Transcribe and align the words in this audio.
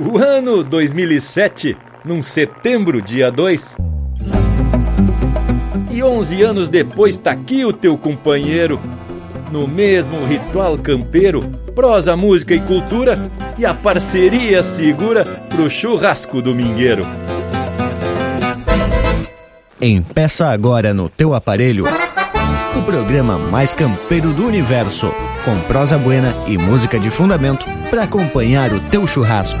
O 0.00 0.16
ano 0.16 0.64
2007, 0.64 1.76
num 2.04 2.22
setembro, 2.22 3.02
dia 3.02 3.30
2. 3.30 3.76
E 5.90 6.02
11 6.02 6.42
anos 6.42 6.68
depois 6.70 7.18
tá 7.18 7.32
aqui 7.32 7.66
o 7.66 7.72
teu 7.72 7.98
companheiro, 7.98 8.80
no 9.52 9.68
mesmo 9.68 10.24
ritual 10.24 10.78
campeiro, 10.78 11.42
prosa, 11.74 12.16
música 12.16 12.54
e 12.54 12.60
cultura, 12.60 13.20
e 13.58 13.66
a 13.66 13.74
parceria 13.74 14.62
segura 14.62 15.24
pro 15.24 15.68
churrasco 15.68 16.40
domingueiro. 16.40 17.06
Empeça 19.78 20.48
agora 20.48 20.94
no 20.94 21.10
teu 21.10 21.34
aparelho 21.34 21.84
o 22.80 22.82
programa 22.82 23.36
mais 23.36 23.74
campeiro 23.74 24.32
do 24.32 24.46
universo, 24.46 25.12
com 25.44 25.60
prosa 25.68 25.98
buena 25.98 26.34
e 26.46 26.56
música 26.56 26.98
de 26.98 27.10
fundamento 27.10 27.66
para 27.90 28.04
acompanhar 28.04 28.72
o 28.72 28.80
teu 28.80 29.06
churrasco. 29.06 29.60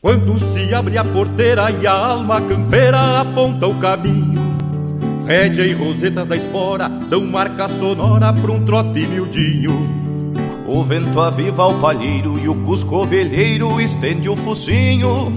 Quando 0.00 0.38
se 0.38 0.74
abre 0.74 0.96
a 0.98 1.04
porteira 1.04 1.70
e 1.70 1.86
a 1.86 1.92
alma 1.92 2.40
campeira 2.40 3.20
aponta 3.20 3.66
o 3.66 3.74
caminho 3.78 4.50
Rédea 5.30 5.64
e 5.64 5.72
roseta 5.74 6.24
da 6.24 6.36
espora 6.36 6.88
dão 6.88 7.24
marca 7.24 7.68
sonora 7.68 8.32
pra 8.32 8.50
um 8.50 8.64
trote 8.64 9.06
miudinho. 9.06 9.80
O 10.66 10.82
vento 10.82 11.20
aviva 11.20 11.68
o 11.68 11.80
palheiro 11.80 12.36
e 12.36 12.48
o 12.48 12.54
cusco 12.62 13.06
velheiro 13.06 13.80
estende 13.80 14.28
o 14.28 14.34
focinho 14.34 15.32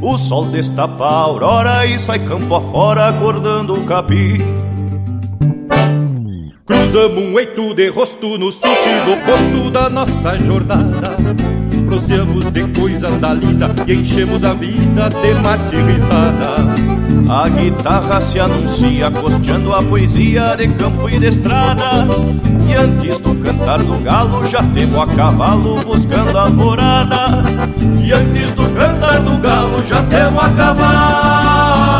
O 0.00 0.16
sol 0.16 0.46
destapa 0.46 1.04
a 1.04 1.20
aurora 1.20 1.86
e 1.86 1.98
sai 1.98 2.18
campo 2.20 2.54
afora 2.54 3.08
acordando 3.08 3.74
o 3.74 3.84
capim 3.84 4.38
Cruzamos 6.64 7.24
um 7.24 7.38
eito 7.38 7.74
de 7.74 7.88
rosto 7.88 8.38
no 8.38 8.52
sentido 8.52 9.12
oposto 9.12 9.70
da 9.70 9.88
nossa 9.88 10.38
jornada 10.38 11.16
Proseamos 11.86 12.50
de 12.50 12.66
coisas 12.78 13.16
da 13.18 13.32
lida 13.32 13.74
e 13.86 13.94
enchemos 13.94 14.42
a 14.42 14.52
vida 14.54 15.08
de 15.08 15.34
mate 15.34 15.76
risada. 15.76 17.05
A 17.28 17.48
guitarra 17.48 18.20
se 18.20 18.38
anuncia 18.38 19.10
costeando 19.10 19.74
a 19.74 19.82
poesia 19.82 20.54
de 20.56 20.68
campo 20.68 21.08
e 21.10 21.18
de 21.18 21.26
estrada. 21.26 22.06
E 22.68 22.74
antes 22.74 23.18
do 23.18 23.34
cantar 23.36 23.82
do 23.82 23.98
galo 23.98 24.44
já 24.44 24.62
temos 24.62 25.00
a 25.00 25.06
cavalo 25.08 25.80
buscando 25.84 26.38
a 26.38 26.42
alvorada. 26.42 27.42
E 28.02 28.12
antes 28.12 28.52
do 28.52 28.68
cantar 28.70 29.20
do 29.20 29.36
galo 29.38 29.82
já 29.84 30.02
temos 30.04 30.42
a 30.42 30.50
cavalo 30.50 31.96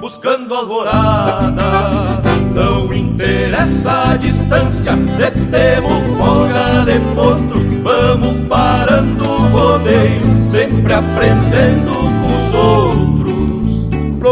buscando 0.00 0.54
a 0.54 0.58
alvorada. 0.58 2.22
Não 2.54 2.92
interessa 2.92 4.10
a 4.10 4.16
distância, 4.16 4.92
se 4.92 5.30
temos 5.46 6.04
folga 6.18 6.84
de 6.84 7.00
potro, 7.14 7.60
vamos 7.82 8.46
parando 8.46 9.24
o 9.24 9.48
rodeio, 9.48 10.50
sempre 10.50 10.92
aprendendo. 10.92 12.01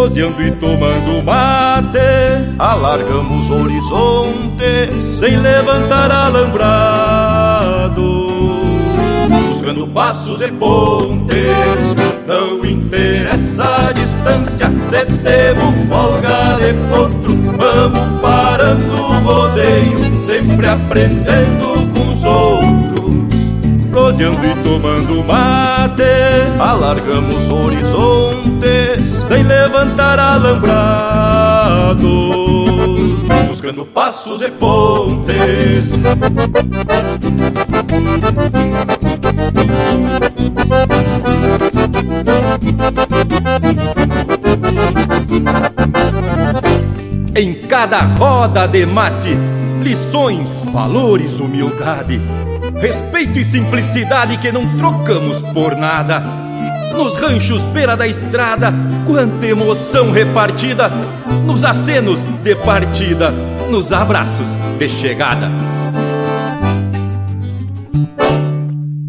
Proseando 0.00 0.42
e 0.42 0.50
tomando 0.52 1.22
mate, 1.22 1.98
alargamos 2.58 3.50
horizontes, 3.50 5.04
sem 5.18 5.36
levantar 5.36 6.10
alambrado. 6.10 8.02
Buscando 9.46 9.86
passos 9.88 10.40
e 10.40 10.48
pontes, 10.52 11.36
não 12.26 12.64
interessa 12.64 13.88
a 13.88 13.92
distância, 13.92 14.70
se 14.88 15.04
temos 15.18 15.74
folga 15.90 16.56
de 16.60 16.72
vamos 17.58 18.20
parando 18.22 18.94
o 18.94 19.20
rodeio, 19.20 20.24
sempre 20.24 20.66
aprendendo 20.66 21.92
com 21.92 22.14
os 22.14 22.24
outros. 22.24 22.90
Proseando 23.90 24.46
e 24.46 24.54
tomando 24.62 25.24
mate, 25.26 26.02
alargamos 26.58 27.50
horizontes, 27.50 28.89
sem 29.30 29.44
levantar 29.44 30.18
alambrado. 30.18 32.00
Buscando 33.46 33.86
passos 33.86 34.42
e 34.42 34.50
pontes. 34.50 35.92
Em 47.36 47.54
cada 47.68 48.00
roda 48.02 48.66
de 48.66 48.84
mate, 48.84 49.38
lições, 49.80 50.60
valores, 50.72 51.38
humildade, 51.38 52.20
respeito 52.80 53.38
e 53.38 53.44
simplicidade 53.44 54.38
que 54.38 54.50
não 54.50 54.76
trocamos 54.76 55.40
por 55.52 55.76
nada. 55.76 56.49
Nos 56.92 57.18
ranchos 57.18 57.64
beira 57.66 57.96
da 57.96 58.06
estrada, 58.06 58.72
quanta 59.06 59.46
emoção 59.46 60.10
repartida, 60.10 60.90
nos 61.44 61.64
acenos 61.64 62.20
de 62.42 62.54
partida, 62.56 63.30
nos 63.70 63.92
abraços 63.92 64.46
de 64.78 64.88
chegada. 64.88 65.48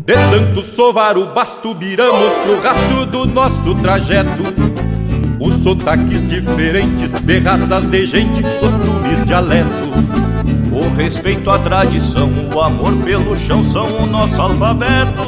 De 0.05 0.13
tanto 0.13 0.63
sovar 0.63 1.17
o 1.17 1.27
basto, 1.27 1.73
viramos 1.75 2.33
pro 2.43 2.61
rastro 2.61 3.05
do 3.05 3.25
nosso 3.25 3.75
trajeto. 3.75 4.43
Os 5.39 5.63
sotaques 5.63 6.27
diferentes 6.27 7.11
de 7.11 7.39
raças 7.39 7.83
de 7.85 8.05
gente, 8.05 8.41
costumes, 8.59 9.25
dialeto. 9.25 10.20
O 10.71 10.87
respeito 10.95 11.49
à 11.49 11.59
tradição, 11.59 12.29
o 12.53 12.61
amor 12.61 12.93
pelo 13.03 13.37
chão 13.37 13.61
são 13.61 13.87
o 13.87 14.05
nosso 14.05 14.41
alfabeto. 14.41 15.21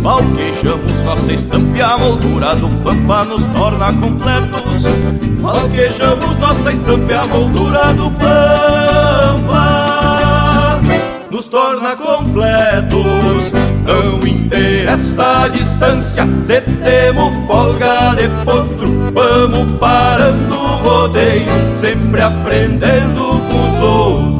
Falquejamos 0.00 1.02
nossa 1.02 1.32
estampa 1.32 1.76
e 1.76 1.82
a 1.82 1.98
moldura 1.98 2.54
do 2.54 2.68
pampa 2.82 3.24
nos 3.24 3.44
torna 3.48 3.92
completos. 3.92 4.84
Falquejamos 5.40 6.36
nossa 6.38 6.72
estampa 6.72 7.12
e 7.12 7.14
a 7.14 7.26
moldura 7.26 7.92
do 7.94 8.10
pampa 8.12 9.80
nos 11.30 11.48
torna 11.48 11.96
completos. 11.96 13.52
Não 13.84 14.24
interessa 14.26 15.44
a 15.44 15.48
distância, 15.48 16.24
se 16.44 16.60
folga 17.46 18.14
de 18.14 18.28
potro, 18.44 19.10
vamos 19.12 19.72
parando 19.78 20.54
o 20.54 20.76
rodeio, 20.76 21.76
sempre 21.76 22.22
aprendendo 22.22 23.40
com 23.48 23.70
os 23.70 23.82
outros. 23.82 24.39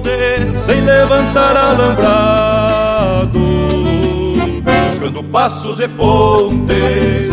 sem 0.65 0.81
levantar 0.81 1.57
alambrado. 1.57 3.39
Buscando 4.89 5.23
passos 5.23 5.79
e 5.79 5.87
pontes. 5.87 7.31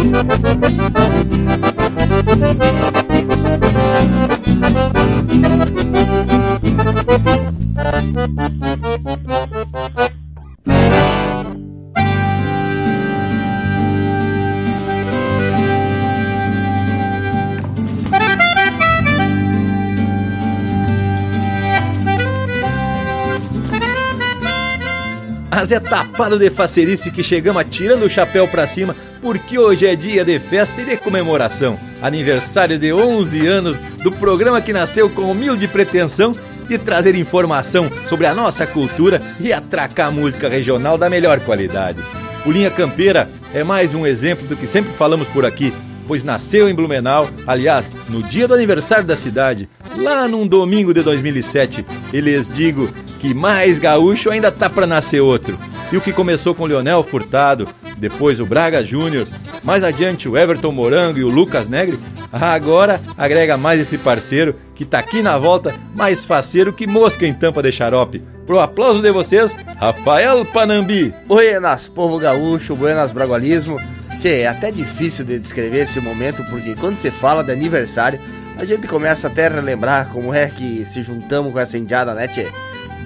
Mas 25.58 25.72
é 25.72 25.80
tapado 25.80 26.38
de 26.38 26.50
facerice 26.50 27.10
que 27.10 27.20
chegamos 27.20 27.60
atirando 27.60 28.04
o 28.04 28.08
chapéu 28.08 28.46
para 28.46 28.64
cima, 28.64 28.94
porque 29.20 29.58
hoje 29.58 29.88
é 29.88 29.96
dia 29.96 30.24
de 30.24 30.38
festa 30.38 30.80
e 30.80 30.84
de 30.84 30.96
comemoração. 30.96 31.76
Aniversário 32.00 32.78
de 32.78 32.92
11 32.92 33.44
anos 33.44 33.80
do 34.04 34.12
programa 34.12 34.62
que 34.62 34.72
nasceu 34.72 35.10
com 35.10 35.28
humilde 35.28 35.66
pretensão 35.66 36.32
de 36.68 36.78
trazer 36.78 37.16
informação 37.16 37.90
sobre 38.06 38.26
a 38.26 38.34
nossa 38.36 38.68
cultura 38.68 39.20
e 39.40 39.52
atracar 39.52 40.12
música 40.12 40.48
regional 40.48 40.96
da 40.96 41.10
melhor 41.10 41.40
qualidade. 41.40 42.04
O 42.46 42.52
Linha 42.52 42.70
Campeira 42.70 43.28
é 43.52 43.64
mais 43.64 43.94
um 43.94 44.06
exemplo 44.06 44.46
do 44.46 44.54
que 44.54 44.68
sempre 44.68 44.92
falamos 44.92 45.26
por 45.26 45.44
aqui, 45.44 45.74
pois 46.08 46.24
nasceu 46.24 46.68
em 46.68 46.74
Blumenau, 46.74 47.28
aliás, 47.46 47.92
no 48.08 48.22
dia 48.22 48.48
do 48.48 48.54
aniversário 48.54 49.04
da 49.04 49.14
cidade, 49.14 49.68
lá 49.96 50.26
num 50.26 50.46
domingo 50.46 50.94
de 50.94 51.02
2007. 51.02 51.84
E 52.12 52.20
lhes 52.20 52.48
digo 52.48 52.88
que 53.18 53.34
mais 53.34 53.78
gaúcho 53.78 54.30
ainda 54.30 54.50
tá 54.50 54.70
para 54.70 54.86
nascer 54.86 55.20
outro. 55.20 55.58
E 55.92 55.96
o 55.96 56.00
que 56.00 56.12
começou 56.12 56.54
com 56.54 56.64
Leonel 56.64 57.02
Furtado, 57.02 57.68
depois 57.98 58.40
o 58.40 58.46
Braga 58.46 58.82
Júnior, 58.82 59.28
mais 59.62 59.84
adiante 59.84 60.28
o 60.28 60.36
Everton 60.36 60.72
Morango 60.72 61.18
e 61.18 61.24
o 61.24 61.28
Lucas 61.28 61.68
Negre, 61.68 61.98
agora 62.32 63.00
agrega 63.16 63.56
mais 63.56 63.80
esse 63.80 63.98
parceiro 63.98 64.56
que 64.74 64.84
tá 64.84 64.98
aqui 64.98 65.20
na 65.22 65.36
volta, 65.36 65.74
mais 65.94 66.24
faceiro 66.24 66.72
que 66.72 66.86
mosca 66.86 67.26
em 67.26 67.34
tampa 67.34 67.62
de 67.62 67.70
xarope. 67.70 68.22
Pro 68.46 68.60
aplauso 68.60 69.02
de 69.02 69.10
vocês, 69.10 69.54
Rafael 69.76 70.42
Panambi. 70.46 71.12
Buenas, 71.26 71.86
povo 71.86 72.18
gaúcho, 72.18 72.74
buenas 72.74 73.12
bragualismo. 73.12 73.78
Tchê, 74.20 74.40
é 74.40 74.46
até 74.48 74.70
difícil 74.70 75.24
de 75.24 75.38
descrever 75.38 75.80
esse 75.80 76.00
momento, 76.00 76.44
porque 76.50 76.74
quando 76.74 76.96
você 76.96 77.10
fala 77.10 77.44
de 77.44 77.52
aniversário, 77.52 78.18
a 78.58 78.64
gente 78.64 78.88
começa 78.88 79.28
até 79.28 79.46
a 79.46 79.50
relembrar 79.50 80.08
como 80.08 80.34
é 80.34 80.46
que 80.48 80.84
se 80.84 81.02
juntamos 81.02 81.52
com 81.52 81.60
essa 81.60 81.78
indiada, 81.78 82.14
né, 82.14 82.26
tchê? 82.26 82.48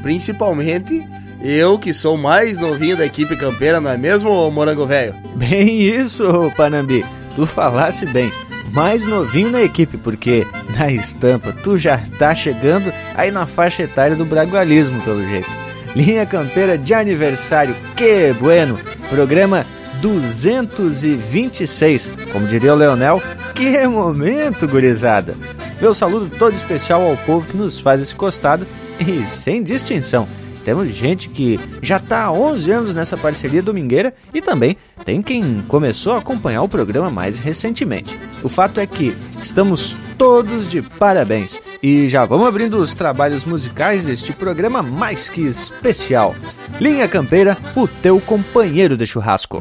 Principalmente 0.03 1.07
eu 1.43 1.79
que 1.79 1.93
sou 1.93 2.17
mais 2.17 2.59
novinho 2.59 2.97
da 2.97 3.05
equipe 3.05 3.37
campeira, 3.37 3.81
não 3.81 3.91
é 3.91 3.97
mesmo, 3.97 4.51
Morango 4.51 4.87
Velho? 4.87 5.15
Bem 5.35 5.81
isso, 5.81 6.53
Panambi. 6.57 7.05
Tu 7.35 7.47
falasse 7.47 8.07
bem. 8.07 8.31
Mais 8.73 9.05
novinho 9.05 9.51
na 9.51 9.63
equipe, 9.63 9.97
porque 9.97 10.47
na 10.77 10.91
estampa 10.91 11.53
tu 11.53 11.77
já 11.77 12.01
tá 12.19 12.35
chegando 12.35 12.93
aí 13.15 13.31
na 13.31 13.47
faixa 13.47 13.83
etária 13.83 14.15
do 14.15 14.25
bragualismo, 14.25 15.01
pelo 15.03 15.23
jeito. 15.27 15.51
Linha 15.97 16.25
campeira 16.25 16.79
de 16.79 16.95
aniversário, 16.95 17.75
que 17.97 18.33
bueno! 18.39 18.79
Programa 19.11 19.67
226, 20.03 22.11
como 22.33 22.49
diria 22.49 22.75
o 22.75 22.77
Leonel, 22.77 23.23
que 23.55 23.87
momento, 23.87 24.67
gurizada! 24.67 25.37
Meu 25.81 25.95
saludo 25.95 26.29
todo 26.37 26.53
especial 26.55 27.03
ao 27.03 27.17
povo 27.19 27.47
que 27.47 27.57
nos 27.57 27.79
faz 27.79 28.03
esse 28.03 28.15
costado 28.15 28.67
e 28.99 29.25
sem 29.29 29.63
distinção. 29.63 30.27
Temos 30.65 30.91
gente 30.91 31.29
que 31.29 31.59
já 31.81 31.97
está 31.97 32.25
há 32.25 32.33
11 32.33 32.71
anos 32.71 32.95
nessa 32.95 33.17
parceria 33.17 33.63
domingueira 33.63 34.15
e 34.33 34.41
também 34.41 34.77
tem 35.05 35.21
quem 35.21 35.61
começou 35.69 36.15
a 36.15 36.19
acompanhar 36.19 36.63
o 36.63 36.69
programa 36.69 37.11
mais 37.11 37.39
recentemente. 37.39 38.19
O 38.43 38.49
fato 38.49 38.81
é 38.81 38.87
que 38.87 39.17
estamos 39.41 39.97
todos 40.17 40.69
de 40.69 40.83
parabéns 40.83 41.61
e 41.83 42.09
já 42.09 42.25
vamos 42.25 42.47
abrindo 42.47 42.79
os 42.79 42.95
trabalhos 42.95 43.45
musicais 43.45 44.05
deste 44.05 44.33
programa 44.33 44.83
mais 44.83 45.29
que 45.29 45.43
especial. 45.43 46.35
Linha 46.81 47.09
Campeira, 47.09 47.57
o 47.77 47.87
teu 47.87 48.21
companheiro 48.21 48.97
de 48.97 49.07
churrasco. 49.07 49.61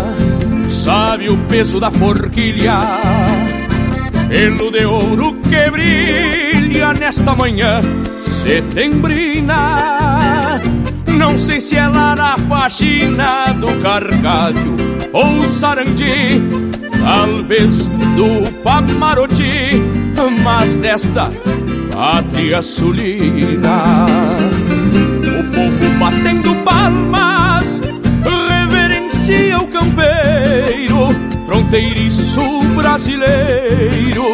sabe 0.83 1.29
o 1.29 1.37
peso 1.47 1.79
da 1.79 1.91
forquilha, 1.91 2.81
pelo 4.27 4.71
de 4.71 4.83
ouro 4.83 5.35
que 5.35 5.69
brilha 5.69 6.91
nesta 6.93 7.35
manhã 7.35 7.81
setembrina. 8.23 9.59
Não 11.05 11.37
sei 11.37 11.59
se 11.59 11.77
é 11.77 11.87
lá 11.87 12.15
na 12.15 12.35
faxina 12.49 13.53
do 13.53 13.79
cargalho 13.79 14.75
ou 15.13 15.45
sarandi, 15.45 16.41
talvez 17.03 17.85
do 17.85 18.51
Pamaroti, 18.63 19.79
mas 20.43 20.77
desta 20.77 21.29
pátria 21.93 22.63
sulina. 22.63 24.07
O 25.21 25.43
povo 25.53 25.99
batendo 25.99 26.55
palmas 26.63 27.40
reverencia 29.31 29.57
o 29.59 29.67
campeiro, 29.67 31.07
fronteiriço 31.45 32.41
brasileiro, 32.75 34.25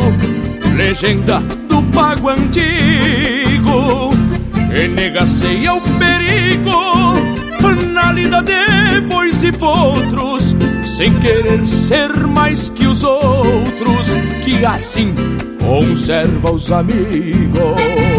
legenda 0.76 1.40
do 1.70 1.84
pago 1.92 2.30
antigo, 2.30 4.10
que 4.72 4.88
negaceia 4.88 5.74
o 5.76 5.82
perigo 5.82 6.88
na 7.94 8.12
lida 8.12 8.42
de 8.42 9.02
bois 9.02 9.44
e 9.44 9.52
potros, 9.52 10.56
sem 10.98 11.14
querer 11.20 11.68
ser 11.68 12.10
mais 12.28 12.70
que 12.70 12.88
os 12.88 13.04
outros, 13.04 14.08
que 14.44 14.66
assim 14.66 15.14
conserva 15.60 16.52
os 16.52 16.72
amigos. 16.72 18.17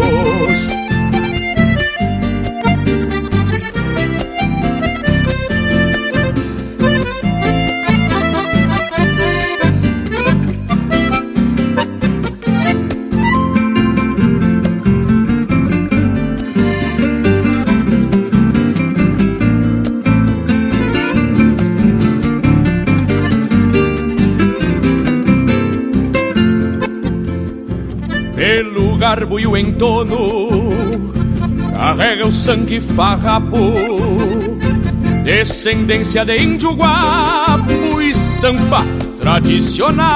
Garbo 29.29 29.39
e 29.39 29.45
o 29.45 29.55
entono. 29.55 30.69
Carrega 31.71 32.25
o 32.25 32.31
sangue 32.31 32.81
farrapo, 32.81 33.73
descendência 35.23 36.25
de 36.25 36.37
índio 36.37 36.73
guapo, 36.73 38.01
estampa 38.01 38.85
tradicional 39.21 40.09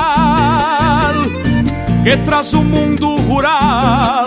que 2.04 2.18
traz 2.18 2.54
o 2.54 2.62
mundo 2.62 3.16
rural 3.18 4.26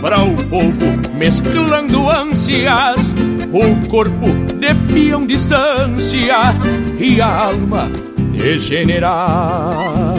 para 0.00 0.22
o 0.22 0.34
povo 0.44 0.86
mesclando 1.14 2.08
ânsias, 2.08 3.14
o 3.52 3.86
corpo 3.88 4.28
de 4.58 4.74
peão 4.90 5.26
distância 5.26 6.54
e 6.98 7.20
a 7.20 7.48
alma 7.48 7.90
de 8.30 8.56
general. 8.58 10.14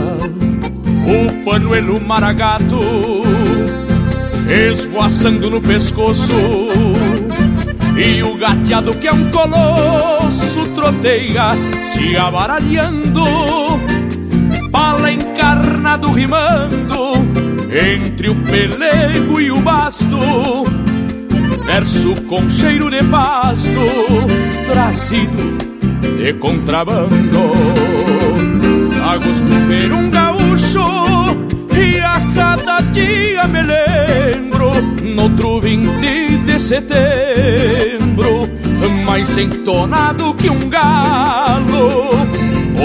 O 1.07 1.43
panuelo 1.43 1.99
maragato 1.99 3.38
esvoaçando 4.49 5.49
no 5.49 5.61
pescoço. 5.61 6.33
E 7.97 8.23
o 8.23 8.35
gateado 8.35 8.93
que 8.95 9.07
é 9.07 9.13
um 9.13 9.29
colosso 9.29 10.65
troteia 10.73 11.51
se 11.85 12.15
abaralhando, 12.15 13.25
bala 14.69 15.11
encarnado 15.11 16.09
rimando 16.09 17.13
entre 17.71 18.29
o 18.29 18.35
pelego 18.35 19.39
e 19.39 19.51
o 19.51 19.61
basto. 19.61 20.17
verso 21.65 22.15
com 22.23 22.49
cheiro 22.49 22.89
de 22.89 23.03
pasto, 23.03 23.69
trazido 24.65 25.57
de 26.17 26.33
contrabando. 26.33 27.51
A 29.03 29.17
gosto 29.17 29.67
ver 29.67 29.91
um 29.91 30.09
gaúcho 30.09 31.08
e 31.79 31.99
a 32.01 32.19
cada 32.35 32.81
dia 32.91 33.47
me 33.47 33.61
lembro, 33.61 34.71
no 35.15 35.23
outro 35.23 35.61
20 35.61 36.37
de 36.45 36.59
setembro, 36.59 38.49
mais 39.05 39.37
entonado 39.37 40.33
que 40.35 40.49
um 40.49 40.69
galo. 40.69 42.09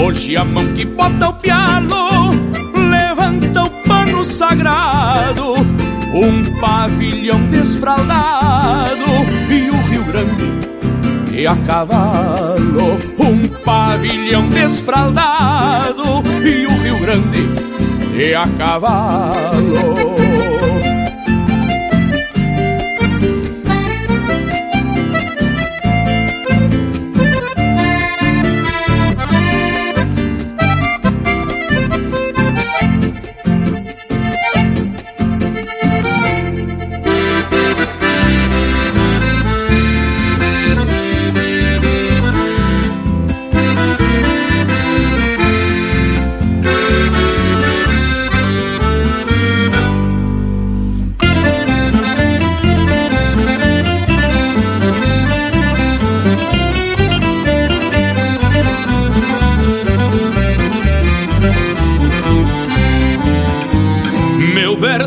Hoje 0.01 0.37
a 0.37 0.45
mão 0.45 0.73
que 0.73 0.85
bota 0.85 1.29
o 1.29 1.33
pialo 1.33 2.29
levanta 2.89 3.63
o 3.63 3.69
pano 3.83 4.23
sagrado, 4.23 5.55
um 6.13 6.59
pavilhão 6.59 7.39
desfraldado 7.49 9.05
e 9.49 9.69
o 9.69 9.81
Rio 9.89 10.03
Grande 10.05 10.65
e 11.33 11.45
a 11.45 11.55
cavalo, 11.57 12.97
um 13.19 13.47
pavilhão 13.63 14.47
desfraldado 14.47 16.23
e 16.45 16.65
o 16.65 16.81
Rio 16.81 16.99
Grande 16.99 17.74
e 18.17 18.33
a 18.33 18.47
cavalo. 18.47 20.74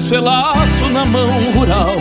Verso 0.09 0.15
é 0.15 0.21
laço 0.21 0.89
na 0.91 1.05
mão 1.05 1.53
rural 1.53 1.97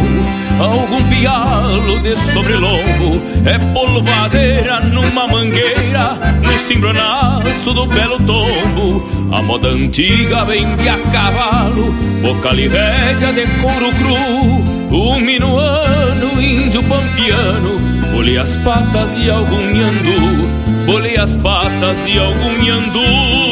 Algum 0.60 1.04
pialo 1.10 2.00
de 2.00 2.16
sobrelombo 2.16 3.22
É 3.46 3.58
polvadeira 3.74 4.80
numa 4.80 5.28
mangueira 5.28 6.18
No 6.42 6.58
cimbronaço 6.68 7.74
do 7.74 7.86
belo 7.86 8.18
tombo 8.20 9.04
A 9.32 9.42
moda 9.42 9.70
antiga 9.70 10.46
vem 10.46 10.66
de 10.78 10.90
a 10.90 10.98
cavalo 11.12 11.94
Boca 12.22 12.54
velha 12.54 13.34
de 13.34 13.48
couro 13.62 13.92
cru 13.94 14.96
Um 14.96 15.20
minuano, 15.20 16.42
índio 16.42 16.84
pampiano 16.84 17.80
Bolei 18.14 18.38
as 18.38 18.56
patas 18.58 19.10
e 19.18 19.30
algum 19.30 19.62
nhandu 19.74 20.86
Bolei 20.86 21.18
as 21.18 21.36
patas 21.36 21.98
e 22.08 22.18
algum 22.18 22.64
nhandu 22.64 23.47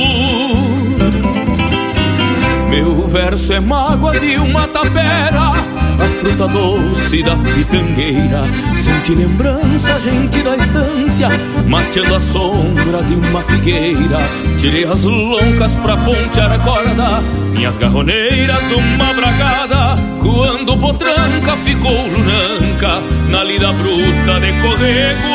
verso 3.15 3.53
é 3.53 3.61
mágoa 3.61 4.19
de 4.19 4.35
uma 4.35 4.67
tapera, 4.67 5.51
a 5.51 6.07
fruta 6.19 6.49
doce 6.49 7.23
da 7.23 7.33
pitangueira. 7.37 8.43
Sente 8.75 9.15
lembrança, 9.15 9.97
gente 10.01 10.43
da 10.43 10.57
estância, 10.57 11.29
mateando 11.65 12.13
a 12.13 12.19
sombra 12.19 13.01
de 13.03 13.13
uma 13.13 13.41
figueira. 13.43 14.17
Tirei 14.59 14.83
as 14.83 15.01
loucas 15.03 15.71
pra 15.75 15.95
pontear 15.95 16.51
a 16.51 16.59
corda, 16.59 17.23
minhas 17.57 17.77
garroneiras 17.77 18.67
de 18.67 18.73
uma 18.75 19.13
bragada. 19.13 19.95
Quando 20.21 20.75
potranca 20.75 21.55
ficou 21.63 22.07
lunanca, 22.07 23.01
na 23.29 23.45
lida 23.45 23.71
bruta 23.71 24.39
de 24.41 24.51
correguada. 24.61 25.34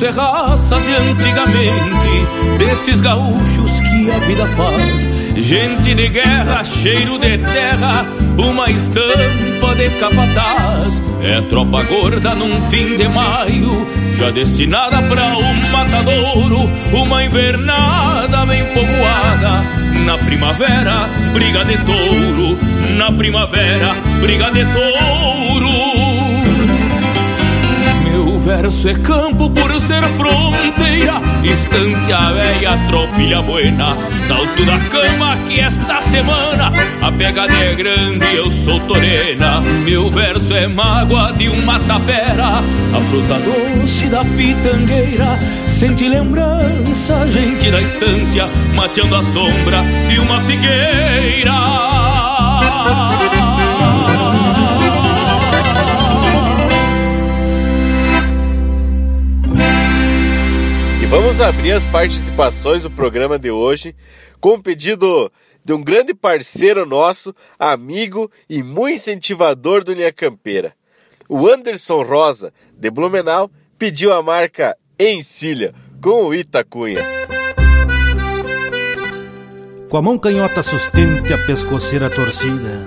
Verso 0.00 0.04
é 0.04 0.10
raça 0.10 0.76
de 0.80 0.94
antigamente, 0.94 2.58
desses 2.58 3.00
gaúchos 3.00 3.80
que 3.80 4.10
a 4.10 4.18
vida 4.20 4.46
faz. 4.46 5.08
Gente 5.36 5.94
de 5.94 6.08
guerra, 6.08 6.64
cheiro 6.64 7.18
de 7.18 7.38
terra, 7.38 8.06
uma 8.38 8.70
estampa 8.70 9.74
de 9.76 9.90
capataz. 9.98 11.02
É 11.22 11.40
tropa 11.42 11.82
gorda 11.82 12.34
num 12.34 12.60
fim 12.70 12.96
de 12.96 13.08
maio, 13.08 13.86
já 14.18 14.30
destinada 14.30 15.02
pra 15.02 15.36
um 15.36 15.70
matadouro. 15.70 16.70
Uma 16.92 17.24
invernada 17.24 18.46
bem 18.46 18.64
povoada, 18.66 19.62
na 20.04 20.18
primavera, 20.18 21.08
briga 21.32 21.64
de 21.64 21.76
touro. 21.84 22.58
Na 22.96 23.12
primavera, 23.12 23.94
briga 24.20 24.50
de 24.50 24.64
touro 24.64 25.99
verso 28.56 28.88
é 28.88 28.94
campo 28.94 29.48
por 29.48 29.80
ser 29.80 30.02
fronteira, 30.16 31.20
estância 31.44 32.32
velha, 32.32 32.76
tropilha 32.88 33.40
buena, 33.42 33.96
salto 34.26 34.64
da 34.64 34.76
cama 34.90 35.36
que 35.46 35.60
esta 35.60 36.00
semana 36.00 36.72
a 37.00 37.12
pegada 37.12 37.52
é 37.52 37.74
grande 37.76 38.26
eu 38.34 38.50
sou 38.50 38.80
torena. 38.80 39.60
Meu 39.84 40.10
verso 40.10 40.52
é 40.52 40.66
mágoa 40.66 41.32
de 41.34 41.48
uma 41.48 41.78
tapera, 41.78 42.58
a 42.92 43.00
fruta 43.08 43.38
doce 43.38 44.06
da 44.06 44.24
pitangueira, 44.24 45.38
sente 45.68 46.08
lembrança, 46.08 47.30
gente 47.30 47.70
da 47.70 47.80
estância, 47.80 48.48
mateando 48.74 49.14
a 49.14 49.22
sombra 49.22 49.84
de 50.08 50.18
uma 50.18 50.40
figueira. 50.40 51.89
Vamos 61.10 61.40
abrir 61.40 61.72
as 61.72 61.84
participações 61.86 62.84
do 62.84 62.90
programa 62.90 63.36
de 63.36 63.50
hoje 63.50 63.96
com 64.40 64.50
o 64.50 64.62
pedido 64.62 65.30
de 65.64 65.72
um 65.72 65.82
grande 65.82 66.14
parceiro 66.14 66.86
nosso, 66.86 67.34
amigo 67.58 68.30
e 68.48 68.62
muito 68.62 68.94
incentivador 68.94 69.82
do 69.82 69.92
Linha 69.92 70.12
Campeira. 70.12 70.72
O 71.28 71.48
Anderson 71.48 72.04
Rosa, 72.04 72.52
de 72.72 72.88
Blumenau, 72.92 73.50
pediu 73.76 74.12
a 74.12 74.22
marca 74.22 74.76
Encilha 75.00 75.74
com 76.00 76.26
o 76.26 76.34
Itacunha. 76.34 77.00
Com 79.88 79.96
a 79.96 80.02
mão 80.02 80.16
canhota 80.16 80.62
sustente 80.62 81.32
a 81.32 81.38
pescoceira 81.44 82.08
torcida. 82.08 82.86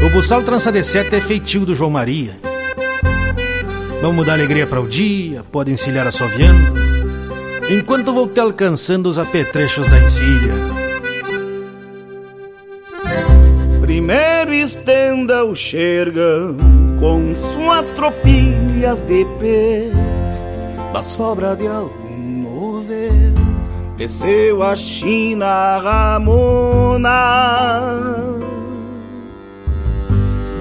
O 0.00 0.10
buçal 0.10 0.44
trança 0.44 0.70
de 0.70 0.84
sete 0.84 1.16
é 1.16 1.20
feitio 1.20 1.66
do 1.66 1.74
João 1.74 1.90
Maria 1.90 2.45
Vamos 4.06 4.24
dar 4.24 4.34
alegria 4.34 4.68
para 4.68 4.80
o 4.80 4.86
dia, 4.86 5.42
pode 5.50 5.72
encilhar 5.72 6.06
assoviando, 6.06 6.74
enquanto 7.68 8.14
vou 8.14 8.28
te 8.28 8.38
alcançando 8.38 9.08
os 9.08 9.18
apetrechos 9.18 9.88
da 9.88 9.98
encilha. 9.98 10.52
Primeiro 13.80 14.54
estenda 14.54 15.44
o 15.44 15.56
xergão 15.56 16.56
com 17.00 17.34
suas 17.34 17.90
tropilhas 17.90 19.02
de 19.02 19.26
pé, 19.40 19.90
da 20.92 21.02
sobra 21.02 21.56
de 21.56 21.66
algum 21.66 22.44
novelo, 22.44 23.34
desceu 23.96 24.62
a 24.62 24.76
China 24.76 25.78
Ramona. 25.80 27.10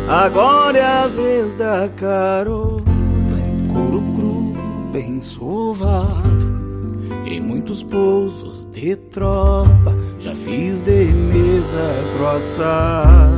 Agora 0.09 0.79
é 0.79 0.83
a 0.83 1.07
vez 1.07 1.53
da 1.53 1.87
carona 1.95 2.94
bem 4.95 5.19
sovado 5.19 6.55
Em 7.25 7.41
muitos 7.41 7.83
pousos 7.83 8.65
de 8.71 8.95
tropa 8.95 9.93
Já 10.19 10.33
fiz 10.33 10.81
de 10.81 11.05
mesa 11.05 11.93
grossa 12.17 13.29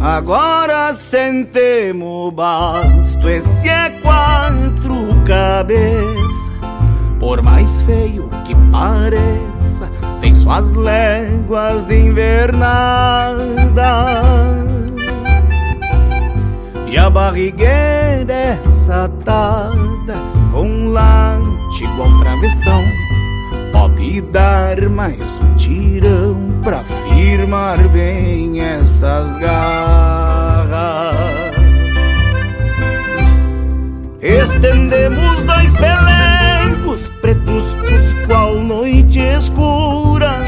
Agora 0.00 0.92
sentemos 0.94 2.34
basto 2.34 3.28
Esse 3.28 3.68
é 3.68 3.90
quatro 4.02 5.02
cabeça, 5.24 6.52
por 7.20 7.40
mais 7.42 7.82
feio 7.82 8.28
que 8.44 8.54
pareça, 8.72 9.88
tem 10.20 10.34
suas 10.34 10.72
léguas 10.72 11.84
de 11.84 11.96
invernada. 12.06 13.42
E 16.92 16.98
a 16.98 17.08
barrigueira 17.08 18.34
é 18.34 18.60
satada 18.66 20.14
com 20.52 20.88
late 20.88 21.84
igual 21.84 22.18
travessão. 22.18 22.84
Pode 23.72 24.20
dar 24.20 24.90
mais 24.90 25.38
um 25.38 25.54
tirão 25.54 26.60
pra 26.62 26.80
firmar 26.80 27.78
bem 27.88 28.60
essas 28.60 29.38
garras. 29.38 31.16
Estendemos 34.20 35.42
dois 35.44 35.72
pelegos 35.72 37.08
pretos 37.22 37.74
qual 38.28 38.54
noite 38.56 39.18
escura 39.18 40.41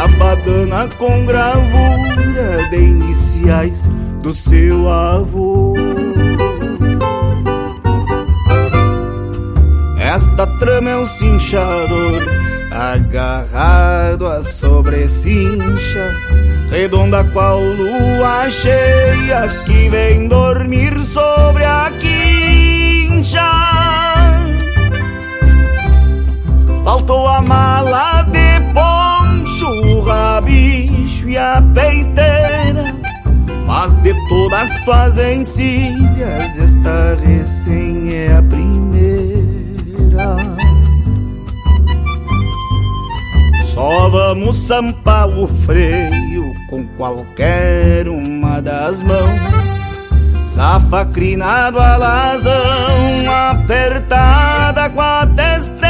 a 0.00 0.08
badana 0.08 0.88
com 0.96 1.26
gravura 1.26 2.68
de 2.70 2.76
iniciais 2.76 3.86
do 4.22 4.32
seu 4.32 4.88
avô. 4.88 5.74
Esta 9.98 10.46
trama 10.58 10.88
é 10.88 10.96
um 10.96 11.06
cinchador 11.06 12.22
agarrado 12.70 14.26
à 14.26 14.40
sobrecincha, 14.40 16.16
redonda 16.70 17.22
qual 17.34 17.60
lua 17.60 18.48
cheia 18.48 19.48
que 19.66 19.90
vem 19.90 20.28
dormir 20.28 20.98
sobre 21.04 21.62
a 21.62 21.92
quincha. 22.00 23.50
Faltou 26.84 27.28
a 27.28 27.42
mala 27.42 28.22
de 28.22 28.72
poncho, 30.00 30.02
o 30.02 30.02
rabicho 30.02 31.28
e 31.28 31.36
a 31.36 31.62
peiteira. 31.74 32.94
Mas 33.66 33.92
de 34.02 34.12
todas 34.28 34.84
tuas 34.84 35.18
encilhas, 35.18 36.58
esta 36.58 37.16
recém 37.24 38.10
é 38.12 38.36
a 38.36 38.42
primeira. 38.42 40.36
Só 43.64 44.08
vamos 44.08 44.56
sampar 44.56 45.28
o 45.28 45.46
freio 45.46 46.52
com 46.68 46.84
qualquer 46.96 48.08
uma 48.08 48.60
das 48.60 49.02
mãos. 49.02 49.70
Safa 50.46 51.04
crinado 51.04 51.78
alazão, 51.78 52.52
apertada 53.30 54.90
com 54.90 55.00
a 55.00 55.26
testeira. 55.26 55.89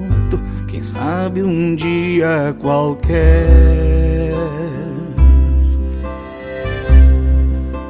quem 0.81 0.83
sabe 0.83 1.43
um 1.43 1.75
dia 1.75 2.55
qualquer. 2.59 4.31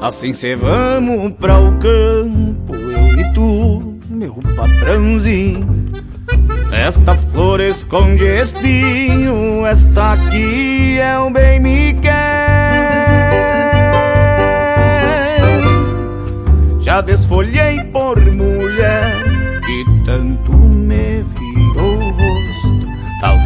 Assim 0.01 0.34
cê 0.34 0.56
vamos 0.56 1.32
pra 1.34 1.58
o 1.58 1.71
campo, 1.77 2.75
eu 2.75 3.19
e 3.19 3.34
tu, 3.34 3.97
meu 4.10 4.38
patrãozinho. 4.56 5.86
Esta 6.71 7.15
flor 7.15 7.62
esconde 7.62 8.25
espinho, 8.25 9.65
esta 9.65 10.13
aqui 10.13 10.99
é 10.99 11.17
o 11.17 11.30
bem 11.30 11.60
me 11.62 11.93
quer. 11.93 12.41
Já 16.82 16.99
desfolhei 16.99 17.86
por 17.86 18.19
mulher 18.19 18.81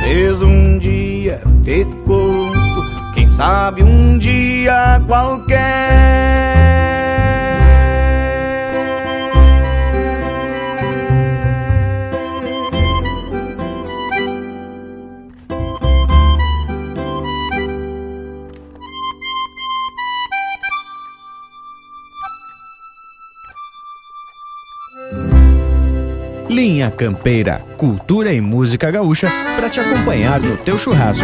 Talvez 0.06 0.40
um 0.44 0.78
dia 0.78 1.42
te 1.64 1.84
conto, 2.06 3.12
quem 3.16 3.28
sabe 3.28 3.82
um 3.82 4.20
dia 4.20 5.02
qualquer. 5.08 6.95
Linha 26.76 26.92
Campeira, 26.92 27.62
cultura 27.78 28.34
e 28.34 28.42
música 28.42 28.92
gaúcha 28.92 29.32
para 29.56 29.70
te 29.70 29.80
acompanhar 29.80 30.42
no 30.42 30.58
teu 30.58 30.78
churrasco. 30.78 31.24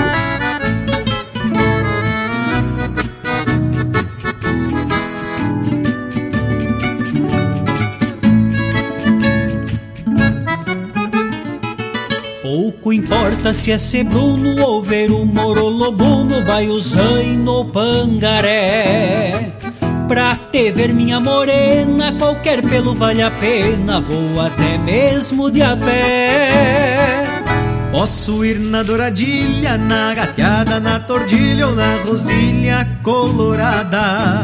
Pouco 12.42 12.94
importa 12.94 13.54
se 13.54 13.74
é 13.74 13.78
sebruno 13.78 14.64
ou 14.64 14.82
ver 14.82 15.12
o 15.12 15.26
morolobuno, 15.26 16.36
e 17.22 17.36
no 17.36 17.66
pangaré. 17.66 19.51
Pra 20.12 20.36
te 20.52 20.70
ver 20.74 20.94
minha 20.94 21.22
morena, 21.22 22.14
qualquer 22.20 22.62
pelo 22.64 22.94
vale 22.94 23.22
a 23.22 23.32
pena, 23.32 24.02
vou 24.02 24.42
até 24.42 24.78
mesmo 24.78 25.50
de 25.50 25.62
a 25.62 25.78
pé. 25.78 27.24
Posso 27.94 28.44
ir 28.44 28.60
na 28.60 28.84
douradilha, 28.84 29.78
na 29.78 30.14
gateada, 30.14 30.82
na 30.82 31.00
tordilha 31.00 31.70
ou 31.70 31.76
na 31.78 31.96
rosilha 32.00 33.00
colorada. 33.02 34.44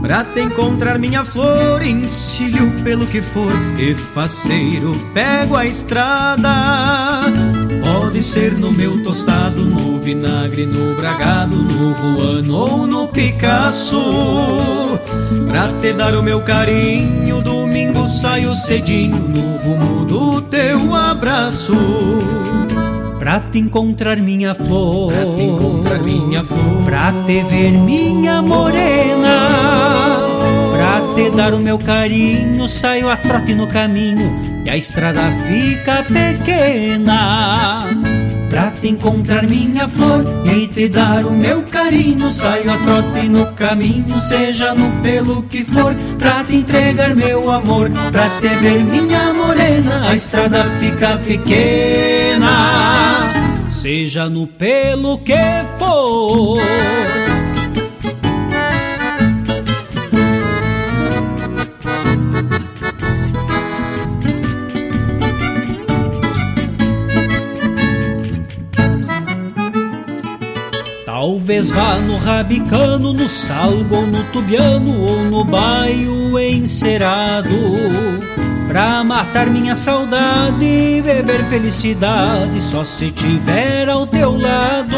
Pra 0.00 0.22
te 0.22 0.42
encontrar 0.42 0.96
minha 0.96 1.24
flor, 1.24 1.82
encilho 1.82 2.70
pelo 2.84 3.04
que 3.04 3.20
for, 3.20 3.50
e 3.76 3.96
faceiro 3.96 4.92
pego 5.12 5.56
a 5.56 5.66
estrada. 5.66 7.32
Pode 7.82 8.22
ser 8.22 8.52
no 8.58 8.70
meu 8.70 9.02
tostado, 9.02 9.64
no 9.64 9.98
vinagre, 9.98 10.66
no 10.66 10.94
bragado, 10.94 11.56
no 11.56 11.92
ruano 11.92 12.56
ou 12.56 12.86
no 12.86 13.08
Picasso. 13.08 14.00
Pra 15.48 15.68
te 15.80 15.92
dar 15.92 16.14
o 16.14 16.22
meu 16.22 16.40
carinho, 16.42 17.42
domingo 17.42 18.08
saio 18.08 18.52
cedinho 18.54 19.18
no 19.28 19.56
rumo 19.56 20.04
do 20.04 20.42
teu 20.42 20.94
abraço. 20.94 21.76
Pra 23.18 23.40
te 23.40 23.58
encontrar 23.58 24.16
minha 24.16 24.54
flor, 24.54 25.12
pra 25.12 25.24
te 25.24 25.42
encontrar 25.42 26.02
minha 26.02 26.42
flor, 26.44 26.84
pra 26.84 27.12
te 27.24 27.42
ver 27.44 27.70
minha 27.70 28.42
morena, 28.42 30.01
te 31.22 31.30
dar 31.30 31.54
o 31.54 31.60
meu 31.60 31.78
carinho, 31.78 32.68
saio 32.68 33.08
a 33.08 33.16
trote 33.16 33.54
no 33.54 33.68
caminho 33.68 34.40
e 34.66 34.70
a 34.70 34.76
estrada 34.76 35.20
fica 35.46 36.02
pequena. 36.02 37.88
Pra 38.50 38.72
te 38.72 38.88
encontrar 38.88 39.46
minha 39.46 39.88
flor 39.88 40.24
e 40.44 40.66
te 40.66 40.88
dar 40.88 41.24
o 41.24 41.30
meu 41.30 41.62
carinho. 41.62 42.32
Saio 42.32 42.70
a 42.70 42.76
trote 42.78 43.28
no 43.28 43.46
caminho, 43.52 44.20
seja 44.20 44.74
no 44.74 44.90
pelo 45.00 45.44
que 45.44 45.64
for, 45.64 45.94
pra 46.18 46.42
te 46.44 46.56
entregar 46.56 47.14
meu 47.14 47.50
amor, 47.50 47.88
pra 48.10 48.28
te 48.40 48.48
ver 48.56 48.82
minha 48.84 49.32
morena. 49.32 50.08
A 50.08 50.14
estrada 50.14 50.64
fica 50.80 51.18
pequena, 51.18 52.50
seja 53.68 54.28
no 54.28 54.48
pelo 54.48 55.18
que 55.18 55.64
for. 55.78 56.60
Talvez 71.22 71.70
vá 71.70 71.98
no 71.98 72.16
rabicano, 72.16 73.12
no 73.12 73.28
salgo 73.28 73.94
ou 73.94 74.04
no 74.04 74.24
tubiano 74.32 75.02
ou 75.02 75.18
no 75.22 75.44
baio 75.44 76.36
encerado 76.36 77.54
Pra 78.66 79.04
matar 79.04 79.46
minha 79.46 79.76
saudade 79.76 80.64
e 80.64 81.00
beber 81.00 81.44
felicidade. 81.44 82.60
Só 82.60 82.82
se 82.82 83.12
tiver 83.12 83.88
ao 83.88 84.04
teu 84.04 84.36
lado 84.36 84.96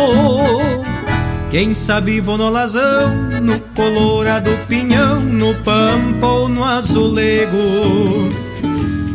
Quem 1.50 1.74
sabe 1.74 2.22
vou 2.22 2.38
no 2.38 2.46
alazão, 2.46 3.28
no 3.42 3.60
colorado 3.76 4.50
pinhão 4.66 5.20
No 5.20 5.54
pampa 5.56 6.26
ou 6.26 6.48
no 6.48 6.64
azulego 6.64 7.58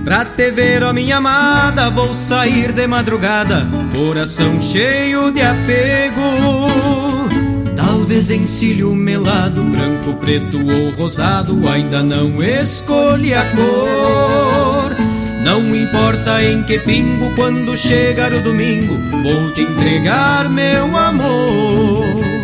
Pra 0.09 0.25
te 0.25 0.49
ver, 0.49 0.81
ó 0.81 0.91
minha 0.91 1.17
amada, 1.17 1.91
vou 1.91 2.15
sair 2.15 2.71
de 2.71 2.87
madrugada, 2.87 3.67
coração 3.95 4.59
cheio 4.59 5.31
de 5.31 5.39
apego. 5.39 6.65
Talvez 7.75 8.31
encilho 8.31 8.95
melado, 8.95 9.61
branco, 9.61 10.15
preto 10.15 10.57
ou 10.67 10.89
rosado, 10.89 11.61
ainda 11.69 12.01
não 12.01 12.41
escolhi 12.41 13.35
a 13.35 13.43
cor. 13.51 14.95
Não 15.43 15.75
importa 15.75 16.43
em 16.43 16.63
que 16.63 16.79
pingo, 16.79 17.31
quando 17.35 17.77
chegar 17.77 18.33
o 18.33 18.41
domingo, 18.41 18.97
vou 19.21 19.51
te 19.51 19.61
entregar 19.61 20.49
meu 20.49 20.97
amor. 20.97 22.38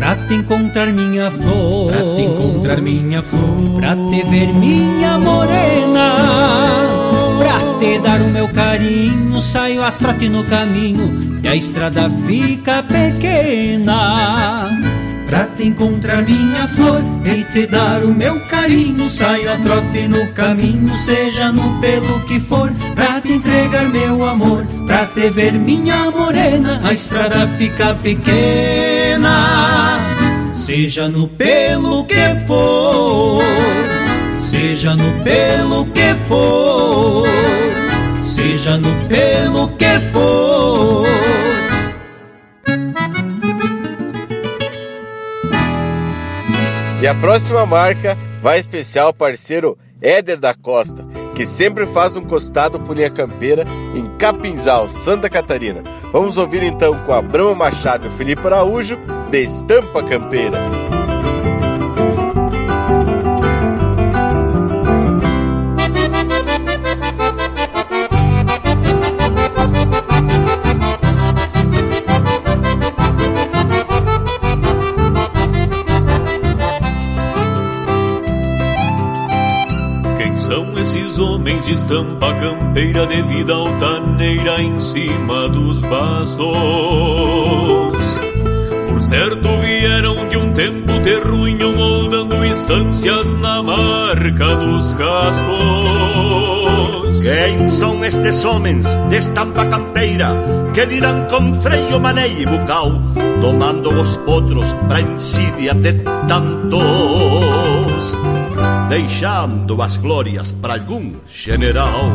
Pra 0.00 0.16
te 0.16 0.32
encontrar 0.32 0.86
minha 0.94 1.30
flor, 1.30 1.92
pra 1.92 2.00
te 2.00 2.22
encontrar 2.22 2.80
minha 2.80 3.20
flor, 3.20 3.76
pra 3.76 3.94
te 3.94 4.22
ver 4.30 4.50
minha 4.54 5.18
morena, 5.18 6.16
pra 7.38 7.60
te 7.78 7.98
dar 7.98 8.22
o 8.22 8.28
meu 8.28 8.48
carinho, 8.48 9.42
saio 9.42 9.84
a 9.84 9.90
trote 9.90 10.26
no 10.30 10.42
caminho 10.44 11.38
e 11.44 11.48
a 11.48 11.54
estrada 11.54 12.08
fica 12.26 12.82
pequena. 12.82 14.70
Pra 15.30 15.46
te 15.46 15.62
encontrar 15.64 16.24
minha 16.24 16.66
flor 16.66 17.02
e 17.24 17.44
te 17.52 17.64
dar 17.64 18.02
o 18.02 18.12
meu 18.12 18.40
carinho. 18.48 19.08
Saio 19.08 19.52
a 19.52 19.56
trote 19.58 20.08
no 20.08 20.26
caminho, 20.32 20.98
seja 20.98 21.52
no 21.52 21.80
pelo 21.80 22.18
que 22.26 22.40
for. 22.40 22.72
Pra 22.96 23.20
te 23.20 23.34
entregar 23.34 23.88
meu 23.88 24.24
amor, 24.24 24.66
pra 24.88 25.06
te 25.06 25.30
ver 25.30 25.52
minha 25.52 26.10
morena. 26.10 26.80
A 26.82 26.92
estrada 26.92 27.46
fica 27.56 27.94
pequena 27.94 29.30
Seja 30.52 31.08
no 31.08 31.28
pelo 31.28 32.04
que 32.06 32.34
for. 32.48 33.40
Seja 34.36 34.96
no 34.96 35.12
pelo 35.22 35.84
que 35.92 36.12
for. 36.26 37.28
Seja 38.20 38.76
no 38.76 38.92
pelo 39.06 39.68
que 39.78 40.00
for 40.12 41.09
E 47.02 47.06
a 47.06 47.14
próxima 47.14 47.64
marca 47.64 48.14
vai 48.42 48.58
especial 48.58 49.14
parceiro 49.14 49.78
Éder 50.02 50.38
da 50.38 50.52
Costa, 50.52 51.06
que 51.34 51.46
sempre 51.46 51.86
faz 51.86 52.14
um 52.16 52.22
costado 52.22 52.78
por 52.78 52.94
linha 52.94 53.08
campeira 53.08 53.64
em 53.94 54.06
Capinzal, 54.18 54.86
Santa 54.86 55.30
Catarina. 55.30 55.82
Vamos 56.12 56.36
ouvir 56.36 56.62
então 56.62 56.94
com 57.06 57.12
a 57.14 57.22
Brama 57.22 57.54
Machado 57.54 58.06
e 58.06 58.10
Felipe 58.10 58.46
Araújo, 58.46 58.98
de 59.30 59.42
Estampa 59.42 60.02
Campeira. 60.02 60.89
De 81.70 81.76
estampa 81.76 82.34
campeira 82.34 83.06
de 83.06 83.22
vida 83.22 83.54
altaneira 83.54 84.60
em 84.60 84.80
cima 84.80 85.48
dos 85.48 85.80
bastos. 85.82 86.42
Por 88.88 89.00
certo 89.00 89.48
vieram 89.60 90.28
de 90.28 90.36
um 90.36 90.50
tempo 90.50 90.92
terruinho 91.04 91.76
moldando 91.76 92.44
instâncias 92.44 93.34
na 93.34 93.62
marca 93.62 94.56
dos 94.56 94.92
cascos. 94.94 95.50
Quem 97.22 97.68
são 97.68 98.04
estes 98.04 98.44
homens 98.44 98.86
de 99.08 99.16
estampa 99.18 99.64
campeira 99.66 100.30
que 100.74 100.86
virão 100.86 101.24
com 101.26 101.62
freio, 101.62 102.00
maneio 102.00 102.40
e 102.40 102.46
bucal, 102.46 102.90
domando 103.40 103.90
os 103.90 104.16
potros 104.16 104.72
pra 104.88 105.00
insídia 105.00 105.72
de 105.74 105.92
tantos? 106.26 107.69
Deixando 108.90 109.80
as 109.82 109.96
glórias 109.96 110.50
para 110.50 110.74
algum 110.74 111.12
general. 111.28 112.10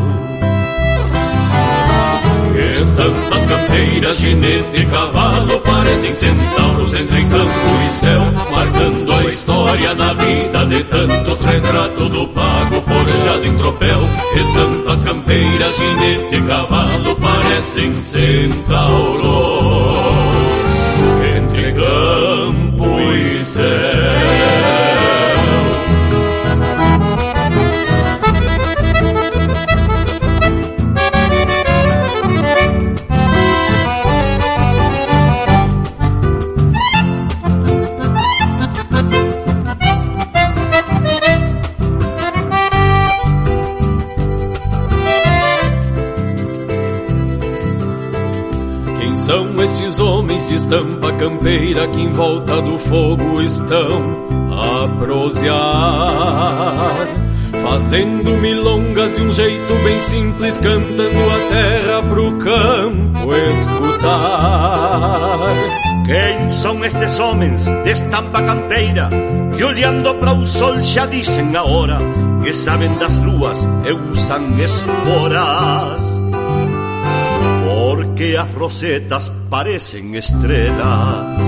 Estampas 2.82 3.46
campeiras, 3.46 4.18
ginete 4.18 4.82
e 4.82 4.86
cavalo 4.86 5.58
parecem 5.62 6.14
centauros 6.14 6.94
entre 6.94 7.24
campo 7.24 7.82
e 7.82 7.88
céu, 7.88 8.22
marcando 8.52 9.14
a 9.14 9.24
história 9.24 9.94
na 9.94 10.14
vida 10.16 10.66
de 10.66 10.84
tantos. 10.84 11.42
Retrato 11.42 12.10
do 12.10 12.28
pago 12.28 12.82
forjado 12.82 13.46
em 13.46 13.58
tropel. 13.58 14.02
Estampas 14.36 15.02
campeiras, 15.04 15.78
ginete 15.78 16.36
e 16.36 16.42
cavalo 16.42 17.16
parecem 17.16 17.94
centauros 17.94 19.24
entre 21.38 21.72
campo 21.72 23.00
e 23.14 23.30
céu. 23.30 24.55
Homens 50.06 50.48
de 50.48 50.56
estampa 50.56 51.12
campeira 51.14 51.88
que 51.88 52.00
em 52.00 52.12
volta 52.12 52.62
do 52.62 52.78
fogo 52.78 53.42
estão 53.42 54.26
a 54.52 54.88
prosear, 55.00 55.56
fazendo 57.64 58.38
milongas 58.38 59.14
de 59.14 59.22
um 59.22 59.32
jeito 59.32 59.74
bem 59.84 60.00
simples, 60.00 60.58
cantando 60.60 61.20
a 61.30 61.50
terra 61.50 62.04
pro 62.04 62.38
campo 62.38 63.34
escutar. 63.52 65.40
Quem 66.06 66.50
são 66.52 66.86
estes 66.86 67.20
homens 67.20 67.66
de 67.66 67.90
estampa 67.90 68.44
campeira 68.44 69.10
que 69.58 69.64
olhando 69.64 70.14
para 70.16 70.34
o 70.34 70.46
sol 70.46 70.80
já 70.80 71.08
dizem 71.08 71.56
a 71.56 71.64
hora 71.64 71.98
que 72.44 72.54
sabem 72.54 72.94
das 72.96 73.20
luas 73.22 73.68
e 73.86 73.92
usam 74.12 74.56
esporas? 74.60 76.15
As 78.16 78.54
rosetas 78.56 79.30
parecen 79.50 80.16
estrelas. 80.16 81.42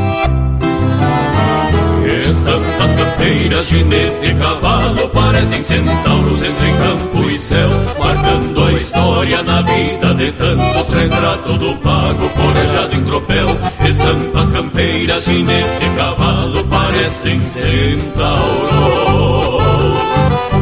Estampas 2.29 2.93
campeiras, 2.95 3.67
ginete 3.67 4.35
cavalo 4.35 5.07
parecem 5.09 5.63
centauros 5.63 6.41
entre 6.41 6.71
campo 6.73 7.29
e 7.29 7.37
céu, 7.37 7.69
marcando 7.97 8.65
a 8.65 8.73
história 8.73 9.43
na 9.43 9.61
vida 9.61 10.13
de 10.13 10.31
tantos. 10.33 10.89
Retrato 10.89 11.53
do 11.53 11.75
pago 11.77 12.29
forjado 12.29 12.95
em 12.95 13.03
tropel. 13.05 13.47
Estampas 13.87 14.51
campeiras, 14.51 15.23
ginete 15.23 15.89
cavalo 15.95 16.63
parecem 16.65 17.39
centauros 17.39 18.27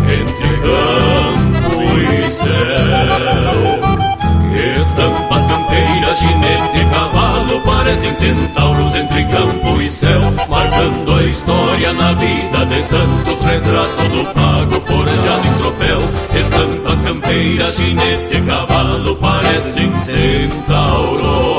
entre 0.07 0.49
campo 0.61 1.81
e 1.99 2.31
céu. 2.31 3.14
Campeiras, 6.15 6.19
ginete, 6.19 6.85
cavalo 6.89 7.61
parecem 7.61 8.15
centauros 8.15 8.95
entre 8.95 9.23
campo 9.25 9.81
e 9.81 9.89
céu, 9.89 10.21
marcando 10.47 11.13
a 11.13 11.23
história 11.23 11.93
na 11.93 12.13
vida 12.13 12.65
de 12.65 12.83
tantos 12.83 13.41
retratos 13.41 14.07
do 14.09 14.25
pago 14.33 14.81
forjado 14.81 15.47
em 15.47 15.53
tropel. 15.57 16.01
Estampas 16.39 17.01
campeiras, 17.03 17.75
jinete 17.75 18.37
e 18.37 18.41
cavalo 18.41 19.15
parecem 19.17 19.91
centauros 20.01 21.54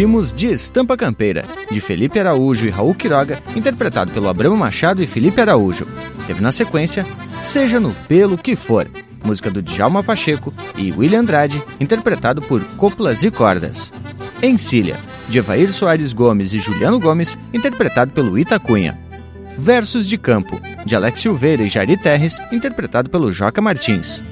Ouvimos 0.00 0.32
De 0.32 0.46
Estampa 0.46 0.96
Campeira, 0.96 1.44
de 1.70 1.78
Felipe 1.78 2.18
Araújo 2.18 2.66
e 2.66 2.70
Raul 2.70 2.94
Quiroga, 2.94 3.38
interpretado 3.54 4.10
pelo 4.10 4.30
Abramo 4.30 4.56
Machado 4.56 5.02
e 5.02 5.06
Felipe 5.06 5.42
Araújo. 5.42 5.86
Teve 6.26 6.40
na 6.40 6.50
sequência 6.50 7.04
Seja 7.42 7.78
no 7.78 7.92
Pelo 8.08 8.38
Que 8.38 8.56
For, 8.56 8.88
música 9.22 9.50
do 9.50 9.60
Djalma 9.60 10.02
Pacheco 10.02 10.54
e 10.74 10.90
William 10.90 11.20
Andrade, 11.20 11.62
interpretado 11.78 12.40
por 12.40 12.64
Coplas 12.78 13.22
e 13.22 13.30
Cordas. 13.30 13.92
Encilha, 14.42 14.96
de 15.28 15.36
Evair 15.36 15.70
Soares 15.70 16.14
Gomes 16.14 16.54
e 16.54 16.58
Juliano 16.58 16.98
Gomes, 16.98 17.36
interpretado 17.52 18.10
pelo 18.10 18.38
Itacunha. 18.38 18.98
Versos 19.58 20.06
de 20.06 20.16
Campo, 20.16 20.58
de 20.82 20.96
Alex 20.96 21.20
Silveira 21.20 21.62
e 21.62 21.68
Jari 21.68 21.98
Terres, 21.98 22.40
interpretado 22.50 23.10
pelo 23.10 23.30
Joca 23.34 23.60
Martins. 23.60 24.24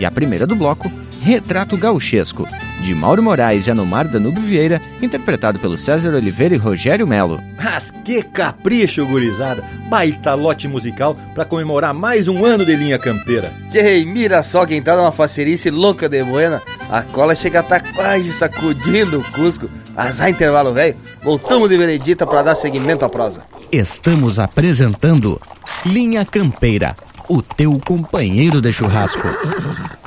E 0.00 0.04
a 0.04 0.10
primeira 0.10 0.44
do 0.44 0.56
bloco, 0.56 0.90
Retrato 1.24 1.78
Gauchesco, 1.78 2.46
de 2.82 2.94
Mauro 2.94 3.22
Moraes 3.22 3.66
e 3.66 3.70
Anomar 3.70 4.06
Danube 4.06 4.40
Vieira, 4.40 4.78
interpretado 5.00 5.58
pelo 5.58 5.78
César 5.78 6.12
Oliveira 6.12 6.54
e 6.54 6.58
Rogério 6.58 7.06
Melo. 7.06 7.40
Mas 7.56 7.90
que 7.90 8.22
capricho, 8.22 9.06
gurizada! 9.06 9.64
Baita 9.88 10.34
lote 10.34 10.68
musical 10.68 11.16
para 11.34 11.46
comemorar 11.46 11.94
mais 11.94 12.28
um 12.28 12.44
ano 12.44 12.62
de 12.62 12.76
linha 12.76 12.98
campeira. 12.98 13.50
Tchê, 13.70 14.04
mira 14.04 14.42
só 14.42 14.66
quem 14.66 14.82
tá 14.82 14.94
numa 14.94 15.10
facerice 15.10 15.70
louca 15.70 16.10
de 16.10 16.22
buena. 16.22 16.60
A 16.90 17.00
cola 17.00 17.34
chega 17.34 17.60
a 17.60 17.62
tá 17.62 17.80
quase 17.80 18.30
sacudindo 18.30 19.20
o 19.20 19.32
Cusco. 19.32 19.70
Azar 19.96 20.28
intervalo, 20.28 20.74
velho. 20.74 20.94
Voltamos 21.22 21.70
de 21.70 21.78
veredita 21.78 22.26
para 22.26 22.42
dar 22.42 22.54
seguimento 22.54 23.02
à 23.02 23.08
prosa. 23.08 23.40
Estamos 23.72 24.38
apresentando 24.38 25.40
Linha 25.86 26.22
Campeira, 26.26 26.94
o 27.30 27.40
teu 27.40 27.80
companheiro 27.82 28.60
de 28.60 28.70
churrasco. 28.70 29.26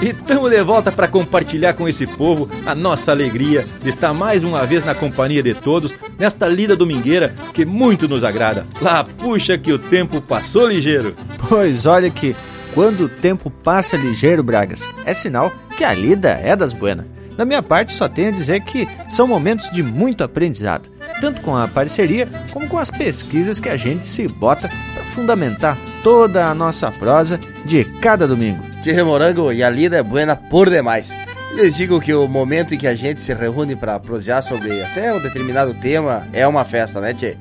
E 0.00 0.10
estamos 0.10 0.48
de 0.48 0.62
volta 0.62 0.92
para 0.92 1.08
compartilhar 1.08 1.74
com 1.74 1.88
esse 1.88 2.06
povo 2.06 2.48
a 2.64 2.72
nossa 2.72 3.10
alegria 3.10 3.66
de 3.82 3.90
estar 3.90 4.12
mais 4.12 4.44
uma 4.44 4.64
vez 4.64 4.84
na 4.84 4.94
companhia 4.94 5.42
de 5.42 5.54
todos 5.54 5.98
nesta 6.16 6.46
lida 6.46 6.76
domingueira 6.76 7.34
que 7.52 7.64
muito 7.64 8.06
nos 8.06 8.22
agrada. 8.22 8.64
Lá, 8.80 9.02
puxa 9.02 9.58
que 9.58 9.72
o 9.72 9.78
tempo 9.78 10.20
passou 10.20 10.68
ligeiro. 10.68 11.16
Pois 11.48 11.84
olha 11.84 12.08
que 12.10 12.36
quando 12.74 13.06
o 13.06 13.08
tempo 13.08 13.50
passa 13.50 13.96
ligeiro, 13.96 14.40
Bragas, 14.44 14.88
é 15.04 15.12
sinal 15.12 15.50
que 15.76 15.82
a 15.82 15.92
lida 15.92 16.28
é 16.28 16.54
das 16.54 16.72
buenas. 16.72 17.06
Da 17.36 17.44
minha 17.44 17.62
parte, 17.62 17.92
só 17.92 18.08
tenho 18.08 18.28
a 18.28 18.32
dizer 18.32 18.60
que 18.60 18.86
são 19.08 19.26
momentos 19.26 19.68
de 19.70 19.82
muito 19.82 20.22
aprendizado, 20.22 20.88
tanto 21.20 21.40
com 21.40 21.56
a 21.56 21.66
parceria 21.66 22.28
como 22.52 22.68
com 22.68 22.78
as 22.78 22.90
pesquisas 22.90 23.58
que 23.58 23.68
a 23.68 23.76
gente 23.76 24.06
se 24.06 24.28
bota 24.28 24.68
para 24.94 25.04
fundamentar 25.04 25.76
toda 26.04 26.46
a 26.46 26.54
nossa 26.54 26.90
prosa 26.90 27.38
de 27.64 27.84
cada 27.84 28.26
domingo. 28.26 28.62
Tchê 28.88 29.02
Morango, 29.02 29.52
e 29.52 29.62
a 29.62 29.68
lida 29.68 29.98
é 29.98 30.02
buena 30.02 30.34
por 30.34 30.70
demais. 30.70 31.12
Lhes 31.52 31.76
digo 31.76 32.00
que 32.00 32.14
o 32.14 32.26
momento 32.26 32.74
em 32.74 32.78
que 32.78 32.86
a 32.86 32.94
gente 32.94 33.20
se 33.20 33.34
reúne 33.34 33.76
para 33.76 34.00
prosear 34.00 34.42
sobre 34.42 34.82
até 34.82 35.12
um 35.12 35.20
determinado 35.20 35.74
tema 35.74 36.26
é 36.32 36.46
uma 36.48 36.64
festa, 36.64 36.98
né, 36.98 37.12
Tchê? 37.12 37.36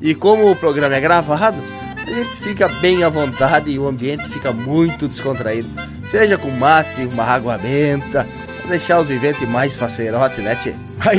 E 0.00 0.16
como 0.16 0.50
o 0.50 0.56
programa 0.56 0.96
é 0.96 1.00
gravado, 1.00 1.58
a 2.04 2.10
gente 2.10 2.40
fica 2.40 2.66
bem 2.80 3.04
à 3.04 3.08
vontade 3.08 3.70
e 3.70 3.78
o 3.78 3.86
ambiente 3.86 4.28
fica 4.30 4.50
muito 4.50 5.06
descontraído. 5.06 5.70
Seja 6.04 6.36
com 6.36 6.50
mate, 6.50 7.02
uma 7.02 7.22
água 7.22 7.56
benta, 7.56 8.26
pra 8.60 8.70
deixar 8.70 8.98
os 8.98 9.06
viventes 9.06 9.48
mais 9.48 9.76
facerote, 9.76 10.40
né, 10.40 10.56
tchê? 10.56 10.74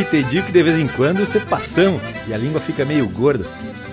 Te 0.09 0.23
digo 0.23 0.47
que 0.47 0.51
de 0.51 0.63
vez 0.63 0.77
em 0.77 0.87
quando 0.89 1.25
você 1.25 1.39
passamos 1.39 2.01
e 2.27 2.33
a 2.33 2.37
língua 2.37 2.59
fica 2.59 2.83
meio 2.83 3.07
gorda. 3.07 3.45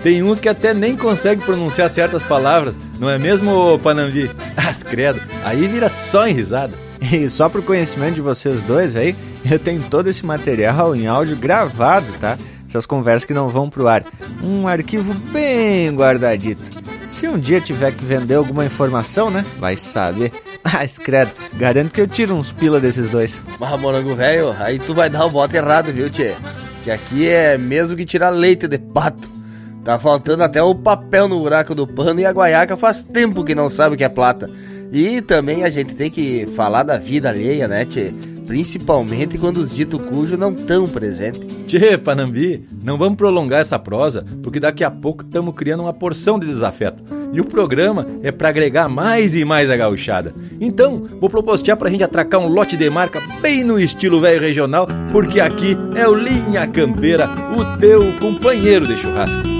Tem 0.03 0.23
uns 0.23 0.39
que 0.39 0.47
até 0.47 0.73
nem 0.73 0.95
conseguem 0.95 1.45
pronunciar 1.45 1.89
certas 1.89 2.23
palavras, 2.23 2.73
não 2.97 3.09
é 3.09 3.19
mesmo, 3.19 3.77
Panambi? 3.79 4.31
As 4.55 4.81
credo, 4.81 5.19
aí 5.43 5.67
vira 5.67 5.89
só 5.89 6.27
em 6.27 6.33
risada. 6.33 6.73
E 7.01 7.29
só 7.29 7.47
pro 7.49 7.61
conhecimento 7.63 8.15
de 8.15 8.21
vocês 8.21 8.61
dois 8.61 8.95
aí, 8.95 9.15
eu 9.49 9.59
tenho 9.59 9.81
todo 9.89 10.07
esse 10.09 10.25
material 10.25 10.95
em 10.95 11.07
áudio 11.07 11.37
gravado, 11.37 12.07
tá? 12.19 12.37
Essas 12.67 12.85
conversas 12.85 13.25
que 13.25 13.33
não 13.33 13.49
vão 13.49 13.69
pro 13.69 13.87
ar. 13.87 14.05
Um 14.43 14.67
arquivo 14.67 15.13
bem 15.13 15.93
guardadito. 15.95 16.69
Se 17.09 17.27
um 17.27 17.37
dia 17.37 17.59
tiver 17.59 17.91
que 17.93 18.05
vender 18.05 18.35
alguma 18.35 18.63
informação, 18.63 19.31
né? 19.31 19.43
Vai 19.57 19.77
saber. 19.77 20.31
Ah, 20.61 20.85
credo, 21.01 21.31
garanto 21.53 21.91
que 21.91 22.01
eu 22.01 22.05
tiro 22.05 22.35
uns 22.35 22.51
pila 22.51 22.81
desses 22.81 23.09
dois. 23.09 23.41
Mas, 23.57 23.81
morango 23.81 24.13
velho, 24.13 24.53
aí 24.59 24.77
tu 24.77 24.93
vai 24.93 25.09
dar 25.09 25.25
o 25.25 25.29
voto 25.29 25.55
errado, 25.55 25.91
viu, 25.91 26.09
tchê? 26.09 26.35
Que 26.83 26.91
aqui 26.91 27.27
é 27.27 27.57
mesmo 27.57 27.95
que 27.95 28.05
tirar 28.05 28.29
leite 28.29 28.67
de 28.67 28.77
pato. 28.77 29.38
Tá 29.83 29.97
faltando 29.97 30.43
até 30.43 30.61
o 30.61 30.75
papel 30.75 31.27
no 31.27 31.39
buraco 31.39 31.73
do 31.73 31.87
pano 31.87 32.19
e 32.19 32.25
a 32.25 32.31
guaiaca 32.31 32.75
faz 32.75 33.01
tempo 33.01 33.43
que 33.43 33.55
não 33.55 33.69
sabe 33.69 33.95
o 33.95 33.97
que 33.97 34.03
é 34.03 34.09
plata. 34.09 34.49
E 34.91 35.21
também 35.21 35.63
a 35.63 35.69
gente 35.69 35.93
tem 35.93 36.09
que 36.09 36.47
falar 36.55 36.83
da 36.83 36.97
vida 36.97 37.29
alheia, 37.29 37.67
né, 37.67 37.85
tchê? 37.85 38.11
Principalmente 38.45 39.37
quando 39.37 39.57
os 39.57 39.73
dito 39.73 39.99
cujo 39.99 40.35
não 40.35 40.53
tão 40.53 40.87
presentes. 40.87 41.41
Tchê, 41.67 41.97
Panambi, 41.97 42.67
não 42.83 42.97
vamos 42.97 43.15
prolongar 43.15 43.61
essa 43.61 43.77
prosa, 43.77 44.25
porque 44.41 44.59
daqui 44.59 44.83
a 44.83 44.89
pouco 44.89 45.23
estamos 45.23 45.53
criando 45.55 45.83
uma 45.83 45.93
porção 45.93 46.39
de 46.39 46.47
desafeto. 46.47 47.03
E 47.31 47.39
o 47.39 47.45
programa 47.45 48.07
é 48.23 48.31
para 48.31 48.49
agregar 48.49 48.89
mais 48.89 49.35
e 49.35 49.45
mais 49.45 49.69
a 49.69 49.77
gauchada. 49.77 50.33
Então, 50.59 51.03
vou 51.21 51.29
propostear 51.29 51.77
pra 51.77 51.91
gente 51.91 52.03
atracar 52.03 52.41
um 52.41 52.47
lote 52.47 52.75
de 52.75 52.89
marca 52.89 53.21
bem 53.39 53.63
no 53.63 53.79
estilo 53.79 54.19
velho 54.19 54.41
regional, 54.41 54.87
porque 55.11 55.39
aqui 55.39 55.77
é 55.93 56.07
o 56.07 56.15
Linha 56.15 56.65
Campeira, 56.67 57.29
o 57.55 57.77
teu 57.77 58.01
companheiro 58.19 58.87
de 58.87 58.97
churrasco. 58.97 59.58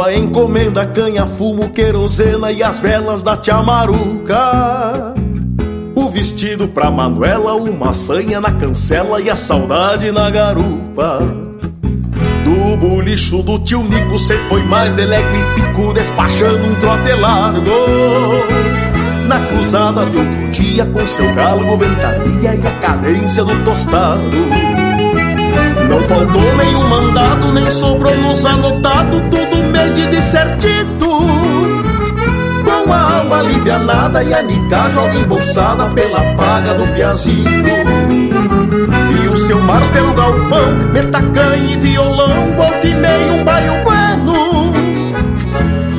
Entregou 0.00 0.04
a 0.04 0.14
encomenda, 0.14 0.86
canha, 0.86 1.26
fumo, 1.26 1.68
querosena 1.68 2.50
e 2.50 2.62
as 2.62 2.80
velas 2.80 3.22
da 3.22 3.36
tia 3.36 3.62
Maruca. 3.62 5.14
O 5.94 6.08
vestido 6.08 6.66
pra 6.66 6.90
Manuela, 6.90 7.54
uma 7.54 7.92
sanha 7.92 8.40
na 8.40 8.50
cancela 8.50 9.20
e 9.20 9.28
a 9.28 9.36
saudade 9.36 10.10
na 10.10 10.30
garupa. 10.30 11.20
Do 12.44 12.76
bolicho 12.78 13.42
do 13.42 13.58
tio 13.58 13.82
Nico, 13.82 14.18
cê 14.18 14.38
foi 14.48 14.62
mais 14.62 14.96
delego 14.96 15.28
e 15.36 15.60
pico, 15.60 15.92
despachando 15.92 16.64
um 16.64 16.74
trote 16.76 17.12
largo. 17.12 17.70
Na 19.26 19.38
cruzada 19.46 20.06
de 20.06 20.16
outro 20.16 20.48
dia, 20.48 20.86
com 20.86 21.06
seu 21.06 21.34
galo, 21.34 21.76
ventania 21.76 22.54
e 22.54 22.66
a 22.66 22.70
cadência 22.80 23.44
do 23.44 23.64
tostado. 23.64 24.79
Não 25.90 26.00
faltou 26.02 26.56
nenhum 26.56 26.88
mandado, 26.88 27.52
nem 27.52 27.68
sobrou 27.68 28.16
nos 28.16 28.44
anotado, 28.44 29.20
tudo 29.28 29.56
medido 29.72 30.14
e 30.14 30.22
certito. 30.22 31.10
Com 32.64 32.92
a 32.92 33.16
alma 33.16 33.38
alivianada 33.40 34.22
e 34.22 34.32
a 34.32 34.40
nica 34.40 34.88
joga 34.90 35.18
embolsada 35.18 35.86
pela 35.86 36.20
paga 36.36 36.74
do 36.74 36.86
piazito. 36.94 37.50
E 39.20 39.28
o 39.28 39.34
seu 39.34 39.60
mar 39.62 39.82
pelo 39.92 40.14
galpão, 40.14 40.72
metacanha 40.92 41.72
e 41.72 41.76
violão, 41.76 42.52
volta 42.56 42.86
e 42.86 42.94
meio 42.94 43.32
um 43.34 43.44
baio 43.44 43.72
bueno. 43.82 44.72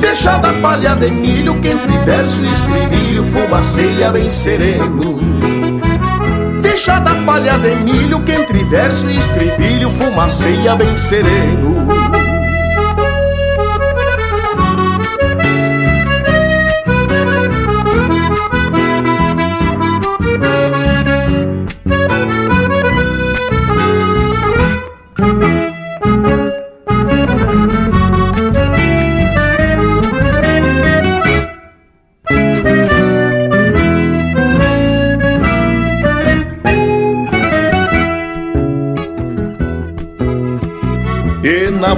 Fechada 0.00 0.54
palha 0.54 0.94
de 0.94 1.10
milho, 1.10 1.60
que 1.60 1.68
entre 1.68 1.98
verso 1.98 2.42
e 2.46 2.50
estribilho 2.50 3.24
fumaceia 3.24 4.10
bem 4.10 4.30
sereno 4.30 5.61
da 6.90 7.14
palha 7.24 7.56
de 7.58 7.76
milho 7.84 8.20
que 8.24 8.32
entre 8.32 8.64
verso 8.64 9.08
e 9.08 9.16
estribilho 9.16 9.88
fumaceia 9.90 10.74
bem 10.74 10.96
sereno. 10.96 11.81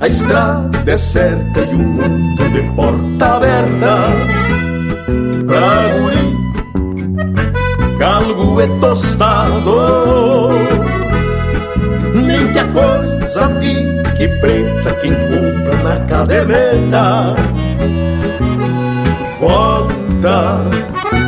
a 0.00 0.08
estrada 0.08 0.78
deserta 0.78 1.60
e 1.60 1.74
o 1.74 1.78
mundo 1.78 2.48
de 2.50 2.62
porta 2.74 3.36
aberta. 3.36 3.96
Pra 5.46 5.98
guri 5.98 6.40
galgo 7.98 8.60
é 8.60 8.66
tostado. 8.80 10.50
Nem 12.14 12.52
que 12.52 12.58
a 12.58 12.68
coisa 12.68 13.48
fique 13.60 14.28
preta 14.40 14.92
quem 15.00 15.12
compra 15.12 15.76
na 15.84 15.96
caderneta. 16.06 17.34
Volta 19.38 20.60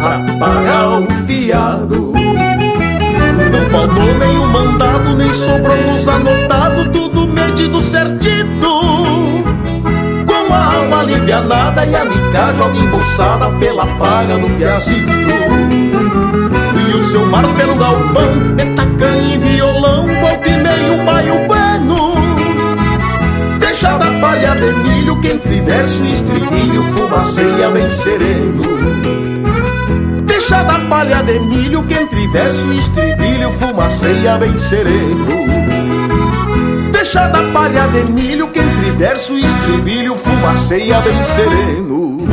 a 0.03 0.39
pagar 0.39 1.01
o 1.01 1.07
fiado. 1.27 2.13
Não 3.53 3.71
faltou 3.71 4.19
nenhum 4.19 4.47
mandado, 4.47 5.17
nem 5.17 5.35
sobrou 5.35 5.77
nos 5.77 6.09
anotado, 6.09 6.91
medido 7.53 7.83
certito. 7.83 8.83
Com 10.27 10.55
a 10.55 10.75
alma 10.75 11.01
alivianada 11.01 11.85
e 11.85 11.95
a 11.95 12.05
licagem 12.05 12.79
embolsada 12.79 13.51
pela 13.59 13.87
paga 13.99 14.39
do 14.39 14.49
piazito 14.57 15.13
o 16.95 17.03
seu 17.05 17.25
mar 17.27 17.43
pelo 17.55 17.75
galpão, 17.75 18.55
petacan 18.55 19.17
e 19.17 19.39
violão, 19.39 20.07
volta 20.07 20.49
e 20.49 20.57
meio 20.63 21.05
baio 21.05 21.47
bueno. 21.47 22.15
Fechada 23.59 24.05
a 24.05 24.21
palha 24.21 24.55
de 24.55 24.73
milho, 24.73 25.21
que 25.21 25.29
entre 25.29 25.61
verso 25.63 26.05
e 26.05 26.13
estribilho 26.13 26.83
fumaceia 26.85 27.71
bem 27.71 27.89
sereno. 27.89 28.63
Fechada 30.27 30.79
palha 30.89 31.23
de 31.23 31.39
milho, 31.41 31.83
que 31.85 31.95
entre 31.95 32.29
verso 32.29 32.71
e 32.73 32.79
estribilho 32.79 33.51
fumaceia 33.53 34.37
bem 34.37 34.59
sereno. 34.59 35.72
Fechada 37.13 37.41
a 37.41 37.53
palha 37.53 37.87
de 37.89 38.05
milho, 38.11 38.51
que 38.51 38.59
entre 38.59 38.91
verso 38.93 39.39
e 39.39 39.45
estribilho 39.45 40.15
fumaceia 40.15 40.99
bem 41.03 41.23
sereno. 41.23 42.27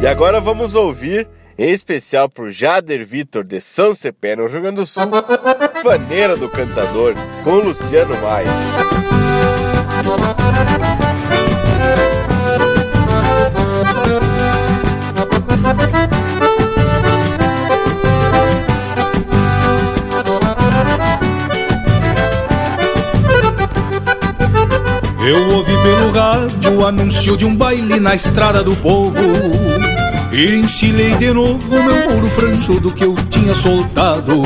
E 0.00 0.06
agora 0.06 0.40
vamos 0.40 0.76
ouvir 0.76 1.26
em 1.58 1.68
especial 1.70 2.28
por 2.28 2.48
Jader 2.48 3.04
Vitor 3.04 3.42
de 3.42 3.60
São 3.60 3.92
Cepé, 3.92 4.36
no 4.36 4.46
Rio 4.46 4.62
Grande 4.62 4.76
do 4.76 4.86
Sul, 4.86 5.02
Vaneira 5.82 6.36
do 6.36 6.48
Cantador, 6.48 7.14
com 7.42 7.56
Luciano 7.56 8.14
Maia. 8.22 8.46
Eu 25.26 25.56
ouvi 25.56 25.72
pelo 25.82 26.12
rádio 26.12 26.78
o 26.78 26.86
anúncio 26.86 27.36
de 27.36 27.44
um 27.44 27.52
baile 27.52 27.98
na 27.98 28.14
estrada 28.14 28.62
do 28.62 28.76
povo. 28.76 29.18
E 30.32 30.62
de 31.18 31.32
novo 31.32 31.82
meu 31.82 32.08
mouro 32.08 32.28
franjudo 32.28 32.92
que 32.92 33.04
eu 33.04 33.12
tinha 33.28 33.52
soltado. 33.52 34.40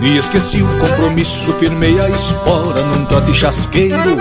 E 0.00 0.16
esqueci 0.16 0.62
o 0.62 0.68
compromisso, 0.78 1.52
firmei 1.54 2.00
a 2.00 2.08
espora 2.08 2.84
num 2.84 3.04
trote 3.04 3.34
chasqueiro 3.34 4.16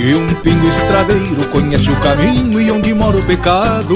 Que 0.00 0.14
um 0.14 0.26
pingo 0.36 0.66
estradeiro 0.66 1.46
conhece 1.52 1.90
o 1.90 1.96
caminho 1.96 2.58
e 2.58 2.70
onde 2.70 2.94
mora 2.94 3.18
o 3.18 3.22
pecado. 3.22 3.94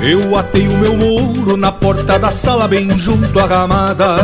Eu 0.00 0.34
atei 0.34 0.66
o 0.68 0.78
meu 0.78 0.96
mouro 0.96 1.54
na 1.54 1.70
porta 1.70 2.18
da 2.18 2.30
sala 2.30 2.66
bem 2.66 2.98
junto 2.98 3.38
à 3.38 3.44
ramada. 3.44 4.16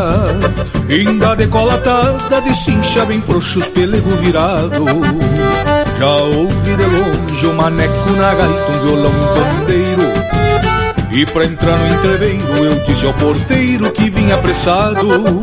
Ainda 0.91 1.37
decolatada 1.37 2.41
de 2.41 2.57
cincha 2.57 3.05
bem 3.05 3.21
frouxo 3.21 3.59
os 3.59 3.69
pelego 3.69 4.09
virado 4.17 4.87
Já 5.99 6.07
ouvi 6.09 6.77
de 6.77 6.85
longe 6.87 7.47
um 7.47 7.55
maneco 7.55 8.11
na 8.13 8.35
gaita, 8.35 8.73
um 8.73 8.87
violão 8.87 9.13
e 9.69 10.09
um 10.09 10.33
e 11.15 11.27
pra 11.27 11.45
entrar 11.45 11.77
no 11.79 11.95
entreveiro 11.95 12.65
eu 12.65 12.83
disse 12.87 13.05
ao 13.05 13.13
porteiro 13.13 13.91
que 13.91 14.09
vinha 14.09 14.35
apressado 14.35 15.43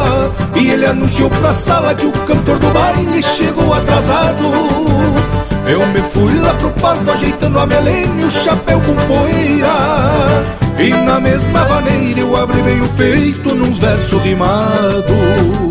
E 0.61 0.69
ele 0.69 0.85
anunciou 0.85 1.27
pra 1.27 1.51
sala 1.51 1.95
que 1.95 2.05
o 2.05 2.11
cantor 2.11 2.59
do 2.59 2.69
baile 2.69 3.23
chegou 3.23 3.73
atrasado. 3.73 4.43
Eu 5.65 5.87
me 5.87 6.01
fui 6.03 6.39
lá 6.39 6.53
pro 6.53 6.69
palco 6.73 7.09
ajeitando 7.09 7.57
a 7.57 7.65
melena 7.65 8.21
e 8.21 8.25
o 8.25 8.29
chapéu 8.29 8.79
com 8.81 8.93
poeira. 9.07 9.73
E 10.77 10.91
na 11.03 11.19
mesma 11.19 11.63
vaneira 11.63 12.19
eu 12.19 12.37
abri 12.37 12.61
bem 12.61 12.79
o 12.79 12.89
peito 12.89 13.55
num 13.55 13.73
versos 13.73 14.21
rimados 14.21 15.70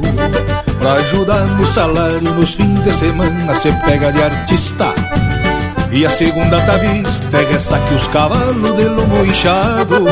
Pra 0.81 0.93
ajudar 0.93 1.45
no 1.45 1.65
salário 1.65 2.19
nos 2.21 2.55
fins 2.55 2.83
de 2.83 2.91
semana 2.91 3.53
Cê 3.53 3.71
pega 3.85 4.11
de 4.11 4.23
artista. 4.23 4.87
E 5.91 6.03
a 6.05 6.09
segunda 6.09 6.59
tá 6.61 6.73
vista 6.77 7.37
é 7.37 7.51
ressaque 7.51 7.93
os 7.93 8.07
cavalos 8.07 8.75
de 8.75 8.85
lombo 8.85 9.23
inchado. 9.23 10.05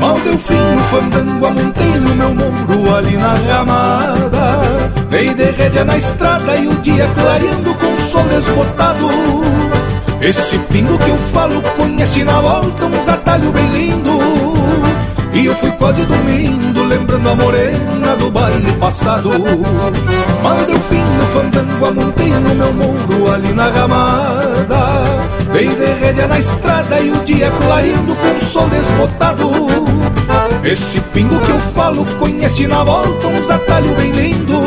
Mal 0.00 0.18
deu 0.20 0.36
fim 0.36 0.54
no 0.54 0.82
fandango, 0.82 1.46
amontei 1.46 1.92
no 2.00 2.14
meu 2.16 2.34
muro 2.34 2.94
ali 2.96 3.16
na 3.16 3.34
ramada. 3.34 4.90
Dei 5.10 5.32
de 5.32 5.50
rédea 5.52 5.84
na 5.84 5.96
estrada 5.96 6.56
e 6.56 6.66
o 6.66 6.74
dia 6.80 7.08
clareando 7.14 7.72
com 7.76 7.94
o 7.94 7.98
sol 7.98 8.24
desbotado 8.24 9.08
esse 10.20 10.58
pingo 10.58 10.98
que 10.98 11.10
eu 11.10 11.16
falo 11.16 11.62
conhece 11.76 12.24
na 12.24 12.40
volta 12.40 12.86
uns 12.86 13.06
atalhos 13.06 13.52
bem 13.52 13.68
lindo. 13.70 14.18
E 15.32 15.46
eu 15.46 15.54
fui 15.54 15.70
quase 15.72 16.02
dormindo 16.02 16.82
lembrando 16.82 17.28
a 17.28 17.34
morena 17.36 17.97
do 18.18 18.30
baile 18.30 18.72
passado. 18.74 19.30
Mal 20.42 20.56
deu 20.66 20.78
fim 20.78 21.02
no 21.02 21.26
fandango, 21.26 21.86
amontei 21.86 22.32
no 22.32 22.54
meu 22.54 22.72
muro 22.72 23.32
ali 23.32 23.52
na 23.52 23.68
ramada. 23.70 24.78
Dei 25.52 25.68
de 25.68 25.92
rédea 26.00 26.26
na 26.26 26.38
estrada 26.38 27.00
e 27.00 27.10
o 27.10 27.16
dia 27.24 27.50
clareando 27.50 28.14
com 28.14 28.36
o 28.36 28.40
sol 28.40 28.68
desbotado. 28.68 29.48
Esse 30.64 31.00
pingo 31.12 31.40
que 31.40 31.50
eu 31.50 31.58
falo 31.58 32.04
conhece 32.16 32.66
na 32.66 32.84
volta 32.84 33.26
uns 33.26 33.50
atalhos 33.50 33.94
bem 33.94 34.10
lindo. 34.12 34.58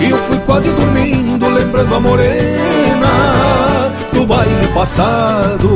E 0.00 0.10
eu 0.10 0.16
fui 0.16 0.38
quase 0.40 0.70
dormindo, 0.72 1.48
lembrando 1.48 1.94
a 1.94 2.00
morena 2.00 3.08
do 4.12 4.26
baile 4.26 4.66
passado. 4.74 5.70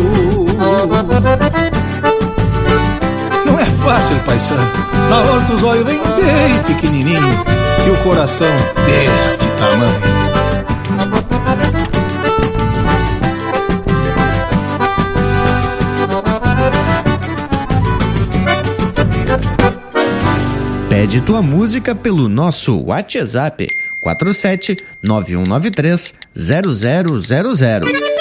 Fácil, 3.87 4.19
paisano. 4.27 4.69
Na 5.09 5.21
hora 5.21 5.55
os 5.55 5.63
olhos 5.63 5.87
vêm 5.87 6.01
bem 6.01 6.61
pequenininho 6.67 7.45
e 7.87 7.91
o 7.91 7.97
coração 8.03 8.51
deste 8.85 9.47
tamanho. 9.57 10.01
Pede 20.89 21.21
tua 21.21 21.41
música 21.41 21.95
pelo 21.95 22.29
nosso 22.29 22.87
WhatsApp 22.87 23.69
47 24.01 24.79
9193 25.01 26.13
0000. 26.35 28.17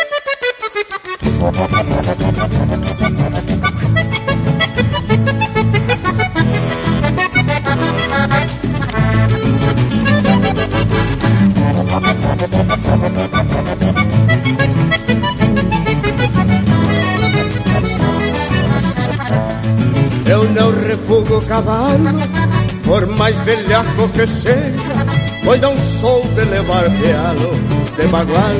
Eu 20.27 20.43
não 20.49 20.71
refugo 20.71 21.41
cavalo, 21.43 22.19
por 22.83 23.07
mais 23.07 23.39
velhaco 23.41 24.09
que 24.09 24.27
seja, 24.27 25.05
pois 25.45 25.61
não 25.61 25.79
sou 25.79 26.21
de 26.35 26.41
levar 26.41 26.83
pialo, 26.83 27.51
de 27.97 28.07
bagual 28.07 28.55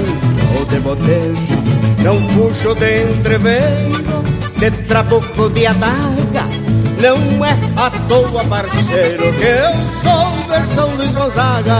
ou 0.58 0.66
de 0.66 0.80
botejo. 0.80 1.56
Não 2.04 2.22
puxo 2.36 2.74
de 2.76 3.04
entreveiro, 3.04 4.24
de 4.58 4.72
trabuco 4.88 5.50
de 5.50 5.68
adaga, 5.68 6.25
não 7.02 7.46
é 7.46 7.52
à 7.76 7.89
toa, 8.08 8.43
parceiro, 8.46 9.32
que 9.34 9.43
eu 9.43 9.74
sou 10.02 10.60
de 10.60 10.66
São 10.66 10.89
Luís 10.96 11.14
Gonzaga. 11.14 11.76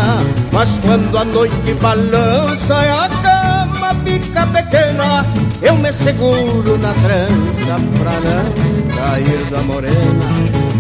Mas 0.51 0.80
quando 0.80 1.18
a 1.18 1.26
noite 1.26 1.74
balança 1.82 2.74
e 2.74 2.89
a 2.89 3.09
cama 3.09 3.95
fica 4.03 4.47
pequena, 4.47 5.26
eu 5.61 5.76
me 5.76 5.91
seguro 5.91 6.78
na 6.78 6.93
trança 6.93 7.80
pra 7.99 8.11
não 8.22 8.95
cair 8.95 9.43
da 9.49 9.61
morena. 9.63 10.26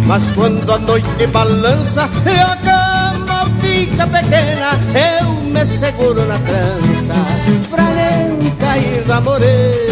Mas 0.05 0.31
quando 0.31 0.71
a 0.71 0.77
noite 0.79 1.27
balança 1.27 2.09
e 2.25 2.39
a 2.39 2.55
cama 2.57 3.49
fica 3.59 4.07
pequena, 4.07 4.71
eu 5.19 5.33
me 5.51 5.65
seguro 5.65 6.25
na 6.25 6.37
trança 6.39 7.13
pra 7.69 7.83
não 7.83 8.51
cair 8.57 9.03
da 9.03 9.21
morena. 9.21 9.85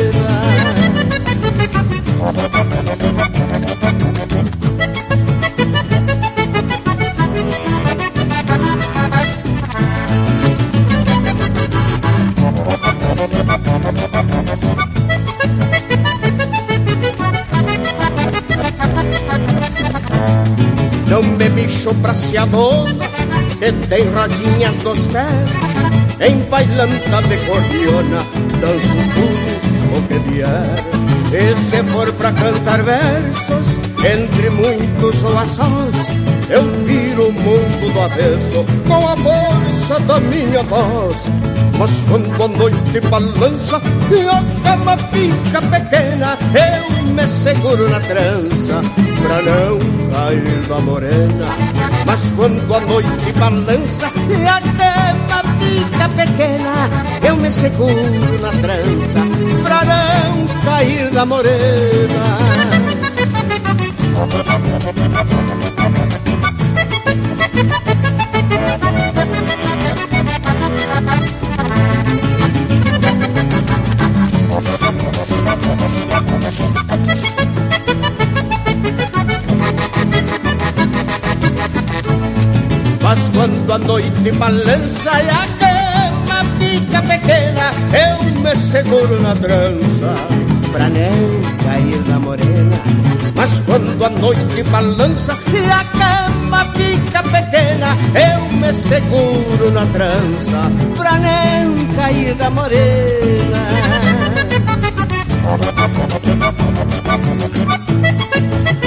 Bicho 21.53 21.93
pra 21.95 22.13
se 22.13 22.37
adona 22.37 23.05
Que 23.59 23.71
tem 23.87 24.05
rodinhas 24.13 24.77
dos 24.79 25.07
pés 25.07 25.51
Em 26.19 26.39
bailanta 26.49 27.21
de 27.27 27.37
cordiona 27.45 28.23
Danço 28.59 28.95
tudo 29.13 29.63
o 29.97 30.01
que 30.07 30.17
vier. 30.29 30.93
E 31.31 31.55
se 31.55 31.83
for 31.91 32.11
pra 32.13 32.31
cantar 32.31 32.81
versos 32.83 33.77
Entre 33.99 34.49
muitos 34.49 35.19
sós 35.19 35.57
Eu 36.49 36.63
viro 36.85 37.27
o 37.27 37.31
mundo 37.31 37.93
do 37.93 37.99
avesso 37.99 38.65
Com 38.87 39.07
a 39.07 39.17
força 39.17 39.99
da 40.01 40.19
minha 40.19 40.63
voz. 40.63 41.29
Mas 41.79 42.03
quando 42.07 42.43
a 42.43 42.47
noite 42.47 42.99
balança 43.09 43.81
e 44.11 44.21
a 44.29 44.43
cama 44.63 44.95
fica 44.95 45.61
pequena, 45.61 46.37
eu 46.53 47.03
me 47.03 47.27
seguro 47.27 47.89
na 47.89 47.99
trança 47.99 48.81
pra 49.21 49.41
não 49.41 50.02
da 50.13 50.79
morena. 50.81 51.45
Mas 52.05 52.31
quando 52.35 52.73
a 52.73 52.79
noite 52.81 53.31
balança 53.39 54.11
e 54.29 54.45
a 54.45 54.61
cama 54.61 55.43
fica 55.59 56.09
pequena, 56.09 56.89
eu 57.27 57.35
me 57.35 57.49
seguro 57.49 58.39
na 58.39 58.51
trança 58.61 59.19
pra 59.63 59.83
não 59.83 60.47
cair 60.63 61.09
da 61.09 61.25
morena. 61.25 62.37
Quando 83.73 83.85
a 83.85 83.87
noite 83.87 84.31
balança 84.33 85.09
e 85.23 85.29
a 85.29 85.47
cama 85.57 86.45
fica 86.59 87.01
pequena, 87.01 87.71
eu 87.91 88.23
me 88.39 88.55
seguro 88.55 89.19
na 89.19 89.35
trança 89.35 90.13
pra 90.71 90.89
não 90.89 91.41
cair 91.65 92.07
na 92.07 92.19
morena. 92.19 92.77
Mas 93.35 93.59
quando 93.61 94.05
a 94.05 94.09
noite 94.09 94.61
balança 94.69 95.35
e 95.51 95.71
a 95.71 95.83
cama 95.85 96.65
fica 96.75 97.23
pequena, 97.23 97.97
eu 98.13 98.41
me 98.59 98.71
seguro 98.73 99.71
na 99.71 99.87
trança 99.87 100.71
pra 100.95 101.13
não 101.13 101.95
cair 101.95 102.35
da 102.35 102.51
morena. 102.51 103.63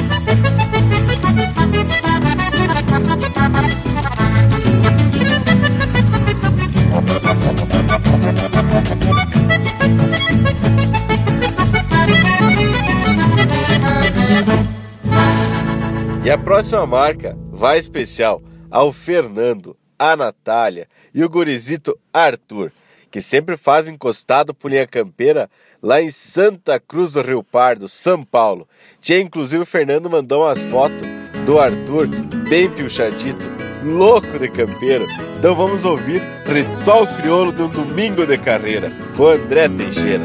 E 16.25 16.31
a 16.31 16.37
próxima 16.37 16.85
marca 16.85 17.39
vai 17.53 17.79
especial 17.79 18.43
ao 18.69 18.93
Fernando, 18.93 19.77
a 19.97 20.17
Natália 20.17 20.89
e 21.15 21.25
o 21.25 21.29
gurizito 21.29 21.97
Arthur, 22.13 22.73
que 23.13 23.21
sempre 23.21 23.57
faz 23.57 23.89
encostado 23.89 24.53
por 24.53 24.71
linha 24.71 24.87
campeira 24.87 25.49
lá 25.81 26.03
em 26.03 26.11
Santa 26.11 26.81
Cruz 26.81 27.13
do 27.13 27.23
Rio 27.23 27.45
Pardo, 27.45 27.89
São 27.89 28.25
Paulo. 28.25 28.69
Tinha 29.01 29.21
inclusive 29.21 29.63
o 29.63 29.67
Fernando 29.67 30.11
mandou 30.11 30.43
umas 30.43 30.61
fotos 30.63 31.07
do 31.47 31.61
Arthur 31.61 32.09
bem 32.49 32.69
piochadito, 32.69 33.49
louco 33.85 34.37
de 34.39 34.49
campeiro. 34.49 35.07
Então 35.39 35.55
vamos 35.55 35.85
ouvir 35.85 36.21
Ritual 36.45 37.07
Crioulo 37.07 37.53
de 37.53 37.63
um 37.63 37.69
domingo 37.69 38.27
de 38.27 38.37
carreira 38.37 38.93
com 39.17 39.29
André 39.29 39.69
Teixeira. 39.69 40.25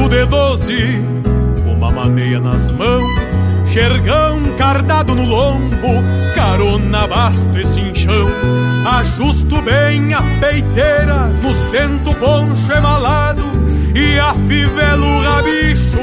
Cabresto 0.00 0.08
de 0.08 0.24
doze, 0.26 1.02
uma 1.66 1.90
maneia 1.90 2.40
nas 2.40 2.72
mãos, 2.72 3.04
xergão 3.66 4.40
cardado 4.56 5.14
no 5.14 5.24
lombo, 5.24 6.02
carona, 6.34 7.06
basto 7.06 7.58
e 7.58 7.66
cinchão. 7.66 8.28
Ajusto 8.98 9.60
bem 9.62 10.14
a 10.14 10.22
peiteira, 10.40 11.28
nos 11.42 11.56
tento 11.70 12.14
poncho 12.14 12.72
emalado, 12.72 13.42
e 13.94 14.18
afivelo 14.18 15.04
o 15.04 15.22
rabicho 15.22 15.98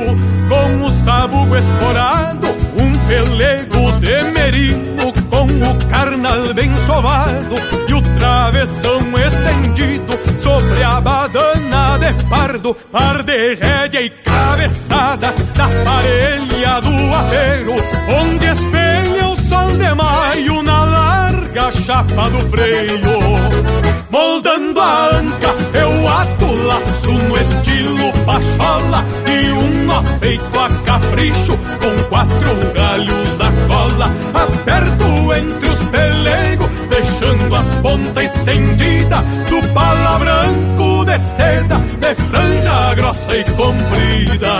com 0.50 0.86
o 0.86 0.92
sabugo 1.04 1.56
esporado, 1.56 2.48
um 2.78 3.08
pelego 3.08 4.00
de 4.00 4.32
merino 4.32 5.14
com 5.30 5.46
o 5.46 5.90
carnal 5.90 6.54
bem 6.54 6.76
sovado, 6.78 7.56
e 7.88 7.94
o 7.94 8.02
travessão 8.18 9.02
estendido 9.18 10.14
sobre 10.40 10.84
a 10.84 11.02
badana 11.02 11.98
de 12.00 12.26
pardo, 12.26 12.76
par 12.92 13.24
de 13.24 13.56
rédea 13.56 14.02
e 14.02 14.10
cabeçada 14.10 15.34
na 15.56 15.68
parelha 15.84 16.82
do 16.82 17.16
apeiro, 17.16 17.74
onde 18.22 18.46
espelha 18.46 19.28
o 19.28 19.38
sol 19.38 19.78
de 19.78 19.94
maio 19.94 20.64
na 20.64 20.84
larga 20.84 21.72
chapa 21.72 22.30
do 22.30 22.40
freio. 22.50 23.98
Moldando 24.10 24.80
a 24.80 25.18
anca, 25.18 25.56
eu 25.80 26.08
ato 26.08 26.54
laço 26.64 27.12
no 27.12 27.38
estilo 27.38 28.14
pachola 28.26 29.06
e 29.30 29.52
um 29.52 29.86
nó 29.86 30.02
feito 30.20 30.60
a 30.60 30.70
capricho 30.84 31.58
com 31.82 32.04
quatro 32.10 32.74
galhos 32.74 33.38
na 33.38 33.52
cola. 33.68 34.12
Aperto 34.34 35.34
entre 35.34 35.70
os 35.70 35.84
pelegos, 35.86 36.70
deixando 36.98 37.56
as 37.56 37.76
pontas 37.76 38.24
estendidas 38.24 39.24
do 39.50 39.74
pala 39.74 40.18
branco 40.18 41.06
de 41.06 41.20
seda, 41.20 41.78
de 41.78 42.16
franja 42.16 42.96
grossa 42.96 43.38
e 43.38 43.44
comprida. 43.44 44.58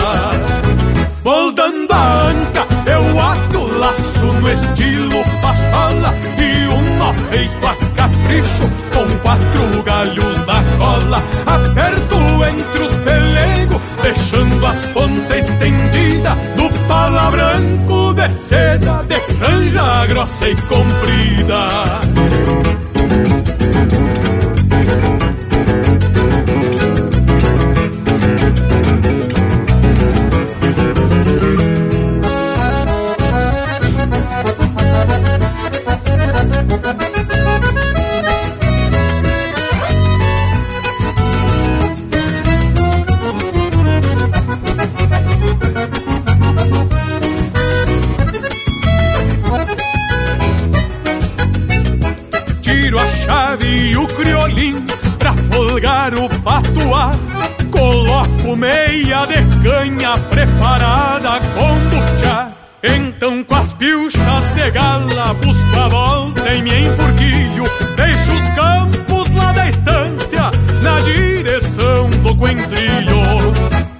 Moldando 1.24 1.92
a 1.92 2.28
anca, 2.28 2.66
eu 2.86 3.20
ato 3.20 3.78
laço 3.78 4.26
no 4.26 4.52
estilo 4.52 5.24
pachola 5.70 6.14
e 6.38 6.68
um 6.68 6.98
nó 6.98 7.12
feito 7.30 7.66
a 7.66 7.74
capricho 7.94 8.70
com 8.92 9.06
quatro 9.18 9.82
galhos 9.82 10.38
na 10.46 10.62
cola. 10.78 11.22
Aperto 11.46 12.44
entre 12.44 12.82
os 12.82 12.96
pelegos, 12.96 13.80
deixando 14.02 14.66
as 14.66 14.86
pontas 14.86 15.48
estendidas 15.48 16.34
do 16.56 16.68
pala 16.88 17.30
branco 17.30 18.12
de 18.14 18.32
seda, 18.32 19.04
de 19.04 19.20
franja 19.34 20.06
grossa 20.06 20.48
e 20.48 20.56
comprida. 20.56 21.68
Meia 58.58 59.24
de 59.26 59.68
canha 59.68 60.18
preparada 60.30 61.40
com 61.54 61.74
buchá. 61.90 62.52
Então 62.82 63.44
com 63.44 63.54
as 63.54 63.72
pilchas 63.72 64.54
de 64.54 64.70
gala 64.70 65.34
busco 65.34 65.78
a 65.78 65.88
volta 65.88 66.54
em 66.54 66.62
me 66.62 66.80
enfurquilho. 66.80 67.64
Deixo 67.96 68.32
os 68.32 68.48
campos 68.48 69.30
lá 69.32 69.52
da 69.52 69.68
estância 69.68 70.50
na 70.82 71.00
direção 71.00 72.10
do 72.10 72.34
coentrilho. 72.34 73.18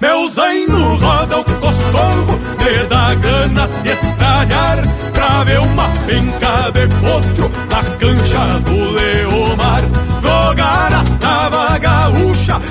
Meu 0.01 0.29
zaino 0.29 0.95
roda 0.95 1.39
o 1.39 1.43
coscorro, 1.43 2.39
me 2.63 2.87
dá 2.87 3.13
ganas 3.15 3.69
de 3.83 3.89
estralhar 3.89 4.81
Pra 5.11 5.43
ver 5.43 5.59
uma 5.59 5.89
penca 6.07 6.71
de 6.71 6.87
potro 6.87 7.51
na 7.69 7.83
cancha 7.97 8.59
do 8.61 8.91
Leomar 8.91 9.81
Jogar 10.23 10.93
a 10.93 11.03
tava 11.19 11.77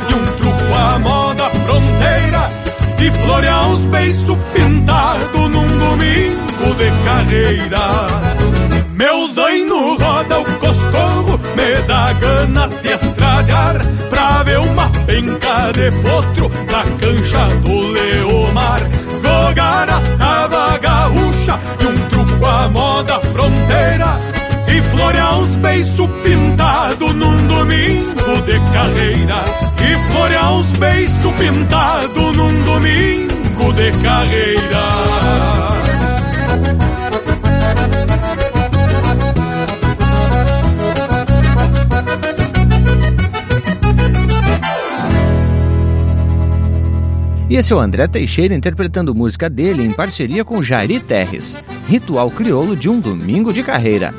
e 0.09 0.15
um 0.15 0.27
truco 0.37 0.75
à 0.75 0.99
moda 0.99 1.45
fronteira 1.51 2.49
E 2.99 3.11
florear 3.11 3.69
uns 3.71 3.85
beiços 3.87 4.39
pintados 4.53 5.51
num 5.51 5.67
domingo 5.67 6.75
de 6.79 7.05
carreira 7.05 8.07
Meu 8.93 9.29
zaino 9.33 9.97
roda 9.97 10.41
o 10.41 10.45
coscorro, 10.45 11.41
me 11.57 11.83
dá 11.87 12.13
ganas 12.15 12.71
de 12.83 12.89
estralhar 12.89 13.77
Pra 14.11 14.43
ver 14.43 14.59
uma 14.59 14.91
penca 15.07 15.73
de 15.73 15.91
potro 16.03 16.51
na 16.71 16.83
cancha 16.99 17.47
do 17.63 17.81
Leomar. 17.89 18.81
Jogar 19.23 19.89
a 19.91 20.79
gaúcha 20.79 21.59
e 21.81 21.87
um 21.87 22.09
truco 22.09 22.47
à 22.47 22.69
moda 22.69 23.19
fronteira 23.21 24.38
E 24.79 24.81
florear 24.81 25.41
uns 25.41 25.57
beiços 25.57 26.09
pintados 26.23 27.15
num 27.17 27.47
domingo 27.49 28.43
de 28.47 28.61
carreira 28.73 29.45
E 29.77 30.13
florear 30.13 30.55
uns 30.55 30.71
beiços 30.79 31.33
pintados 31.33 32.37
num 32.37 32.63
domingo 32.63 33.73
de 33.73 33.91
carreira 34.05 34.79
E 47.51 47.57
esse 47.57 47.73
é 47.73 47.77
o 47.77 47.81
André 47.81 48.07
Teixeira 48.07 48.55
interpretando 48.55 49.13
música 49.13 49.51
dele 49.51 49.83
em 49.83 49.91
parceria 49.91 50.45
com 50.45 50.63
Jari 50.63 51.01
Terres, 51.01 51.57
Ritual 51.89 52.31
Crioulo 52.31 52.77
de 52.77 52.89
um 52.89 53.01
Domingo 53.01 53.53
de 53.53 53.65
Carreira. 53.65 54.15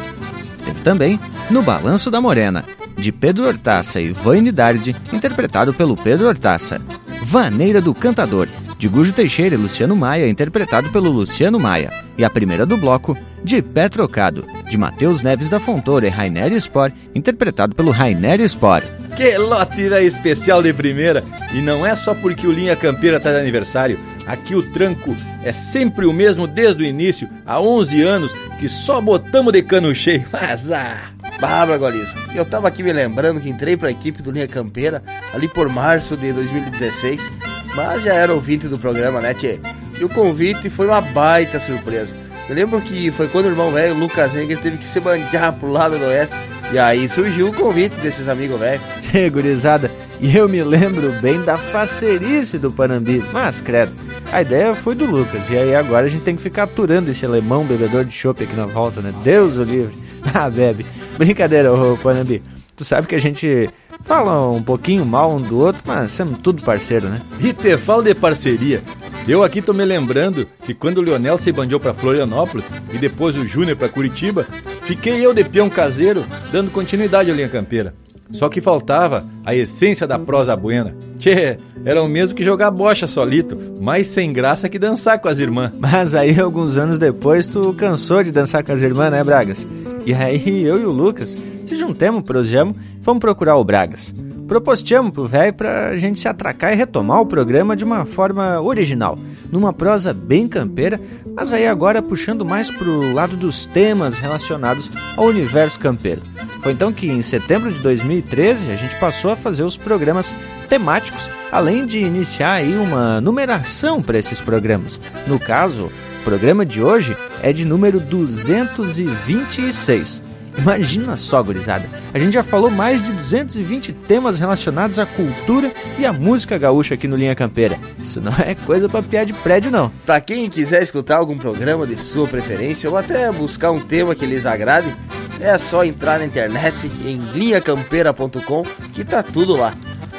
Teve 0.70 0.82
também 0.82 1.20
No 1.50 1.64
Balanço 1.64 2.12
da 2.12 2.22
Morena, 2.22 2.64
de 2.96 3.12
Pedro 3.12 3.48
Hortaça 3.48 4.00
e 4.00 4.12
Vaine 4.12 4.52
Dardi, 4.52 4.96
interpretado 5.12 5.74
pelo 5.74 5.96
Pedro 5.96 6.28
Hortaça. 6.28 6.80
Vaneira 7.24 7.82
do 7.82 7.92
Cantador, 7.92 8.48
de 8.78 8.88
Gujo 8.88 9.12
Teixeira 9.12 9.56
e 9.56 9.58
Luciano 9.58 9.96
Maia, 9.96 10.30
interpretado 10.30 10.90
pelo 10.92 11.10
Luciano 11.10 11.60
Maia. 11.60 11.92
E 12.20 12.24
a 12.24 12.30
primeira 12.30 12.68
do 12.68 12.78
bloco, 12.78 13.18
de 13.44 13.64
Pé 13.64 13.90
Trocado, 13.90 14.46
de 14.70 14.78
Matheus 14.78 15.24
Neves 15.24 15.50
da 15.50 15.60
Fontoura 15.60 16.06
e 16.06 16.10
Rainer 16.10 16.54
Spor, 16.60 16.92
interpretado 17.16 17.74
pelo 17.74 17.90
Rainer 17.90 18.40
Spor. 18.48 18.84
Que 19.16 19.40
lote 19.40 19.90
da 19.90 20.02
especial 20.04 20.62
de 20.62 20.72
primeira! 20.72 21.24
E 21.52 21.62
não 21.62 21.84
é 21.84 21.96
só 21.96 22.14
porque 22.14 22.46
o 22.46 22.52
Linha 22.52 22.76
Campeira 22.76 23.20
tá 23.20 23.32
de 23.32 23.40
aniversário. 23.40 24.00
Aqui 24.28 24.54
o 24.54 24.62
tranco 24.62 25.16
é 25.44 25.54
sempre 25.54 26.06
o 26.06 26.14
mesmo 26.14 26.48
desde 26.48 26.84
o 26.84 26.86
início, 26.86 27.30
há 27.46 27.60
11 27.60 28.02
anos, 28.02 28.34
que 28.60 28.68
só 28.68 29.00
botamos 29.00 29.54
de 29.54 29.62
cano 29.62 29.94
cheio. 29.94 30.26
Ah, 30.72 31.12
Bárbara 31.40 31.78
Gualismo. 31.80 32.20
Eu 32.36 32.44
tava 32.44 32.68
aqui 32.68 32.84
me 32.84 32.92
lembrando 32.92 33.40
que 33.40 33.50
entrei 33.50 33.78
pra 33.78 33.90
equipe 33.90 34.22
do 34.22 34.32
Linha 34.32 34.48
Campeira 34.48 35.02
ali 35.34 35.48
por 35.48 35.70
março 35.70 36.18
de 36.18 36.34
2016, 36.34 37.32
mas 37.76 38.04
já 38.04 38.14
era 38.14 38.34
ouvinte 38.34 38.68
do 38.68 38.78
programa, 38.78 39.22
né, 39.22 39.34
Tchê? 39.34 39.60
E 40.00 40.04
o 40.04 40.10
convite 40.10 40.70
foi 40.70 40.88
uma 40.88 41.02
baita 41.02 41.60
surpresa. 41.60 42.14
Eu 42.50 42.56
lembro 42.56 42.82
que 42.82 43.12
foi 43.12 43.28
quando 43.28 43.46
o 43.46 43.50
irmão 43.50 43.72
velho, 43.72 43.94
Lucas 43.94 44.36
Engel, 44.36 44.58
teve 44.58 44.78
que 44.78 44.88
se 44.88 45.00
banjar 45.00 45.54
pro 45.54 45.72
lado 45.72 45.98
do 45.98 46.06
oeste. 46.06 46.36
E 46.72 46.78
aí 46.78 47.10
surgiu 47.10 47.48
o 47.48 47.54
convite 47.54 47.96
desses 47.96 48.28
amigos 48.28 48.60
velhos. 48.60 48.82
Que 49.12 49.28
gurizada, 49.30 49.90
e 50.22 50.38
eu 50.38 50.48
me 50.48 50.62
lembro 50.62 51.12
bem 51.14 51.42
da 51.42 51.58
facerice 51.58 52.60
do 52.60 52.72
Panambi, 52.72 53.24
mas 53.34 53.60
credo, 53.60 53.92
a 54.32 54.42
ideia 54.42 54.76
foi 54.76 54.94
do 54.94 55.06
Lucas, 55.06 55.50
e 55.50 55.58
aí 55.58 55.74
agora 55.74 56.06
a 56.06 56.10
gente 56.10 56.24
tem 56.24 56.36
que 56.36 56.42
ficar 56.42 56.64
aturando 56.64 57.10
esse 57.10 57.26
alemão 57.26 57.66
bebedor 57.66 58.06
de 58.06 58.14
chopp 58.14 58.44
aqui 58.44 58.56
na 58.56 58.68
volta, 58.68 59.02
né? 59.02 59.12
Deus 59.24 59.58
o 59.58 59.64
livre. 59.64 59.98
Ah, 60.32 60.50
bebe. 60.50 60.86
Brincadeira, 61.18 61.74
ô 61.74 61.98
Panambi. 61.98 62.44
Tu 62.76 62.84
sabe 62.84 63.08
que 63.08 63.16
a 63.16 63.20
gente 63.20 63.68
fala 64.02 64.50
um 64.50 64.62
pouquinho 64.62 65.06
mal 65.06 65.32
um 65.36 65.42
do 65.42 65.60
outro, 65.60 65.82
mas 65.86 66.12
somos 66.12 66.40
tudo 66.40 66.64
parceiro, 66.64 67.10
né? 67.10 67.22
E 67.40 67.54
te 67.54 67.78
falo 67.78 68.02
de 68.02 68.14
parceria. 68.14 68.84
Eu 69.28 69.44
aqui 69.44 69.62
tô 69.62 69.74
me 69.74 69.86
lembrando 69.86 70.48
que 70.64 70.74
quando 70.74 70.98
o 70.98 71.02
Leonel 71.02 71.38
se 71.38 71.52
bandiou 71.52 71.80
pra 71.80 71.94
Florianópolis 71.94 72.66
e 72.92 72.98
depois 72.98 73.36
o 73.36 73.46
Júnior 73.46 73.78
pra 73.78 73.90
Curitiba, 73.90 74.48
fiquei 74.82 75.24
eu 75.24 75.34
de 75.34 75.44
peão 75.44 75.70
caseiro 75.70 76.26
dando 76.52 76.72
continuidade 76.72 77.30
à 77.30 77.34
linha 77.34 77.50
campeira. 77.50 77.94
Só 78.32 78.48
que 78.48 78.62
faltava 78.62 79.26
a 79.44 79.56
essência 79.56 80.06
da 80.06 80.20
prosa 80.20 80.56
buena. 80.56 80.96
Tchê, 81.18 81.58
era 81.84 82.02
o 82.02 82.08
mesmo 82.08 82.36
que 82.36 82.44
jogar 82.44 82.72
bocha 82.72 83.08
solito, 83.08 83.58
mais 83.82 84.08
sem 84.08 84.32
graça 84.32 84.70
que 84.70 84.78
dançar 84.78 85.20
com 85.20 85.28
as 85.28 85.40
irmãs. 85.40 85.72
Mas 85.80 86.14
aí, 86.14 86.40
alguns 86.40 86.78
anos 86.78 86.98
depois, 86.98 87.48
tu 87.48 87.74
cansou 87.74 88.24
de 88.24 88.32
dançar 88.32 88.64
com 88.64 88.72
as 88.72 88.82
irmãs, 88.82 89.12
né, 89.12 89.24
Bragas? 89.24 89.68
E 90.06 90.14
aí, 90.14 90.64
eu 90.64 90.80
e 90.80 90.86
o 90.86 90.92
Lucas 90.92 91.36
se 91.66 91.76
juntemos, 91.76 92.22
prosejamos 92.22 92.76
e 93.00 93.04
fomos 93.04 93.20
procurar 93.20 93.56
o 93.58 93.64
Bragas. 93.64 94.14
Propostemos 94.50 95.12
pro 95.12 95.28
velho 95.28 95.54
pra 95.54 95.96
gente 96.00 96.20
se 96.20 96.28
atracar 96.28 96.74
e 96.74 96.76
retomar 96.76 97.22
o 97.22 97.26
programa 97.28 97.76
de 97.76 97.84
uma 97.84 98.04
forma 98.04 98.60
original, 98.60 99.16
numa 99.52 99.72
prosa 99.72 100.12
bem 100.12 100.48
campeira, 100.48 101.00
mas 101.36 101.54
aí 101.54 101.68
agora 101.68 102.02
puxando 102.02 102.44
mais 102.44 102.72
pro 102.72 103.14
lado 103.14 103.38
dos 103.38 103.68
temas 103.68 104.18
relacionados 104.18 104.90
ao 105.16 105.28
universo 105.28 105.80
campeiro. 105.80 106.24
Foi 106.62 106.72
então 106.72 106.92
que 106.92 107.08
em 107.08 107.22
setembro 107.22 107.72
de 107.72 107.78
2013 107.78 108.72
a 108.72 108.76
gente 108.76 109.00
passou 109.00 109.30
a 109.30 109.36
fazer 109.36 109.62
os 109.62 109.78
programas 109.78 110.34
temáticos, 110.68 111.30
além 111.52 111.86
de 111.86 112.00
iniciar 112.00 112.54
aí 112.54 112.76
uma 112.76 113.22
numeração 113.22 114.02
para 114.02 114.18
esses 114.18 114.42
programas. 114.42 115.00
No 115.28 115.40
caso, 115.40 115.92
o 116.22 116.24
programa 116.24 116.66
de 116.66 116.82
hoje 116.82 117.16
é 117.44 117.54
de 117.54 117.66
número 117.66 118.00
226. 118.00 120.24
Imagina 120.62 121.16
só, 121.16 121.42
gurizada. 121.42 121.90
A 122.14 122.20
gente 122.20 122.34
já 122.34 122.44
falou 122.44 122.70
mais 122.70 123.02
de 123.02 123.12
220 123.14 123.94
temas 123.94 124.40
relacionados 124.40 125.00
à 125.00 125.06
cultura 125.06 125.72
e 125.98 126.06
à 126.06 126.12
música 126.12 126.58
gaúcha 126.58 126.96
aqui 126.96 127.08
no 127.08 127.16
Linha 127.16 127.36
Campeira. 127.36 127.78
Isso 128.02 128.20
não 128.20 128.34
é 128.34 128.56
coisa 128.56 128.90
pra 128.90 129.02
piar 129.02 129.26
de 129.26 129.34
prédio, 129.34 129.72
não. 129.72 129.92
Pra 130.06 130.20
quem 130.20 130.50
quiser 130.50 130.84
escutar 130.84 131.18
algum 131.18 131.38
programa 131.38 131.88
de 131.88 131.96
sua 131.96 132.28
preferência 132.28 132.90
ou 132.90 132.98
até 132.98 133.32
buscar 133.32 133.72
um 133.72 133.80
tema 133.80 134.14
que 134.14 134.26
lhes 134.26 134.46
agrade, 134.46 134.94
é 135.40 135.58
só 135.58 135.86
entrar 135.86 136.20
na 136.20 136.26
internet 136.26 136.76
em 137.06 137.18
linhacampeira.com 137.34 138.64
que 138.92 139.06
tá 139.06 139.24
tudo 139.24 139.56
lá. 139.56 139.74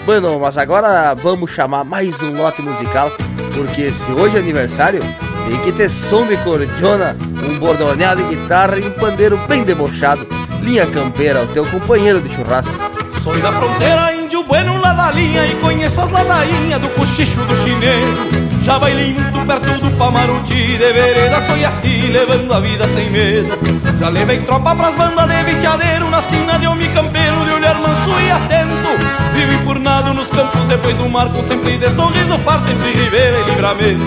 Bueno, 0.07 0.39
mas 0.41 0.57
agora 0.57 1.13
vamos 1.15 1.51
chamar 1.51 1.85
mais 1.85 2.23
um 2.23 2.33
lote 2.33 2.63
musical, 2.63 3.13
porque 3.55 3.93
se 3.93 4.11
hoje 4.13 4.37
é 4.37 4.41
aniversário, 4.41 5.03
tem 5.49 5.61
que 5.61 5.73
ter 5.73 5.91
som 5.91 6.27
de 6.27 6.37
cordiona, 6.39 7.17
um 7.43 7.59
bordoneado 7.59 8.23
de 8.23 8.37
guitarra 8.37 8.79
e 8.79 8.87
um 8.87 8.93
pandeiro 8.93 9.39
bem 9.49 9.63
debochado. 9.63 10.27
Linha 10.61 10.87
Campeira, 10.87 11.43
o 11.43 11.47
teu 11.49 11.65
companheiro 11.67 12.21
de 12.21 12.35
churrasco. 12.35 12.75
Sou 13.23 13.39
da 13.39 13.53
fronteira, 13.53 14.15
índio 14.15 14.43
bueno 14.45 14.79
lá 14.79 14.95
da 14.95 15.11
linha 15.11 15.45
E 15.45 15.55
conheço 15.57 16.01
as 16.01 16.09
ladainhas 16.09 16.81
do 16.81 16.89
cochicho 16.91 17.45
do 17.45 17.55
chineiro 17.55 18.17
Já 18.63 18.79
bailei 18.79 19.13
muito 19.13 19.47
perto 19.47 19.79
do 19.79 19.91
Pamaruti 19.99 20.79
De 20.79 20.93
vereda 20.93 21.39
foi 21.43 21.63
assim, 21.63 22.01
levando 22.07 22.51
a 22.51 22.61
vida 22.61 22.89
sem 22.89 23.11
medo 23.11 23.59
Já 23.99 24.09
levei 24.09 24.41
tropa 24.41 24.75
pras 24.75 24.95
bandas 24.95 25.29
de 25.29 25.43
viteadeiro 25.53 26.09
Na 26.09 26.23
sina 26.23 26.59
de 26.59 26.67
homem 26.67 26.91
campeiro, 26.93 27.45
de 27.45 27.51
olhar 27.53 27.75
manso 27.75 28.09
e 28.09 28.31
atento 28.31 29.30
Vivo 29.35 29.53
enfurnado 29.53 30.13
nos 30.13 30.29
campos 30.29 30.67
depois 30.67 30.97
do 30.97 31.09
marco 31.09 31.43
Sempre 31.43 31.79
de 31.79 31.89
sorriso 31.91 32.39
farto 32.41 32.71
entre 32.71 32.93
Ribeira 32.93 33.39
e 33.39 33.45
Livramento. 33.45 34.03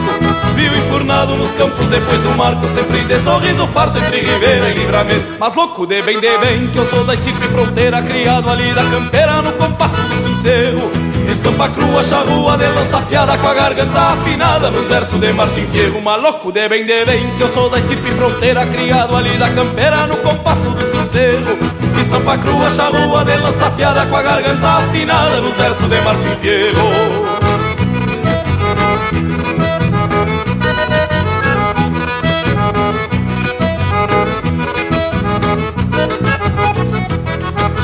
Vivo 0.55 0.75
enfurnado 0.75 1.35
nos 1.35 1.51
campos 1.51 1.87
depois 1.87 2.21
do 2.21 2.31
marco 2.31 2.67
Sempre 2.69 3.05
de 3.05 3.19
sorriso 3.19 3.65
farto 3.67 3.97
entre 3.97 4.19
Ribeira 4.19 4.69
e 4.69 4.73
Livramento. 4.73 5.37
Mas 5.39 5.55
louco 5.55 5.87
de 5.87 6.01
bem, 6.01 6.19
de 6.19 6.37
bem 6.37 6.67
Que 6.67 6.77
eu 6.77 6.85
sou 6.85 7.05
da 7.05 7.13
estirpe 7.13 7.47
fronteira 7.47 8.01
Criado 8.01 8.49
ali 8.49 8.73
da 8.73 8.83
campeira 8.83 9.41
no 9.41 9.53
compasso 9.53 10.01
do 10.01 10.21
sincero. 10.21 10.91
Estampa 11.31 11.69
crua, 11.69 12.03
charrua 12.03 12.57
de 12.57 12.67
lança 12.67 12.97
afiada 12.97 13.37
Com 13.37 13.47
a 13.47 13.53
garganta 13.53 13.99
afinada 13.99 14.69
nos 14.69 14.87
versos 14.87 15.19
de 15.19 15.31
Martim 15.31 15.65
Fierro. 15.67 16.01
Maluco 16.01 16.51
de 16.51 16.67
bem, 16.67 16.85
de 16.85 17.05
bem 17.05 17.35
Que 17.37 17.43
eu 17.43 17.49
sou 17.49 17.69
da 17.69 17.79
estirpe 17.79 18.11
fronteira 18.11 18.65
Criado 18.65 19.15
ali 19.15 19.37
da 19.37 19.49
campeira 19.49 20.05
no 20.05 20.17
compasso 20.17 20.69
do 20.71 20.85
sincero. 20.85 21.57
Estampa 21.99 22.37
crua, 22.37 22.69
charrua 22.71 23.23
de 23.23 23.37
lança 23.37 23.67
afiada 23.67 24.05
Com 24.05 24.17
a 24.17 24.21
garganta 24.21 24.67
afinada 24.67 25.12
nos 25.13 25.55
versos 25.55 25.89
de 25.89 26.01
Martim 26.01 26.35
Fierro 26.41 26.89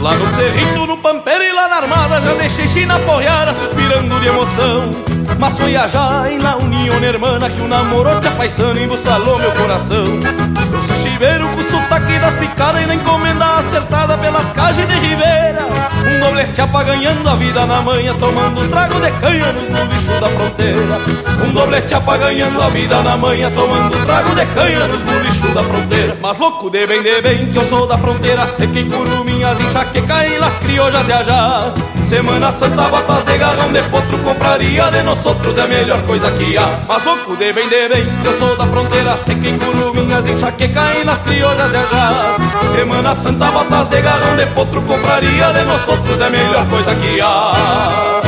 Lá 0.01 0.15
no 0.15 0.27
cerrito, 0.30 0.88
no 0.88 0.97
pampeiro 0.97 1.43
e 1.43 1.53
lá 1.53 1.67
na 1.67 1.75
armada 1.75 2.19
Já 2.19 2.34
deixei 2.34 2.67
China 2.67 2.95
apoiada, 2.95 3.53
suspirando 3.53 4.19
de 4.19 4.27
emoção. 4.27 4.89
Mas 5.38 5.59
foi 5.59 5.75
a 5.75 5.88
já 5.88 6.23
na 6.41 6.55
união 6.55 6.95
hermana 7.03 7.49
Que 7.49 7.61
o 7.61 7.67
namoro 7.67 8.19
te 8.19 8.27
apaixona 8.27 8.80
e 8.80 8.84
embuçalou 8.86 9.38
meu 9.38 9.51
coração 9.51 10.03
Eu 10.80 10.86
sou 10.86 10.95
chiveiro 10.95 11.49
com 11.49 11.61
sotaque 11.61 12.17
das 12.19 12.34
picadas 12.36 12.82
E 12.82 12.86
na 12.86 12.95
encomenda 12.95 13.57
acertada 13.57 14.17
pelas 14.17 14.49
cajas 14.51 14.88
de 14.88 14.93
Ribeira 14.93 15.67
Um 16.07 16.19
doblete 16.21 16.61
ganhando 16.86 17.30
a 17.30 17.36
vida 17.36 17.65
na 17.65 17.82
manhã 17.82 18.15
Tomando 18.17 18.61
os 18.61 18.67
tragos 18.69 19.01
de 19.01 19.11
canha 19.19 19.51
no 19.51 19.86
bicho 19.88 20.21
da 20.21 20.30
fronteira. 20.30 21.01
Um 21.45 21.51
doblete 21.51 21.95
ganhando 22.19 22.61
a 22.61 22.69
vida 22.69 23.03
na 23.03 23.17
manhã 23.17 23.51
Tomando 23.51 23.93
os 23.93 24.05
tragos 24.05 24.36
de 24.36 24.45
canha 24.45 24.88
nos 24.88 25.01
bicho 25.21 25.47
da 25.53 25.63
fronteira. 25.63 26.17
Mas 26.21 26.38
louco 26.38 26.69
de 26.69 26.86
bem, 26.88 27.03
de 27.03 27.21
bem, 27.21 27.51
que 27.51 27.57
eu 27.57 27.65
sou 27.65 27.86
da 27.88 27.97
fronteira. 27.97 28.47
Sequei 28.47 28.86
curuminhas, 28.86 29.59
enxaqueca 29.59 30.25
e 30.27 30.38
las 30.38 30.55
criollas 30.57 31.05
de 31.05 31.11
allá 31.11 31.73
Semana 32.03 32.51
Santa, 32.51 32.89
botas 32.89 33.23
de 33.25 33.38
garrão 33.38 33.71
de 33.71 33.84
potro 33.84 34.17
Compraria 34.19 34.89
de 34.89 35.03
nós 35.03 35.23
outros 35.25 35.57
é 35.57 35.61
a 35.61 35.67
melhor 35.67 36.01
coisa 36.03 36.32
que 36.32 36.57
há. 36.57 36.84
Mas 36.88 37.03
louco 37.03 37.36
de 37.36 37.53
bem, 37.53 37.69
de 37.69 37.88
bem, 37.88 38.05
que 38.21 38.27
eu 38.27 38.38
sou 38.38 38.57
da 38.57 38.65
fronteira. 38.65 39.17
Sequei 39.17 39.57
curuminhas, 39.57 40.25
enxaqueca 40.27 40.68
e 40.76 41.05
las 41.05 41.20
criollas 41.22 41.72
de 41.72 41.78
allá. 41.78 42.38
Semana 42.76 43.15
Santa, 43.15 43.49
botas 43.51 43.89
de 43.89 44.01
garrão 44.01 44.36
de 44.36 44.45
potro 44.47 44.82
Compraria 44.84 45.51
de 45.51 45.63
nós 45.63 45.88
outros 45.88 46.22
é 46.22 46.26
a 46.26 46.30
melhor 46.30 46.67
coisa 46.67 46.95
que 46.95 47.20
há 47.22 48.18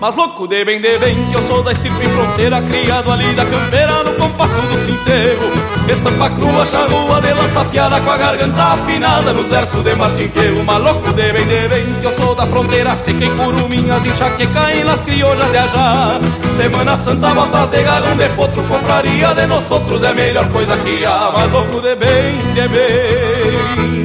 Mas 0.00 0.14
louco 0.14 0.46
de 0.48 0.64
bem, 0.64 0.80
de 0.80 0.96
bem, 0.98 1.14
que 1.26 1.34
eu 1.34 1.42
sou 1.42 1.62
da 1.62 1.72
estirpe 1.72 2.08
fronteira 2.08 2.62
Criado 2.62 3.12
ali 3.12 3.34
da 3.34 3.44
campeira, 3.44 4.02
no 4.02 4.14
compasso 4.14 4.58
do 4.62 4.76
sincero 4.78 5.38
Estampa 5.86 6.30
crua, 6.30 6.64
charrua 6.64 7.20
de 7.20 7.34
lança 7.34 7.60
afiada 7.60 8.00
Com 8.00 8.10
a 8.10 8.16
garganta 8.16 8.62
afinada 8.62 9.34
nos 9.34 9.48
versos 9.48 9.84
de 9.84 9.94
Martim 9.94 10.28
Fierro 10.28 10.64
Mas 10.64 10.82
louco 10.82 11.12
de 11.12 11.32
bem, 11.32 11.46
de 11.46 11.68
bem, 11.68 12.00
que 12.00 12.06
eu 12.06 12.14
sou 12.14 12.34
da 12.34 12.46
fronteira 12.46 12.96
Sequei 12.96 13.28
curuminhas, 13.30 14.06
enxaqueca 14.06 14.74
em 14.74 14.84
las 14.84 15.02
criollas 15.02 15.50
de 15.50 15.58
ajá. 15.58 16.18
Semana 16.56 16.96
Santa, 16.96 17.34
botas 17.34 17.68
de 17.68 17.82
garrão 17.82 18.16
de 18.16 18.28
potro 18.30 18.62
Confraria 18.62 19.34
de 19.34 19.46
nós 19.46 19.70
outros 19.70 20.02
é 20.02 20.14
melhor 20.14 20.48
coisa 20.48 20.78
que 20.78 21.04
há. 21.04 21.30
Mas 21.34 21.52
louco 21.52 21.80
de 21.82 21.94
bem, 21.96 22.38
de 22.54 22.68
bem. 22.68 24.04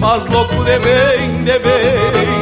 Mas 0.00 0.26
louco 0.26 0.64
de 0.64 0.78
bem, 0.80 1.44
de 1.44 1.58
bem. 1.60 2.33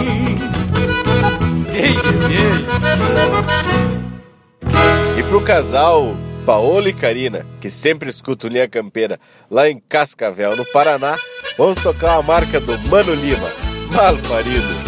E 5.16 5.22
pro 5.22 5.40
casal 5.40 6.14
Paola 6.44 6.88
e 6.88 6.92
Karina, 6.92 7.46
que 7.60 7.70
sempre 7.70 8.10
escutam 8.10 8.50
Linha 8.50 8.68
Campeira 8.68 9.18
lá 9.50 9.68
em 9.68 9.80
Cascavel, 9.88 10.56
no 10.56 10.64
Paraná, 10.66 11.16
vamos 11.56 11.82
tocar 11.82 12.18
a 12.18 12.22
marca 12.22 12.60
do 12.60 12.76
Mano 12.88 13.14
Lima, 13.14 13.48
Mal 13.90 14.16
Parido. 14.28 14.81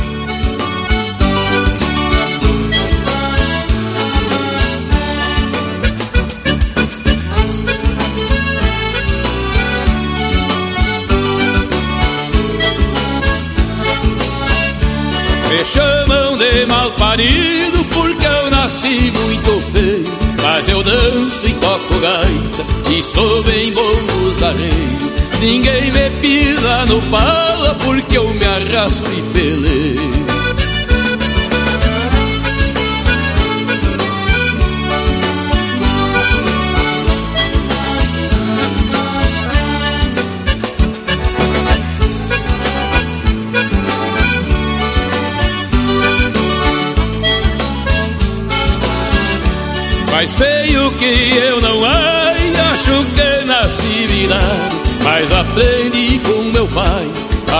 Me 15.65 15.71
chamam 15.71 16.37
de 16.37 16.67
mal 16.67 16.91
parido 16.91 17.83
porque 17.87 18.27
eu 18.27 18.51
nasci 18.51 19.11
muito 19.13 19.63
feio. 19.73 20.05
Mas 20.43 20.69
eu 20.69 20.83
danço 20.83 21.47
e 21.47 21.55
toco 21.55 22.01
gaita 22.01 22.91
e 22.91 23.03
sou 23.03 23.43
bem 23.45 23.73
bom 23.73 23.95
nos 24.03 24.41
Ninguém 25.41 25.91
me 25.91 26.11
pisa 26.21 26.85
no 26.85 27.01
pala 27.11 27.75
porque 27.77 28.19
eu 28.19 28.29
me 28.35 28.45
arrasto 28.45 29.09
e 29.11 29.23
peleio 29.33 30.14
que 51.05 51.37
eu 51.37 51.61
não 51.61 51.85
ai, 51.85 52.53
acho 52.73 53.05
que 53.15 53.45
nasci 53.45 54.07
virado 54.07 54.83
Mas 55.03 55.31
aprendi 55.33 56.19
com 56.21 56.43
meu 56.45 56.67
pai 56.69 57.07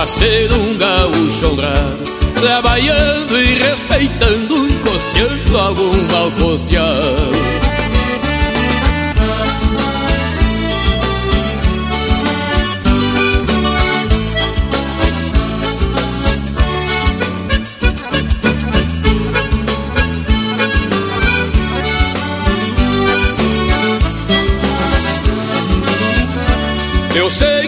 a 0.01 0.07
ser 0.07 0.51
um 0.51 0.75
gaúcho 0.77 1.51
honrado 1.51 2.15
Trabalhando 2.39 3.39
e 3.39 3.59
respeitando, 3.59 4.67
encosteando 4.67 5.57
algum 5.57 6.01
mal 6.11 6.31
costeado 6.31 7.34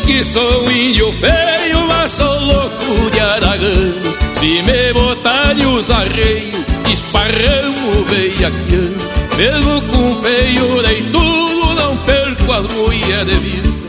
que 0.07 0.23
sou 0.23 0.71
índio 0.71 1.11
feio, 1.11 1.85
mas 1.85 2.13
sou 2.13 2.39
louco 2.39 3.11
de 3.11 3.19
aragão. 3.19 3.93
Se 4.33 4.61
me 4.61 4.93
botarem 4.93 5.65
os 5.65 5.91
arreios, 5.91 6.65
esparramo 6.91 8.05
veiacão. 8.05 8.93
Mesmo 9.37 9.81
com 9.81 10.21
feio 10.21 10.81
e 10.91 11.03
tudo, 11.11 11.73
não 11.75 11.97
perco 11.97 12.51
as 12.53 12.67
mulheres 12.73 13.27
de 13.27 13.39
vista. 13.39 13.79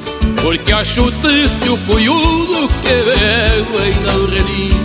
Porque 0.43 0.73
acho 0.73 1.11
triste 1.23 1.69
o 1.69 1.79
cunhudo 1.79 2.69
que 2.83 2.89
bebe 2.89 3.79
e 3.87 4.01
não 4.05 4.27
relincha. 4.27 4.78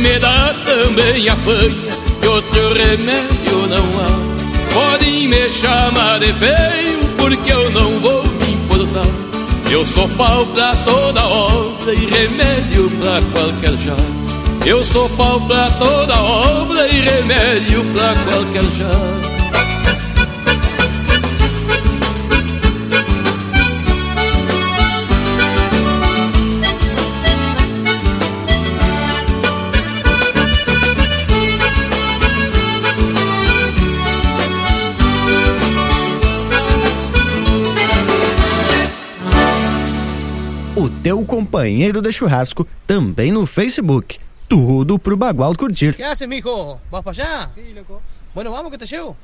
Me 0.00 0.18
dá 0.20 0.54
também 0.64 1.28
apanha, 1.28 1.92
e 2.22 2.26
outro 2.28 2.72
remédio 2.72 3.66
não 3.68 3.84
há. 4.00 4.72
Podem 4.72 5.26
me 5.26 5.50
chamar 5.50 6.20
de 6.20 6.32
feio, 6.34 7.00
porque 7.16 7.52
eu 7.52 7.70
não 7.70 7.98
vou 8.00 8.22
me 8.22 8.52
importar. 8.52 9.06
Eu 9.70 9.84
sou 9.84 10.08
pau 10.10 10.46
pra 10.46 10.76
toda 10.76 11.26
obra 11.26 11.92
e 11.92 12.06
remédio 12.06 12.90
pra 13.00 13.20
qualquer 13.32 13.76
já. 13.78 13.96
Eu 14.64 14.84
sou 14.84 15.08
pau 15.10 15.40
pra 15.40 15.70
toda 15.72 16.14
obra 16.20 16.86
e 16.86 17.00
remédio 17.00 17.84
pra 17.92 18.14
qualquer 18.24 18.64
já. 18.78 19.27
Companheiro 41.68 42.00
de 42.00 42.10
churrasco 42.10 42.66
também 42.86 43.30
no 43.30 43.44
Facebook. 43.44 44.18
Tudo 44.48 44.98
pro 44.98 45.18
Bagual 45.18 45.54
curtir. 45.54 45.94
Que 45.94 46.02
haces, 46.02 46.26
mijo? 46.26 46.80
¿Vas 46.90 47.04
para 47.04 47.22
allá? 47.22 47.50
Sí, 47.54 47.74
loco. 47.74 48.00
Bueno, 48.34 48.50
vamos 48.52 48.72
que 48.72 48.78
te 48.78 48.86
llevo. 48.86 49.14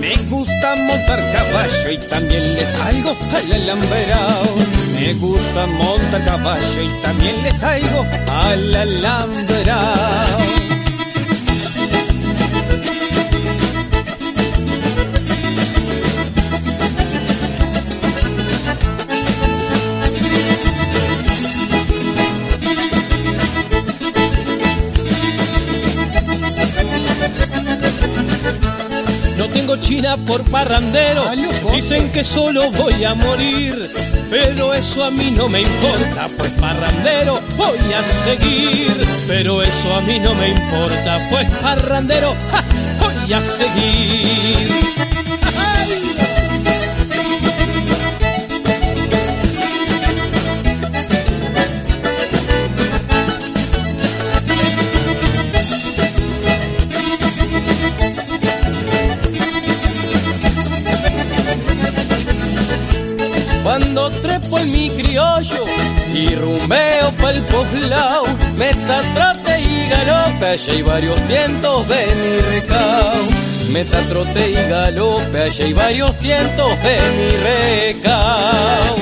Me 0.00 0.16
gusta 0.28 0.74
montar 0.74 1.20
caballo 1.32 1.90
y 1.92 1.98
también 1.98 2.54
le 2.54 2.66
salgo 2.66 3.16
al 3.36 3.52
alambrao. 3.52 4.56
Me 4.94 5.14
gusta 5.14 5.66
montar 5.68 6.24
caballo 6.24 6.82
y 6.82 7.02
también 7.02 7.42
le 7.44 7.52
salgo 7.52 8.04
al 8.28 8.74
alambrao. 8.74 10.41
Por 30.26 30.42
parrandero. 30.50 31.22
Dicen 31.72 32.10
que 32.10 32.24
solo 32.24 32.72
voy 32.72 33.04
a 33.04 33.14
morir, 33.14 33.88
pero 34.28 34.74
eso 34.74 35.04
a 35.04 35.12
mí 35.12 35.30
no 35.30 35.48
me 35.48 35.60
importa, 35.62 36.26
pues 36.36 36.50
parrandero 36.52 37.40
voy 37.56 37.78
a 37.96 38.02
seguir. 38.02 38.92
Pero 39.28 39.62
eso 39.62 39.94
a 39.94 40.00
mí 40.00 40.18
no 40.18 40.34
me 40.34 40.48
importa, 40.48 41.18
pues 41.30 41.48
parrandero 41.62 42.34
voy 43.00 43.32
a 43.32 43.42
seguir. 43.42 44.72
Pa'l 67.42 67.66
poblao, 67.66 68.24
meta 68.56 69.02
trote 69.14 69.60
y 69.60 69.88
galope, 69.88 70.46
allá 70.46 70.72
hay 70.72 70.82
varios 70.82 71.20
cientos 71.28 71.88
de 71.88 72.06
mi 72.14 72.40
recao. 72.50 73.22
Meta 73.70 74.00
trote 74.08 74.50
y 74.50 74.54
galope, 74.68 75.40
allá 75.40 75.64
hay 75.64 75.72
varios 75.72 76.12
cientos 76.20 76.70
de 76.82 76.96
mi 77.16 77.30
recao. 77.44 79.01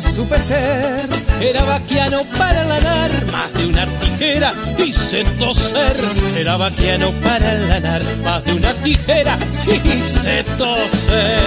Ser. 0.00 1.08
Era 1.40 1.64
vaquiano 1.64 2.20
para 2.36 2.64
lanar 2.64 3.10
más 3.32 3.52
de 3.54 3.66
una 3.66 3.86
tijera 3.98 4.54
y 4.78 4.92
se 4.92 5.24
toser. 5.38 5.96
Era 6.36 6.56
vaquiano 6.56 7.12
para 7.22 7.54
lanar 7.54 8.02
más 8.22 8.44
de 8.44 8.52
una 8.52 8.74
tijera 8.74 9.38
y 9.66 10.00
se 10.00 10.44
toser. 10.56 11.39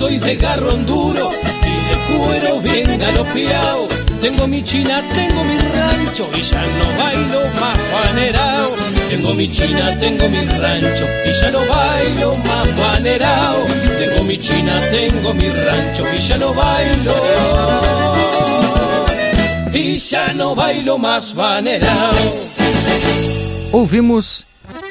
Soy 0.00 0.16
de 0.16 0.34
garrón 0.36 0.86
duro 0.86 1.28
y 1.30 1.74
de 1.88 2.16
cuero 2.16 2.60
bien 2.62 2.98
galopeado. 2.98 3.86
Tengo 4.18 4.46
mi 4.46 4.62
china, 4.62 5.02
tengo 5.12 5.44
mi 5.44 5.58
rancho 5.58 6.26
y 6.34 6.40
ya 6.40 6.62
no 6.62 6.86
bailo 6.98 7.42
más 7.60 7.78
panerao. 7.92 8.70
Tengo 9.10 9.34
mi 9.34 9.50
china, 9.50 9.98
tengo 9.98 10.26
mi 10.30 10.42
rancho 10.46 11.06
y 11.26 11.32
ya 11.38 11.50
no 11.50 11.58
bailo 11.66 12.34
más 12.34 12.68
panerao. 12.78 13.66
Tengo 13.98 14.24
mi 14.24 14.38
china, 14.38 14.80
tengo 14.90 15.34
mi 15.34 15.50
rancho 15.50 16.04
y 16.16 16.18
ya 16.18 16.38
no 16.38 16.54
bailo. 16.54 17.14
Y 19.74 19.98
ya 19.98 20.32
no 20.32 20.54
bailo 20.54 20.96
más 20.96 21.32
panerao. 21.32 22.14
Ouvimos 23.72 24.46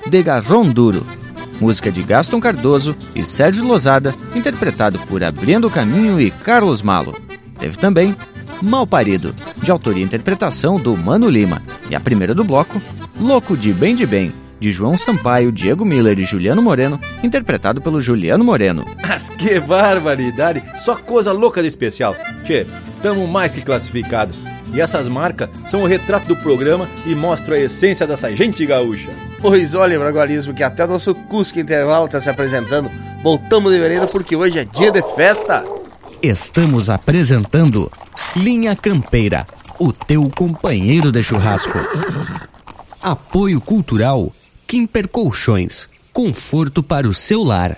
De 0.05 0.21
Garrón 0.21 0.75
Duro 0.75 1.18
música 1.59 1.91
de 1.91 2.01
Gaston 2.03 2.39
Cardoso 2.39 2.95
e 3.15 3.23
Sérgio 3.25 3.65
Lozada, 3.65 4.15
interpretado 4.35 4.99
por 4.99 5.23
Abrindo 5.23 5.69
Caminho 5.69 6.19
e 6.19 6.31
Carlos 6.31 6.81
Malo. 6.81 7.15
Teve 7.59 7.77
também 7.77 8.15
Mal 8.61 8.85
Parido, 8.85 9.33
de 9.61 9.71
autoria 9.71 10.03
e 10.03 10.05
interpretação 10.05 10.77
do 10.77 10.95
Mano 10.95 11.29
Lima, 11.29 11.61
e 11.89 11.95
a 11.95 11.99
primeira 11.99 12.33
do 12.33 12.43
bloco, 12.43 12.81
Louco 13.19 13.55
de 13.55 13.73
Bem 13.73 13.95
de 13.95 14.05
Bem, 14.05 14.33
de 14.59 14.71
João 14.71 14.97
Sampaio, 14.97 15.51
Diego 15.51 15.85
Miller 15.85 16.19
e 16.19 16.25
Juliano 16.25 16.61
Moreno, 16.61 16.99
interpretado 17.23 17.81
pelo 17.81 18.01
Juliano 18.01 18.43
Moreno. 18.43 18.85
Mas 19.01 19.29
que 19.29 19.59
barbaridade! 19.59 20.61
Só 20.77 20.95
coisa 20.95 21.31
louca 21.31 21.61
de 21.61 21.67
especial. 21.67 22.15
Tchê, 22.43 22.65
tamo 23.01 23.25
mais 23.27 23.55
que 23.55 23.61
classificado. 23.61 24.33
E 24.73 24.81
essas 24.81 25.07
marcas 25.07 25.49
são 25.65 25.81
o 25.81 25.87
retrato 25.87 26.27
do 26.27 26.35
programa 26.35 26.87
e 27.05 27.15
mostram 27.15 27.55
a 27.55 27.59
essência 27.59 28.05
dessa 28.05 28.35
gente 28.35 28.65
gaúcha. 28.65 29.09
Pois 29.41 29.73
olha, 29.73 29.97
Bragualismo, 29.97 30.53
que 30.53 30.63
até 30.63 30.83
o 30.83 30.87
nosso 30.87 31.15
Cusco 31.15 31.59
Intervalo 31.59 32.05
está 32.05 32.19
se 32.19 32.29
apresentando. 32.29 32.91
Voltamos 33.23 33.71
de 33.71 33.79
vereda 33.79 34.05
porque 34.07 34.35
hoje 34.35 34.59
é 34.59 34.65
dia 34.65 34.91
de 34.91 35.01
festa. 35.15 35.63
Estamos 36.21 36.89
apresentando 36.89 37.89
Linha 38.35 38.75
Campeira, 38.75 39.45
o 39.79 39.93
teu 39.93 40.29
companheiro 40.29 41.11
de 41.11 41.23
churrasco. 41.23 41.79
Apoio 43.01 43.61
Cultural 43.61 44.33
Kimper 44.67 45.07
Colchões, 45.07 45.89
conforto 46.11 46.83
para 46.83 47.07
o 47.07 47.13
seu 47.13 47.43
lar. 47.43 47.77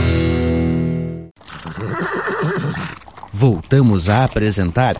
Voltamos 3.33 4.09
a 4.09 4.25
apresentar 4.25 4.97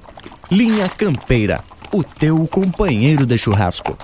Linha 0.50 0.88
Campeira, 0.88 1.60
o 1.92 2.02
teu 2.02 2.48
companheiro 2.48 3.26
de 3.26 3.38
churrasco. 3.38 3.98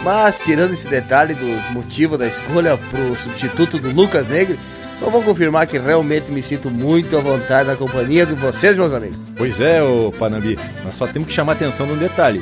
Mas, 0.03 0.39
tirando 0.39 0.73
esse 0.73 0.87
detalhe 0.87 1.33
dos 1.33 1.69
motivos 1.71 2.17
da 2.17 2.27
escolha 2.27 2.77
pro 2.77 3.15
substituto 3.15 3.77
do 3.77 3.91
Lucas 3.91 4.29
Negre, 4.29 4.57
só 4.99 5.09
vou 5.09 5.21
confirmar 5.21 5.67
que 5.67 5.77
realmente 5.77 6.31
me 6.31 6.41
sinto 6.41 6.69
muito 6.69 7.17
à 7.17 7.19
vontade 7.19 7.67
na 7.67 7.75
companhia 7.75 8.25
de 8.25 8.33
vocês, 8.33 8.75
meus 8.75 8.93
amigos. 8.93 9.17
Pois 9.35 9.59
é, 9.59 9.81
ô 9.83 10.11
Panambi, 10.11 10.57
nós 10.83 10.95
só 10.95 11.05
temos 11.05 11.27
que 11.27 11.33
chamar 11.33 11.53
atenção 11.53 11.85
num 11.85 11.97
detalhe. 11.97 12.41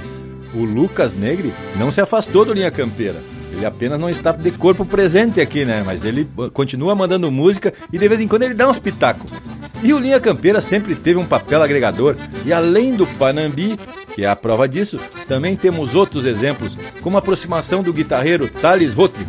O 0.54 0.64
Lucas 0.64 1.14
Negre 1.14 1.54
não 1.76 1.92
se 1.92 2.00
afastou 2.00 2.46
do 2.46 2.54
Linha 2.54 2.72
Campeira. 2.72 3.22
Ele 3.56 3.66
apenas 3.66 4.00
não 4.00 4.10
está 4.10 4.32
de 4.34 4.52
corpo 4.52 4.86
presente 4.86 5.40
aqui, 5.40 5.64
né? 5.64 5.82
Mas 5.86 6.04
ele 6.04 6.30
continua 6.54 6.94
mandando 6.94 7.32
música 7.32 7.74
e 7.92 7.98
de 7.98 8.08
vez 8.08 8.20
em 8.20 8.28
quando 8.28 8.44
ele 8.44 8.54
dá 8.54 8.68
uns 8.68 8.78
pitacos. 8.78 9.32
E 9.82 9.94
o 9.94 10.00
Linha 10.00 10.20
Campeira 10.20 10.60
sempre 10.60 10.96
teve 10.96 11.18
um 11.18 11.26
papel 11.26 11.62
agregador. 11.62 12.16
E 12.46 12.52
além 12.52 12.96
do 12.96 13.08
Panambi, 13.08 13.80
que 14.14 14.24
é 14.24 14.28
a 14.28 14.36
prova 14.36 14.68
disso, 14.68 15.00
também 15.28 15.56
temos 15.56 15.96
outros 15.96 16.26
exemplos, 16.26 16.78
como 17.02 17.18
a 17.18 17.20
aproximação 17.20 17.82
do 17.82 17.94
guitarreiro 17.94 18.50
Thales 18.50 18.94
Rotri, 18.94 19.26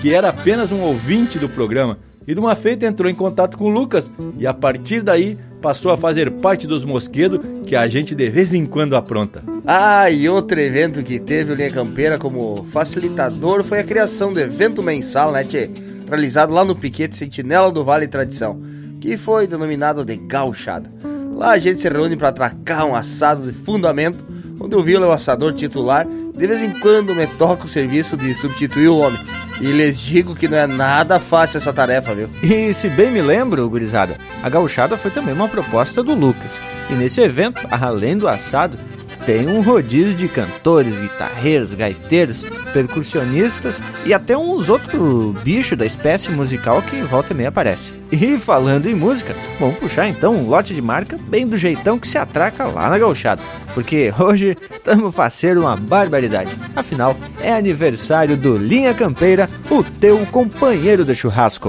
que 0.00 0.12
era 0.12 0.28
apenas 0.28 0.70
um 0.70 0.80
ouvinte 0.80 1.38
do 1.38 1.48
programa. 1.48 1.98
E 2.26 2.34
de 2.34 2.40
uma 2.40 2.54
feita 2.54 2.86
entrou 2.86 3.10
em 3.10 3.14
contato 3.14 3.56
com 3.56 3.64
o 3.64 3.70
Lucas 3.70 4.12
e 4.38 4.46
a 4.46 4.54
partir 4.54 5.02
daí 5.02 5.38
passou 5.62 5.92
a 5.92 5.96
fazer 5.96 6.30
parte 6.30 6.66
dos 6.66 6.84
mosquedos 6.84 7.40
que 7.64 7.76
a 7.76 7.86
gente 7.88 8.14
de 8.14 8.28
vez 8.28 8.52
em 8.52 8.66
quando 8.66 8.96
apronta. 8.96 9.42
Ah, 9.64 10.10
e 10.10 10.28
outro 10.28 10.60
evento 10.60 11.02
que 11.04 11.20
teve 11.20 11.52
o 11.52 11.54
Linha 11.54 11.70
Campeira 11.70 12.18
como 12.18 12.66
facilitador 12.70 13.62
foi 13.62 13.78
a 13.78 13.84
criação 13.84 14.32
do 14.32 14.40
evento 14.40 14.82
mensal, 14.82 15.30
né, 15.30 15.44
tchê? 15.44 15.70
Realizado 16.06 16.52
lá 16.52 16.64
no 16.64 16.74
Piquete 16.74 17.16
Sentinela 17.16 17.70
do 17.70 17.84
Vale 17.84 18.08
Tradição, 18.08 18.60
que 19.00 19.16
foi 19.16 19.46
denominado 19.46 20.04
de 20.04 20.16
Gauchada. 20.16 20.90
Lá 21.34 21.52
a 21.52 21.58
gente 21.58 21.80
se 21.80 21.88
reúne 21.88 22.16
para 22.16 22.28
atracar 22.28 22.84
um 22.84 22.94
assado 22.94 23.50
de 23.50 23.52
fundamento, 23.52 24.24
onde 24.60 24.76
o 24.76 24.82
Vila 24.82 25.06
é 25.06 25.08
o 25.08 25.12
assador 25.12 25.54
titular. 25.54 26.06
De 26.06 26.46
vez 26.46 26.60
em 26.60 26.70
quando 26.80 27.14
me 27.14 27.26
toca 27.26 27.64
o 27.64 27.68
serviço 27.68 28.16
de 28.16 28.34
substituir 28.34 28.88
o 28.88 28.98
homem. 28.98 29.20
E 29.62 29.70
lhes 29.70 29.96
digo 30.00 30.34
que 30.34 30.48
não 30.48 30.58
é 30.58 30.66
nada 30.66 31.20
fácil 31.20 31.58
essa 31.58 31.72
tarefa, 31.72 32.12
viu? 32.16 32.28
E 32.42 32.74
se 32.74 32.88
bem 32.88 33.12
me 33.12 33.22
lembro, 33.22 33.70
gurizada, 33.70 34.18
a 34.42 34.48
gauchada 34.48 34.96
foi 34.96 35.12
também 35.12 35.32
uma 35.32 35.48
proposta 35.48 36.02
do 36.02 36.14
Lucas. 36.14 36.58
E 36.90 36.94
nesse 36.94 37.20
evento, 37.20 37.64
além 37.70 38.18
do 38.18 38.26
assado, 38.26 38.76
tem 39.24 39.46
um 39.46 39.60
rodízio 39.60 40.14
de 40.14 40.28
cantores, 40.28 40.98
guitarreiros, 40.98 41.74
gaiteiros, 41.74 42.42
percussionistas 42.72 43.80
e 44.04 44.12
até 44.12 44.36
uns 44.36 44.68
outros 44.68 45.40
bichos 45.42 45.78
da 45.78 45.86
espécie 45.86 46.30
musical 46.30 46.82
que 46.82 47.00
volta 47.02 47.32
e 47.32 47.36
meia 47.36 47.48
aparece. 47.48 47.92
E 48.10 48.38
falando 48.38 48.86
em 48.86 48.94
música, 48.94 49.34
vamos 49.58 49.78
puxar 49.78 50.08
então 50.08 50.34
um 50.34 50.48
lote 50.48 50.74
de 50.74 50.82
marca 50.82 51.18
bem 51.28 51.46
do 51.46 51.56
jeitão 51.56 51.98
que 51.98 52.08
se 52.08 52.18
atraca 52.18 52.64
lá 52.64 52.90
na 52.90 52.98
gauchada. 52.98 53.42
Porque 53.74 54.12
hoje 54.18 54.56
estamos 54.70 55.14
fazendo 55.14 55.60
uma 55.60 55.76
barbaridade. 55.76 56.56
Afinal, 56.76 57.16
é 57.40 57.52
aniversário 57.52 58.36
do 58.36 58.56
Linha 58.56 58.92
Campeira, 58.92 59.48
o 59.70 59.82
teu 59.82 60.26
companheiro 60.26 61.04
de 61.04 61.14
churrasco. 61.14 61.68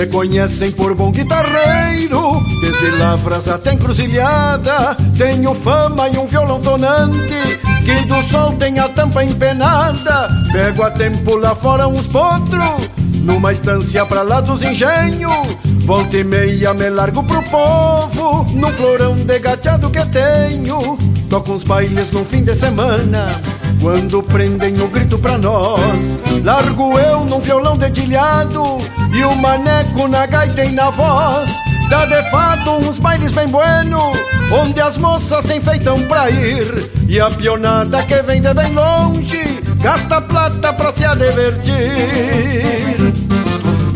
Me 0.00 0.06
conhecem 0.06 0.72
por 0.72 0.94
bom 0.94 1.10
guitarreiro, 1.12 2.42
desde 2.62 2.90
lavras 2.92 3.46
até 3.46 3.74
encruzilhada. 3.74 4.96
Tenho 5.18 5.54
fama 5.54 6.08
e 6.08 6.16
um 6.16 6.26
violão 6.26 6.58
tonante, 6.58 7.60
que 7.84 8.06
do 8.06 8.22
sol 8.22 8.54
tem 8.54 8.78
a 8.78 8.88
tampa 8.88 9.22
empenada. 9.22 10.26
Pego 10.52 10.84
a 10.84 10.90
tempo 10.90 11.36
lá 11.36 11.54
fora 11.54 11.86
uns 11.86 12.06
potros, 12.06 12.88
numa 13.20 13.52
estância 13.52 14.06
pra 14.06 14.22
lá 14.22 14.40
dos 14.40 14.62
engenhos. 14.62 15.58
Volta 15.84 16.16
e 16.16 16.24
meia 16.24 16.72
me 16.72 16.88
largo 16.88 17.22
pro 17.22 17.42
povo, 17.42 18.46
num 18.54 18.72
florão 18.72 19.14
de 19.14 19.38
gateado 19.38 19.90
que 19.90 20.02
tenho. 20.06 20.96
Toco 21.28 21.52
uns 21.52 21.62
bailes 21.62 22.10
no 22.10 22.24
fim 22.24 22.42
de 22.42 22.54
semana, 22.54 23.26
quando 23.80 24.22
prendem 24.22 24.80
o 24.80 24.88
grito 24.88 25.18
pra 25.18 25.38
nós. 25.38 25.80
Largo 26.44 26.98
eu 26.98 27.24
num 27.24 27.40
violão 27.40 27.76
dedilhado 27.76 28.78
e 29.12 29.24
o 29.24 29.34
maneco 29.36 30.06
na 30.08 30.26
gaita 30.26 30.64
e 30.64 30.72
na 30.72 30.90
voz. 30.90 31.50
Dá 31.88 32.04
de 32.04 32.30
fato 32.30 32.70
uns 32.70 32.98
bailes 32.98 33.32
bem 33.32 33.48
bueno, 33.48 34.12
onde 34.52 34.80
as 34.80 34.96
moças 34.96 35.44
se 35.44 35.56
enfeitam 35.56 36.00
pra 36.02 36.30
ir. 36.30 36.90
E 37.08 37.20
a 37.20 37.28
pionada 37.28 38.02
que 38.04 38.22
vem 38.22 38.40
de 38.40 38.54
bem 38.54 38.72
longe, 38.72 39.60
gasta 39.82 40.20
plata 40.20 40.72
pra 40.72 40.92
se 40.92 41.08
divertir. 41.16 42.96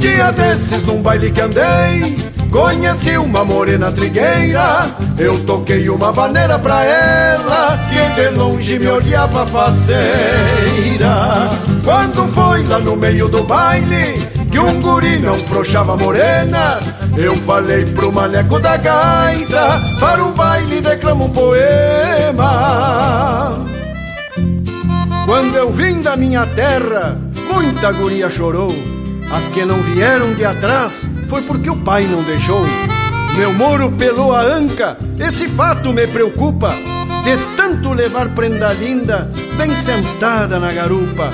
Dia 0.00 0.32
desses 0.32 0.82
num 0.84 1.00
baile 1.00 1.30
que 1.30 1.40
andei, 1.40 2.16
conheci 2.54 3.16
uma 3.18 3.44
morena 3.44 3.90
trigueira. 3.90 4.86
Eu 5.18 5.36
toquei 5.44 5.88
uma 5.88 6.12
vaneira 6.12 6.56
pra 6.56 6.84
ela, 6.84 7.76
que 7.88 7.98
de 8.14 8.28
longe 8.28 8.78
me 8.78 8.86
olhava 8.86 9.44
faceira. 9.44 10.04
Quando 11.82 12.28
foi 12.28 12.64
lá 12.64 12.78
no 12.78 12.94
meio 12.94 13.28
do 13.28 13.42
baile, 13.42 14.22
que 14.52 14.58
um 14.60 14.80
guri 14.80 15.18
não 15.18 15.34
frouxava 15.34 15.96
morena, 15.96 16.78
eu 17.16 17.34
falei 17.34 17.84
pro 17.86 18.12
maneco 18.12 18.60
da 18.60 18.76
gaita, 18.76 19.82
para 19.98 20.24
um 20.24 20.30
baile 20.32 20.80
declamo 20.80 21.24
um 21.24 21.30
poema. 21.30 22.46
Quando 25.26 25.56
eu 25.56 25.72
vim 25.72 26.00
da 26.02 26.16
minha 26.16 26.46
terra, 26.46 27.18
muita 27.52 27.90
guria 27.90 28.30
chorou. 28.30 28.70
As 29.34 29.48
que 29.48 29.64
não 29.64 29.82
vieram 29.82 30.32
de 30.34 30.44
atrás 30.44 31.04
foi 31.28 31.42
porque 31.42 31.68
o 31.68 31.76
pai 31.76 32.04
não 32.04 32.22
deixou. 32.22 32.64
Meu 33.36 33.52
moro 33.52 33.90
pelou 33.90 34.32
a 34.32 34.42
anca, 34.42 34.96
esse 35.18 35.48
fato 35.48 35.92
me 35.92 36.06
preocupa. 36.06 36.72
De 37.24 37.36
tanto 37.56 37.92
levar 37.92 38.28
prenda 38.28 38.72
linda, 38.74 39.28
bem 39.56 39.74
sentada 39.74 40.60
na 40.60 40.72
garupa. 40.72 41.32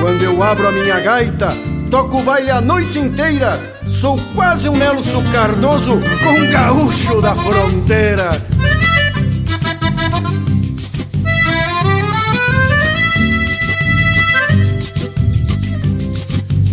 Quando 0.00 0.22
eu 0.22 0.40
abro 0.40 0.68
a 0.68 0.70
minha 0.70 1.00
gaita, 1.00 1.48
toco 1.90 2.22
baile 2.22 2.52
a 2.52 2.60
noite 2.60 3.00
inteira. 3.00 3.58
Sou 3.84 4.16
quase 4.32 4.68
um 4.68 4.76
Nelson 4.76 5.24
Cardoso 5.32 5.98
com 6.22 6.30
um 6.30 6.52
gaúcho 6.52 7.20
da 7.20 7.34
fronteira. 7.34 8.30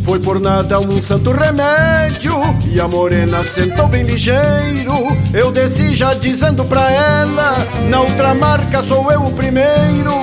Foi 0.07 0.19
por 0.19 0.39
nada 0.39 0.79
um 0.79 1.03
santo 1.03 1.33
remédio 1.33 2.33
E 2.71 2.79
a 2.79 2.87
morena 2.87 3.43
sentou 3.43 3.89
bem 3.89 4.03
ligeiro. 4.03 5.05
Eu 5.33 5.51
desci 5.51 5.93
já 5.93 6.13
dizendo 6.13 6.63
pra 6.63 6.89
ela 6.89 7.53
Na 7.89 7.99
outra 7.99 8.33
marca 8.33 8.81
sou 8.83 9.11
eu 9.11 9.25
o 9.25 9.33
primeiro. 9.33 10.13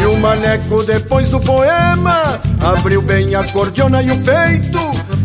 E 0.00 0.06
o 0.06 0.16
maneco 0.18 0.84
depois 0.84 1.28
do 1.28 1.40
poema 1.40 2.40
Abriu 2.60 3.02
bem 3.02 3.34
a 3.34 3.42
cordiona 3.42 4.00
e 4.00 4.12
o 4.12 4.18
peito 4.20 4.78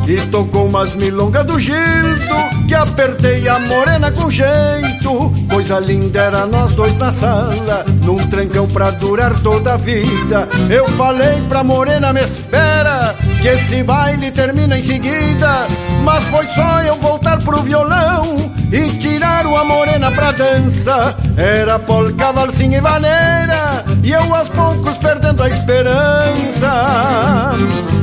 E 0.07 0.20
tocou 0.32 0.65
umas 0.65 0.95
milongas 0.95 1.45
do 1.45 1.59
Gildo 1.59 2.65
Que 2.68 2.74
apertei 2.74 3.47
a 3.47 3.59
morena 3.59 4.11
com 4.11 4.32
jeito. 4.32 5.32
Coisa 5.47 5.80
linda 5.80 6.22
era 6.22 6.47
nós 6.47 6.74
dois 6.74 6.97
na 6.97 7.13
sala 7.13 7.86
Num 8.03 8.18
trancão 8.30 8.68
pra 8.68 8.89
durar 8.89 9.39
toda 9.41 9.76
a 9.76 9.78
vida. 9.78 10.49
Eu 10.72 10.88
falei 10.88 11.39
pra 11.47 11.63
morena 11.63 12.11
me 12.11 12.22
espera 12.22 13.15
Que 13.41 13.47
esse 13.49 13.83
baile 13.83 14.31
termina 14.31 14.77
em 14.77 14.81
seguida. 14.81 15.67
Mas 16.03 16.23
foi 16.25 16.45
só 16.47 16.81
eu 16.83 16.95
voltar 16.95 17.38
pro 17.43 17.61
violão 17.61 18.51
E 18.71 18.89
tirar 18.97 19.45
uma 19.45 19.63
morena 19.65 20.09
pra 20.11 20.31
dança. 20.31 21.15
Era 21.35 21.77
polca, 21.79 22.31
valsinha 22.31 22.77
e 22.77 22.81
vaneira 22.81 23.83
E 24.03 24.11
eu 24.11 24.35
aos 24.35 24.49
poucos 24.49 24.97
perdendo 24.97 25.43
a 25.43 25.49
esperança. 25.49 26.71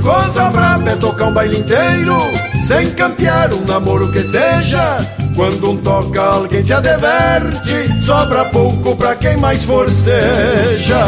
Coisa 0.03 0.51
braba 0.51 0.91
é 0.91 0.97
tocar 0.97 1.27
um 1.27 1.33
baile 1.33 1.59
inteiro 1.59 2.19
Sem 2.67 2.91
campear 2.93 3.53
um 3.55 3.65
namoro 3.65 4.13
que 4.13 4.21
seja. 4.21 4.99
Quando 5.35 5.71
um 5.71 5.77
toca 5.79 6.23
alguém 6.23 6.63
se 6.63 6.73
adverte 6.73 8.03
Sobra 8.03 8.45
pouco 8.47 8.95
pra 8.97 9.17
quem 9.17 9.37
mais 9.37 9.65
forceja 9.65 11.05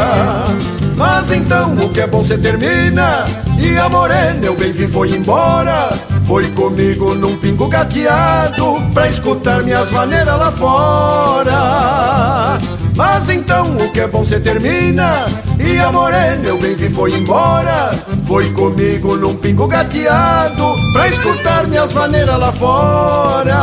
Mas 0.97 1.31
então 1.31 1.75
o 1.75 1.89
que 1.89 2.01
é 2.01 2.07
bom 2.07 2.23
se 2.23 2.35
termina? 2.39 3.25
E 3.59 3.77
a 3.77 3.87
morena 3.87 4.43
eu 4.43 4.55
bem 4.55 4.71
vi 4.71 4.87
foi 4.87 5.11
embora. 5.11 5.89
Foi 6.25 6.45
comigo 6.51 7.13
num 7.15 7.37
pingo 7.37 7.69
gateado 7.69 8.81
Pra 8.93 9.07
escutar 9.07 9.63
minhas 9.63 9.89
maneiras 9.91 10.37
lá 10.37 10.51
fora. 10.51 12.57
Mas 12.95 13.29
então 13.29 13.77
o 13.77 13.91
que 13.91 14.01
é 14.01 14.07
bom 14.07 14.25
se 14.25 14.39
termina? 14.39 15.27
E 15.59 15.77
a 15.77 15.91
morena 15.91 16.47
eu 16.47 16.57
bem 16.57 16.75
vi 16.75 16.89
foi 16.89 17.13
embora. 17.13 17.91
Foi 18.25 18.49
comigo 18.51 19.15
num 19.15 19.35
pingo 19.35 19.67
gateado 19.67 20.73
Pra 20.93 21.07
escutar 21.07 21.67
minhas 21.67 21.93
maneiras 21.93 22.39
lá 22.39 22.51
fora 22.51 23.57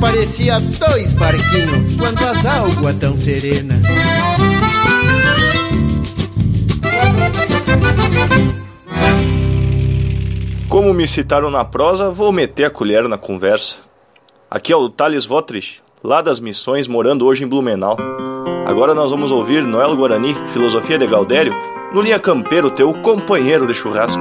parecia 0.00 0.58
dois 0.60 1.12
barquinhos 1.14 1.96
Quando 1.96 2.18
as 2.24 2.46
águas 2.46 2.96
tão 2.96 3.16
serenas 3.16 3.80
Como 10.68 10.92
me 10.92 11.06
citaram 11.06 11.50
na 11.50 11.64
prosa, 11.64 12.10
vou 12.10 12.30
meter 12.30 12.66
a 12.66 12.70
colher 12.70 13.08
na 13.08 13.16
conversa. 13.16 13.76
Aqui 14.50 14.70
é 14.70 14.76
o 14.76 14.90
Thales 14.90 15.24
Votrich, 15.24 15.80
lá 16.04 16.20
das 16.20 16.38
missões, 16.40 16.86
morando 16.86 17.24
hoje 17.24 17.42
em 17.42 17.48
Blumenau. 17.48 17.96
Agora 18.66 18.94
nós 18.94 19.10
vamos 19.10 19.30
ouvir 19.30 19.64
Noel 19.64 19.96
Guarani, 19.96 20.36
Filosofia 20.48 20.98
de 20.98 21.06
Galdério, 21.06 21.54
no 21.92 22.02
Linha 22.02 22.18
Campeiro, 22.18 22.70
teu 22.70 22.92
companheiro 22.92 23.66
de 23.66 23.72
churrasco. 23.72 24.20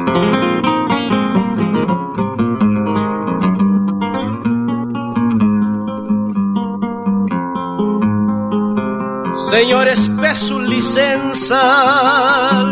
Senhores, 9.50 10.10
peço 10.20 10.60
licença, 10.60 11.56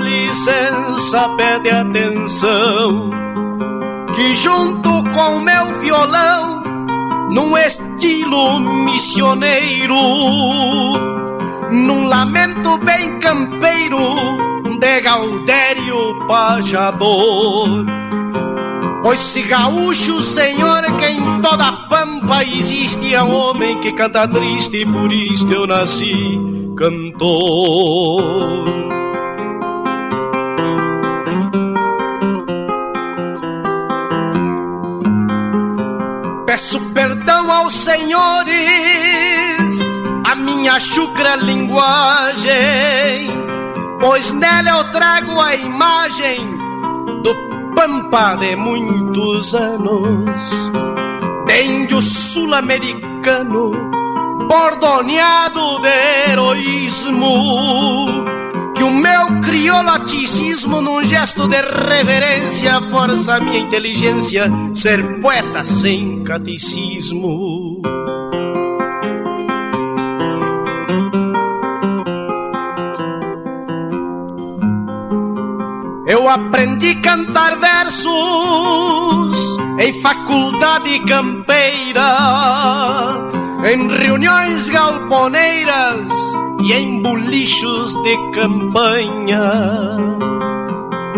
licença, 0.03 1.30
pede 1.38 1.69
atenção. 1.69 3.11
Que 4.13 4.36
junto 4.36 4.89
com 5.13 5.39
meu 5.39 5.80
violão, 5.80 6.63
num 7.32 7.57
estilo 7.57 8.59
missioneiro, 8.59 9.95
num 11.71 12.07
lamento 12.07 12.78
bem 12.80 13.19
campeiro, 13.19 13.97
de 14.78 14.99
Gaudério 14.99 16.28
Pajador. 16.28 17.86
Pois 19.01 19.19
se 19.19 19.43
gaúcho, 19.43 20.21
senhor, 20.21 20.84
que 20.97 21.05
em 21.05 21.39
toda 21.39 21.67
a 21.69 21.88
pampa 21.88 22.43
existe 22.43 23.13
é 23.13 23.23
um 23.23 23.34
homem 23.34 23.80
que 23.80 23.93
canta 23.93 24.28
triste, 24.28 24.82
e 24.82 24.86
por 24.86 25.09
isto 25.13 25.53
eu 25.53 25.65
nasci 25.65 26.44
cantor. 26.76 28.65
Peço 36.45 36.80
perdão 36.93 37.51
aos 37.51 37.73
senhores, 37.73 38.55
a 40.26 40.36
minha 40.36 40.80
chucra 40.80 41.36
linguagem, 41.36 43.28
pois 43.99 44.32
nela 44.34 44.69
eu 44.69 44.91
trago 44.91 45.39
a 45.39 45.55
imagem 45.55 46.39
do 47.23 47.36
pampa 47.76 48.36
de 48.36 48.55
muitos 48.55 49.55
anos, 49.55 50.71
de 51.45 51.63
índio 51.63 52.01
sul-americano 52.01 54.05
bordoneado 54.47 55.79
de 55.81 56.31
heroísmo. 56.31 58.25
Que 58.75 58.83
o 58.83 58.91
meu 58.91 59.39
criolaticismo, 59.41 60.81
num 60.81 61.03
gesto 61.05 61.47
de 61.47 61.61
reverência, 61.61 62.81
força 62.91 63.35
a 63.35 63.39
minha 63.39 63.59
inteligência 63.59 64.51
ser 64.73 65.21
poeta 65.21 65.63
sem 65.65 66.23
catecismo. 66.23 67.81
Eu 76.07 76.29
aprendi 76.29 76.91
a 76.91 77.01
cantar 77.01 77.57
versos 77.57 78.05
em 79.79 80.01
faculdade 80.01 80.99
campeira 81.05 82.05
em 83.66 83.88
reuniões 83.88 84.70
galponeiras 84.70 86.11
e 86.63 86.74
em 86.74 87.01
bolichos 87.01 87.93
de 88.03 88.32
campanha, 88.32 89.51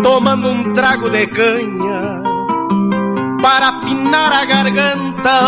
tomando 0.02 0.48
um 0.48 0.72
trago 0.72 1.10
de 1.10 1.26
canha 1.26 2.22
para 3.42 3.68
afinar 3.68 4.32
a 4.32 4.44
garganta. 4.44 5.38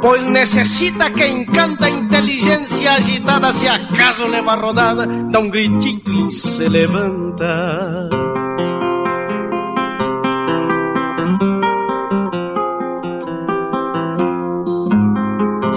Pois 0.00 0.24
necessita 0.24 1.10
quem 1.10 1.44
canta 1.44 1.88
inteligência 1.88 2.92
agitada, 2.92 3.52
se 3.52 3.68
acaso 3.68 4.26
leva 4.26 4.54
rodada, 4.54 5.06
dá 5.06 5.40
um 5.40 5.50
gritito 5.50 6.10
e 6.10 6.30
se 6.30 6.68
levanta. 6.68 8.29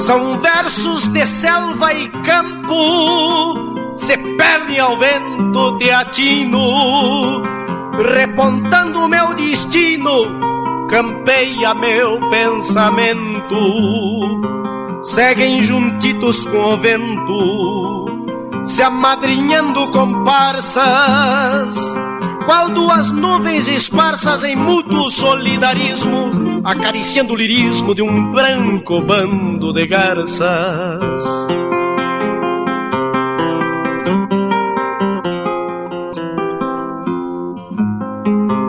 São 0.06 0.38
versos 0.42 1.08
de 1.08 1.26
selva 1.26 1.94
e 1.94 2.10
campo, 2.10 3.56
se 3.94 4.18
perdem 4.38 4.78
ao 4.78 4.98
vento 4.98 5.78
teatino, 5.78 7.42
repontando 8.14 9.08
meu 9.08 9.34
destino, 9.34 10.26
campeia 10.90 11.74
meu 11.74 12.20
pensamento. 12.30 13.56
Seguem 15.04 15.64
juntitos 15.64 16.46
com 16.48 16.74
o 16.74 16.78
vento, 16.78 18.06
se 18.66 18.84
amadrinhando 18.84 19.90
comparsas, 19.92 21.78
qual 22.46 22.70
duas 22.70 23.12
nuvens 23.12 23.68
esparsas 23.68 24.44
em 24.44 24.56
mútuo 24.56 25.10
solidarismo, 25.10 26.62
acariciando 26.64 27.34
o 27.34 27.36
lirismo 27.36 27.96
de 27.96 28.02
um 28.02 28.32
branco 28.32 29.02
bando 29.02 29.74
de 29.74 29.88
garças. 29.88 31.24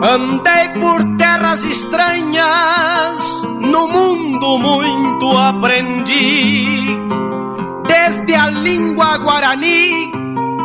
Andei 0.01 0.69
por 0.79 1.17
terras 1.17 1.63
estranhas, 1.65 3.23
no 3.61 3.87
mundo 3.87 4.59
muito 4.59 5.37
aprendi, 5.37 6.85
desde 7.87 8.35
a 8.35 8.49
língua 8.49 9.17
guarani 9.17 10.11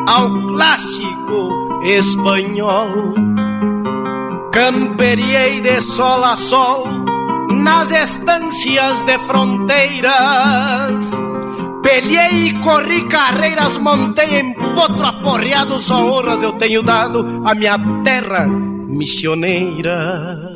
ao 0.07 0.31
clássico 0.49 1.60
espanhol. 1.83 3.15
Camperiei 4.53 5.61
de 5.61 5.81
sol 5.81 6.25
a 6.25 6.37
sol 6.37 6.87
nas 7.53 7.91
estâncias 7.91 9.03
de 9.03 9.19
fronteiras. 9.21 11.21
Pelhei 11.83 12.49
e 12.49 12.53
corri 12.61 13.09
carreiras, 13.09 13.79
montei 13.79 14.41
em 14.41 14.55
potro 14.55 15.07
aporreado, 15.07 15.81
só 15.81 16.05
honras 16.05 16.43
eu 16.43 16.53
tenho 16.53 16.83
dado 16.83 17.43
à 17.45 17.55
minha 17.55 17.79
terra 18.05 18.47
missioneira. 18.47 20.53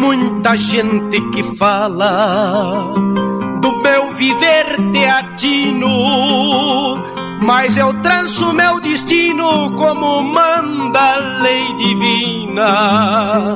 Muita 0.00 0.56
gente 0.56 1.20
que 1.30 1.42
fala 1.56 2.94
do 3.60 3.76
meu 3.82 4.12
viver 4.14 4.90
teatino, 4.92 5.88
mas 7.42 7.76
eu 7.76 7.92
tranço 8.00 8.52
meu 8.52 8.80
destino 8.80 9.76
como 9.76 10.22
manda 10.22 10.98
a 10.98 11.16
lei 11.42 11.74
divina. 11.74 13.54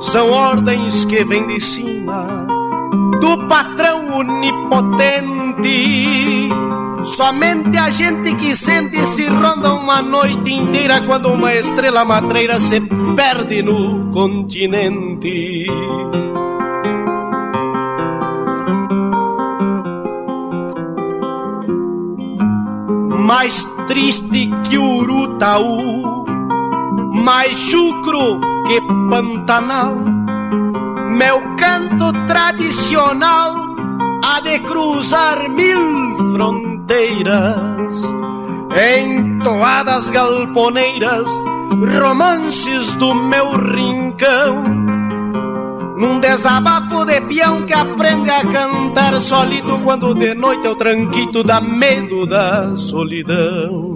São 0.00 0.30
ordens 0.30 1.04
que 1.04 1.22
vêm 1.24 1.46
de 1.46 1.60
cima 1.60 2.26
do 3.20 3.46
patrão 3.46 4.08
onipotente 4.18 5.44
Somente 7.04 7.76
a 7.76 7.90
gente 7.90 8.34
que 8.36 8.56
sente 8.56 8.96
se 9.14 9.26
ronda 9.26 9.74
uma 9.74 10.00
noite 10.00 10.52
inteira 10.52 11.02
quando 11.02 11.28
uma 11.28 11.54
estrela 11.54 12.04
matreira 12.04 12.58
se 12.58 12.80
perde 13.14 13.62
no 13.62 14.10
continente. 14.10 15.66
Mais 23.26 23.68
triste 23.86 24.50
que 24.66 24.78
Urutaú, 24.78 26.24
mais 27.22 27.56
chucro 27.56 28.40
que 28.66 28.80
Pantanal, 29.10 29.94
meu 31.16 31.40
canto 31.56 32.12
tradicional 32.26 33.54
há 34.24 34.40
de 34.40 34.58
cruzar 34.60 35.50
mil 35.50 36.32
fronteiras 36.32 36.73
fronteiras, 36.84 38.02
em 38.76 39.38
toadas 39.38 40.10
galponeiras, 40.10 41.28
romances 42.00 42.94
do 42.94 43.14
meu 43.14 43.52
rincão. 43.52 44.62
Num 45.96 46.20
desabafo 46.20 47.04
de 47.04 47.20
peão 47.22 47.64
que 47.66 47.72
aprende 47.72 48.28
a 48.28 48.40
cantar 48.40 49.20
solito 49.20 49.78
quando 49.84 50.14
de 50.14 50.34
noite 50.34 50.66
o 50.66 50.74
tranquito 50.74 51.42
dá 51.42 51.60
medo 51.60 52.26
da 52.26 52.76
solidão. 52.76 53.94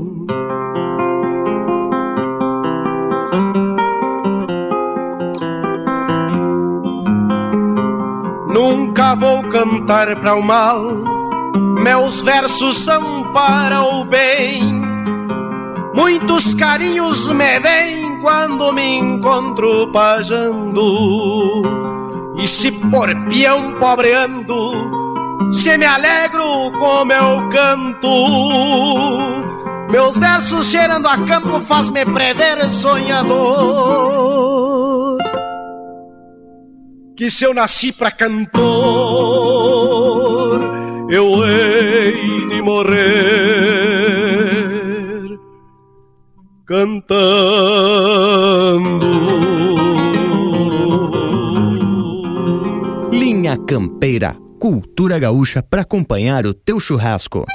Nunca 8.48 9.14
vou 9.14 9.42
cantar 9.48 10.20
para 10.20 10.34
o 10.34 10.42
mal 10.42 11.17
meus 11.78 12.22
versos 12.22 12.76
são 12.78 13.32
para 13.32 13.82
o 13.82 14.04
bem. 14.04 14.62
Muitos 15.94 16.54
carinhos 16.54 17.28
me 17.32 17.58
vêm 17.60 18.20
quando 18.20 18.72
me 18.72 18.98
encontro 18.98 19.90
pajando. 19.92 21.62
E 22.38 22.46
se 22.46 22.70
por 22.70 23.08
peão 23.28 23.74
pobreando, 23.80 24.72
se 25.52 25.76
me 25.76 25.86
alegro 25.86 26.70
com 26.78 27.04
meu 27.04 27.48
canto. 27.48 28.08
Meus 29.90 30.16
versos 30.18 30.70
cheirando 30.70 31.08
a 31.08 31.16
campo 31.26 31.60
faz-me 31.62 32.04
prever 32.04 32.70
sonhador. 32.70 33.98
Que 37.16 37.30
se 37.30 37.44
eu 37.44 37.52
nasci 37.52 37.90
pra 37.90 38.10
cantor 38.12 39.77
eu 41.08 41.44
hei 41.44 42.48
de 42.48 42.62
morrer 42.62 44.18
cantando. 46.66 47.88
Linha 53.10 53.56
Campeira, 53.56 54.36
cultura 54.60 55.18
gaúcha 55.18 55.62
para 55.62 55.80
acompanhar 55.82 56.46
o 56.46 56.52
teu 56.52 56.78
churrasco. 56.78 57.46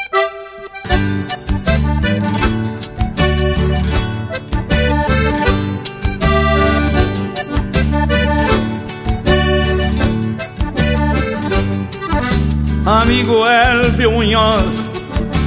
Amigo 12.86 13.46
Elvio 13.46 14.12
Munhoz, 14.12 14.90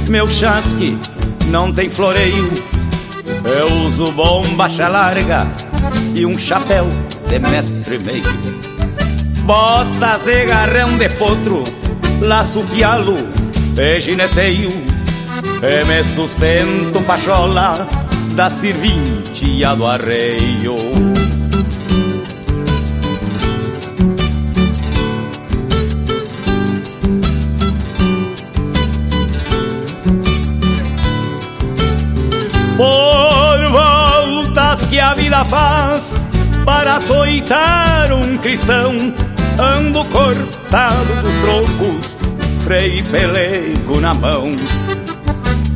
meu 0.09 0.25
chasque 0.25 0.97
não 1.51 1.71
tem 1.71 1.87
floreio. 1.87 2.49
Eu 3.45 3.85
uso 3.85 4.11
bombacha 4.11 4.87
larga 4.87 5.45
e 6.15 6.25
um 6.25 6.35
chapéu 6.35 6.87
de 7.27 7.37
metro 7.37 7.93
e 7.93 7.99
meio. 7.99 8.23
Botas 9.43 10.23
de 10.23 10.45
garrão 10.45 10.97
de 10.97 11.09
potro, 11.09 11.63
laço 12.21 12.61
pialo 12.73 13.15
e 13.77 14.01
gineteio. 14.01 14.71
E 15.61 15.85
me 15.85 16.03
sustento 16.03 16.99
pachola 17.05 17.87
da 18.35 18.49
serventia 18.49 19.75
do 19.75 19.85
arreio. 19.85 20.86
Que 34.89 34.99
a 34.99 35.13
vida 35.13 35.43
faz 35.45 36.15
para 36.65 36.95
açoitar 36.95 38.11
um 38.11 38.37
cristão. 38.37 38.93
Ando 39.59 40.05
cortado 40.05 41.21
dos 41.21 41.37
trocos, 41.37 42.17
freio 42.63 42.95
e 42.95 43.03
pelego 43.03 43.99
na 43.99 44.13
mão. 44.13 44.49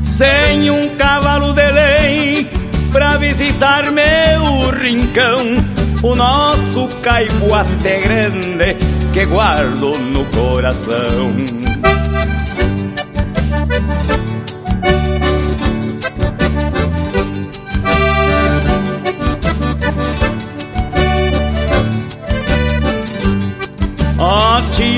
Sem 0.06 0.70
um 0.70 0.90
cavalo 0.98 1.54
de 1.54 1.72
lei 1.72 2.52
pra 2.92 3.18
visitar 3.18 3.92
meu 3.92 4.70
rincão. 4.70 5.40
O 6.04 6.16
nosso 6.16 6.88
caipoate 7.02 7.74
grande 7.76 8.76
que 9.14 9.26
guardo 9.26 9.98
no 9.98 10.26
coração. 10.26 11.71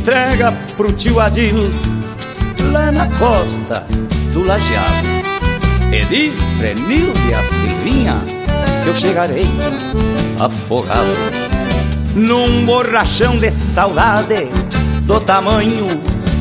Entrega 0.00 0.50
pro 0.78 0.90
tio 0.94 1.20
Adil 1.20 1.70
lá 2.72 2.90
na 2.90 3.06
costa 3.18 3.86
do 4.32 4.42
Lajeado. 4.42 5.08
E 5.92 6.04
diz 6.06 6.42
pra 6.56 6.72
Nilde 6.72 7.34
a 7.34 7.42
Silvinha 7.42 8.22
que 8.82 8.88
eu 8.88 8.96
chegarei 8.96 9.46
afogado 10.38 11.14
num 12.14 12.64
borrachão 12.64 13.36
de 13.36 13.52
saudade 13.52 14.48
do 15.02 15.20
tamanho 15.20 15.86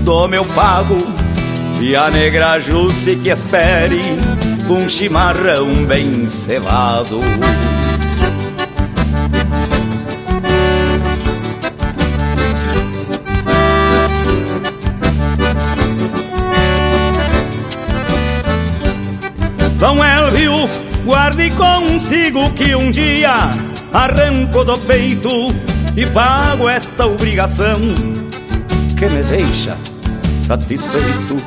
do 0.06 0.28
meu 0.30 0.46
pago. 0.46 0.96
E 1.82 1.98
a 1.98 2.10
negra 2.10 2.60
Jusce 2.60 3.18
que 3.18 3.30
espere 3.30 4.02
um 4.70 4.88
chimarrão 4.88 5.86
bem 5.86 6.26
cevado. 6.28 7.20
Guarde 21.40 21.52
consigo 21.52 22.52
que 22.52 22.76
um 22.76 22.92
dia 22.92 23.56
arranco 23.94 24.66
do 24.66 24.78
peito 24.80 25.30
e 25.96 26.06
pago 26.08 26.68
esta 26.68 27.06
obrigação 27.06 27.80
que 28.98 29.06
me 29.06 29.24
deixa 29.24 29.78
satisfeito. 30.38 31.38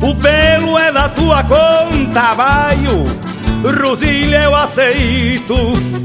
O 0.00 0.14
pelo 0.16 0.78
é 0.78 0.90
da 0.90 1.08
tua 1.10 1.44
conta, 1.44 2.34
baio, 2.34 3.06
Rosilha 3.80 4.44
eu 4.44 4.56
aceito, 4.56 5.54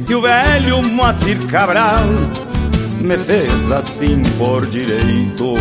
e 0.07 0.13
o 0.13 0.21
velho 0.21 0.83
Moacir 0.83 1.37
Cabral 1.47 2.05
me 2.99 3.17
fez 3.17 3.71
assim 3.71 4.21
por 4.37 4.65
direito. 4.67 5.55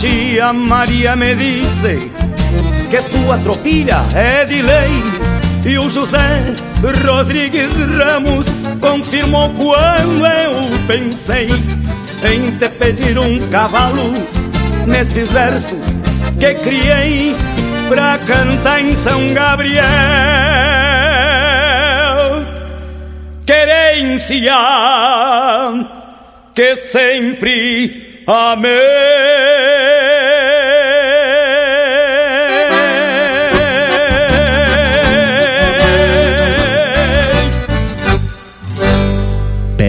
Tia 0.00 0.52
Maria 0.52 1.16
me 1.16 1.34
disse 1.34 1.98
que 2.88 3.02
tua 3.10 3.36
tropilha 3.38 3.96
é 4.14 4.44
de 4.44 4.62
lei 4.62 5.02
e 5.66 5.76
o 5.76 5.90
José 5.90 6.54
Rodrigues 7.04 7.72
Ramos 7.76 8.46
confirmou 8.80 9.50
quando 9.54 10.24
eu 10.24 10.86
pensei 10.86 11.48
em 11.48 12.56
te 12.58 12.68
pedir 12.68 13.18
um 13.18 13.40
cavalo 13.48 14.14
nestes 14.86 15.32
versos 15.32 15.96
que 16.38 16.54
criei 16.54 17.34
pra 17.88 18.18
cantar 18.18 18.80
em 18.80 18.94
São 18.94 19.26
Gabriel. 19.34 19.82
Querência 23.44 24.54
que 26.54 26.76
sempre 26.76 28.22
amei. 28.28 29.37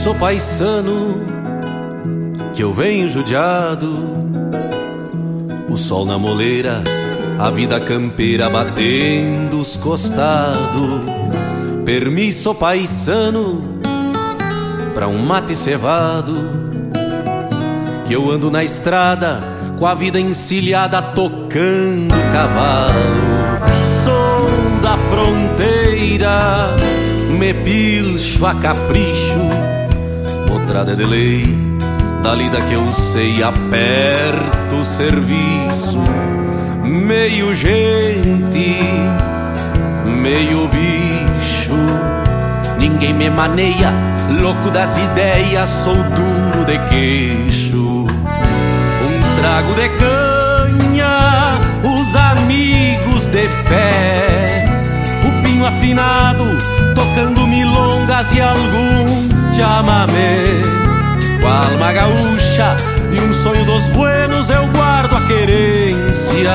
Permisso 0.00 0.18
paisano 0.18 1.26
que 2.54 2.62
eu 2.62 2.72
venho 2.72 3.06
judiado. 3.06 3.86
O 5.68 5.76
sol 5.76 6.06
na 6.06 6.16
moleira, 6.16 6.82
a 7.38 7.50
vida 7.50 7.78
campeira 7.78 8.48
batendo 8.48 9.60
os 9.60 9.76
costados. 9.76 11.02
Permisso 11.84 12.54
paisano 12.54 13.62
pra 14.94 15.06
um 15.06 15.18
mate 15.18 15.54
cevado. 15.54 16.34
Que 18.06 18.14
eu 18.14 18.30
ando 18.30 18.50
na 18.50 18.64
estrada 18.64 19.42
com 19.78 19.86
a 19.86 19.92
vida 19.92 20.18
encilhada 20.18 21.02
tocando 21.02 22.14
cavalo. 22.32 23.20
Sou 24.02 24.80
da 24.80 24.96
fronteira 24.96 26.74
me 27.40 27.54
pilcho 27.54 28.44
a 28.44 28.54
capricho, 28.54 29.38
potrada 30.70 30.94
de 30.94 31.04
lei, 31.04 31.44
da 32.22 32.32
lida 32.32 32.60
que 32.60 32.74
eu 32.74 32.92
sei, 32.92 33.42
aperto 33.42 34.76
o 34.76 34.84
serviço, 34.84 35.98
meio 36.84 37.52
gente, 37.56 38.78
meio 40.04 40.68
bicho, 40.68 41.74
ninguém 42.78 43.12
me 43.12 43.28
maneia, 43.28 43.92
louco 44.40 44.70
das 44.70 44.96
ideias, 44.96 45.68
sou 45.68 45.96
duro 45.96 46.64
de 46.64 46.78
queixo, 46.88 48.06
um 48.06 49.40
trago 49.40 49.74
de 49.74 49.88
canha, 49.98 51.58
os 51.82 52.14
amigos 52.14 53.28
de 53.28 53.48
fé, 53.48 54.68
o 55.26 55.42
pinho 55.42 55.66
afinado 55.66 56.44
tocando 56.94 57.44
milongas 57.48 58.30
e 58.30 58.40
algum 58.40 59.39
chamamé. 59.60 60.62
Com 61.40 61.46
a 61.46 61.66
alma 61.66 61.92
gaúcha 61.92 62.76
e 63.12 63.20
um 63.20 63.32
sonho 63.32 63.64
dos 63.66 63.88
buenos 63.88 64.48
eu 64.48 64.66
guardo 64.68 65.14
a 65.14 65.20
querência. 65.26 66.50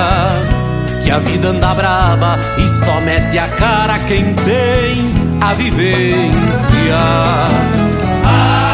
Que 1.04 1.12
a 1.12 1.20
vida 1.20 1.50
anda 1.50 1.74
braba 1.76 2.40
e 2.58 2.68
só 2.68 3.00
mete 3.02 3.38
a 3.38 3.48
cara 3.48 4.00
quem 4.00 4.34
tem 4.34 5.40
a 5.40 5.54
vivência. 5.54 6.98
Ah, 8.26 8.65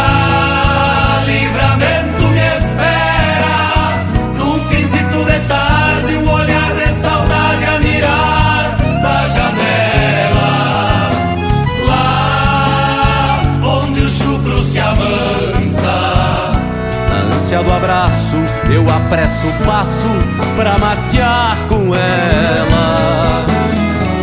Ânsia 17.51 17.63
do 17.63 17.73
abraço, 17.73 18.37
eu 18.73 18.89
apresso 18.89 19.45
o 19.45 19.65
passo 19.65 20.07
pra 20.55 20.77
matear 20.77 21.57
com 21.67 21.93
ela. 21.93 23.45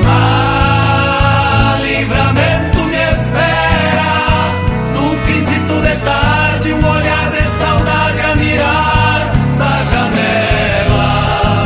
Ah, 0.07 1.77
livramento 1.79 2.79
me 2.85 2.97
espera, 2.97 4.47
num 4.95 5.11
finzito 5.27 5.75
de 5.75 5.97
tarde, 6.07 6.73
um 6.73 6.89
olhar 6.89 7.31
de 7.31 7.43
saudade 7.59 8.23
a 8.23 8.35
mirar 8.35 9.31
da 9.59 9.83
janela. 9.83 11.65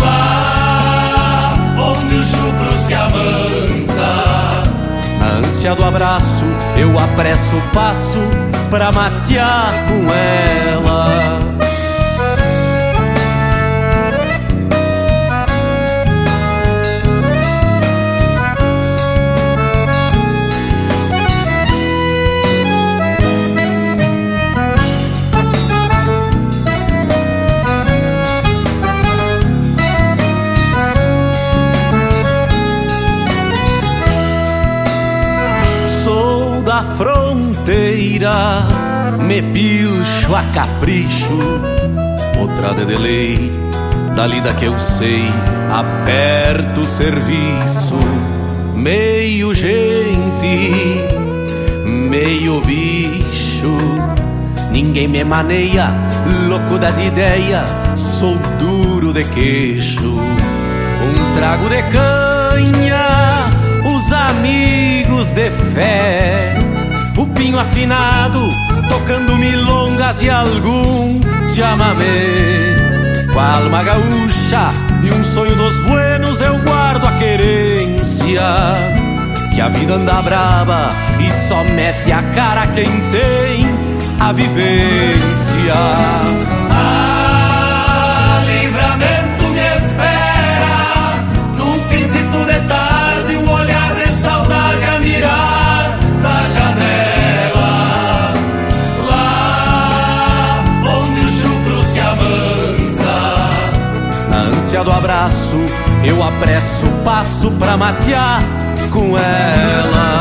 Lá 0.00 1.54
onde 1.80 2.14
o 2.14 2.22
chucro 2.22 2.72
se 2.86 2.94
amansa. 2.94 4.06
Na 5.18 5.26
ânsia 5.44 5.74
do 5.74 5.84
abraço, 5.84 6.44
eu 6.76 6.96
apresso 6.96 7.56
o 7.56 7.62
passo 7.74 8.20
pra 8.70 8.90
matear 8.92 9.70
com 9.88 10.12
ela. 10.12 11.45
Me 38.18 39.42
pilcho 39.42 40.34
a 40.34 40.42
capricho, 40.54 41.38
outra 42.40 42.72
de 42.72 42.96
lei, 42.96 43.52
da 44.14 44.26
lida 44.26 44.54
que 44.54 44.64
eu 44.64 44.78
sei, 44.78 45.30
aperto 45.70 46.80
o 46.80 46.86
serviço, 46.86 47.98
meio 48.74 49.54
gente, 49.54 50.70
meio 51.84 52.62
bicho, 52.62 53.76
ninguém 54.70 55.08
me 55.08 55.22
maneia, 55.22 55.92
louco 56.48 56.78
das 56.78 56.98
ideias, 56.98 57.68
sou 57.94 58.38
duro 58.58 59.12
de 59.12 59.24
queixo, 59.24 60.18
um 60.18 61.34
trago 61.34 61.68
de 61.68 61.82
canha, 61.82 62.96
os 63.84 64.10
amigos 64.10 65.34
de 65.34 65.50
fé, 65.74 66.65
o 67.16 67.26
pinho 67.28 67.58
afinado, 67.58 68.40
tocando 68.88 69.36
milongas 69.36 70.22
e 70.22 70.30
algum 70.30 71.20
chamamé. 71.48 72.76
Com 73.32 73.38
a 73.38 73.56
alma 73.56 73.82
gaúcha 73.82 74.68
e 75.02 75.10
um 75.10 75.24
sonho 75.24 75.54
dos 75.56 75.78
buenos, 75.80 76.40
eu 76.40 76.58
guardo 76.60 77.06
a 77.06 77.12
querência. 77.12 78.42
que 79.54 79.60
a 79.60 79.68
vida 79.68 79.94
anda 79.94 80.20
brava 80.20 80.90
e 81.18 81.30
só 81.30 81.64
mete 81.64 82.12
a 82.12 82.22
cara 82.34 82.66
quem 82.68 82.90
tem 83.10 83.66
a 84.20 84.32
vivência. 84.32 85.74
Na 104.76 104.82
ânsia 104.82 104.84
do 104.84 104.92
abraço, 104.92 105.56
eu 106.04 106.22
apresso 106.22 106.86
o 106.86 107.02
passo 107.02 107.50
pra 107.52 107.78
matear 107.78 108.42
com 108.90 109.16
ela. 109.16 110.18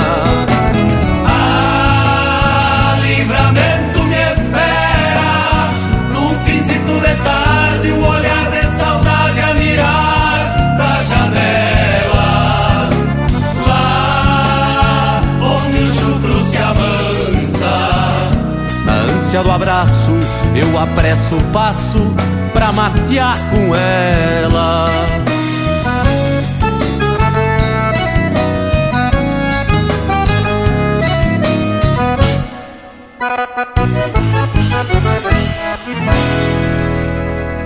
Ah, 1.27 2.95
livramento 3.01 4.03
me 4.03 4.15
espera 4.15 5.65
num 6.13 6.29
finzito 6.45 6.93
de 7.01 7.23
tarde, 7.23 7.91
um 7.91 8.07
olhar 8.07 8.49
de 8.51 8.67
saudade 8.67 9.41
a 9.41 9.53
mirar 9.55 10.77
da 10.77 11.03
janela. 11.03 12.89
Lá 13.67 15.21
onde 15.41 15.83
o 15.83 15.87
chucro 15.87 16.41
se 16.43 16.57
amansa. 16.57 17.73
Na 18.85 18.93
ânsia 19.13 19.43
do 19.43 19.51
abraço, 19.51 20.13
eu 20.55 20.79
apresso 20.79 21.35
o 21.35 21.43
passo 21.51 22.15
pra 22.55 22.71
matear 22.71 23.37
com 23.49 23.75
ela. 23.75 24.87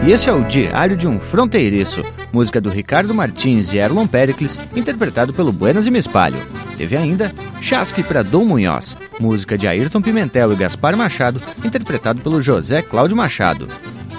E 0.08 0.12
esse 0.12 0.28
é 0.28 0.34
o 0.34 0.44
Diário 0.44 0.98
de 0.98 1.08
um 1.08 1.20
Fronteiriço, 1.20 2.04
música 2.34 2.60
do 2.60 2.72
Ricardo 2.72 3.14
Martins 3.14 3.72
e 3.72 3.78
Erlon 3.78 4.08
Pericles, 4.08 4.60
interpretado 4.76 5.32
pelo 5.32 5.54
Buenas 5.54 5.86
e 5.86 5.92
Me 5.92 6.00
Espalho. 6.00 6.40
Teve 6.76 6.98
ainda 6.98 7.32
Chasque 7.62 8.02
para 8.02 8.24
Dom 8.24 8.46
Munhoz, 8.46 8.98
música 9.20 9.56
de 9.56 9.68
Ayrton 9.68 10.02
Pimentel 10.02 10.52
e 10.52 10.56
Gaspar 10.56 10.98
Machado, 10.98 11.40
interpretado 11.64 12.22
pelo 12.22 12.42
José 12.42 12.82
Cláudio 12.82 13.16
Machado. 13.16 13.68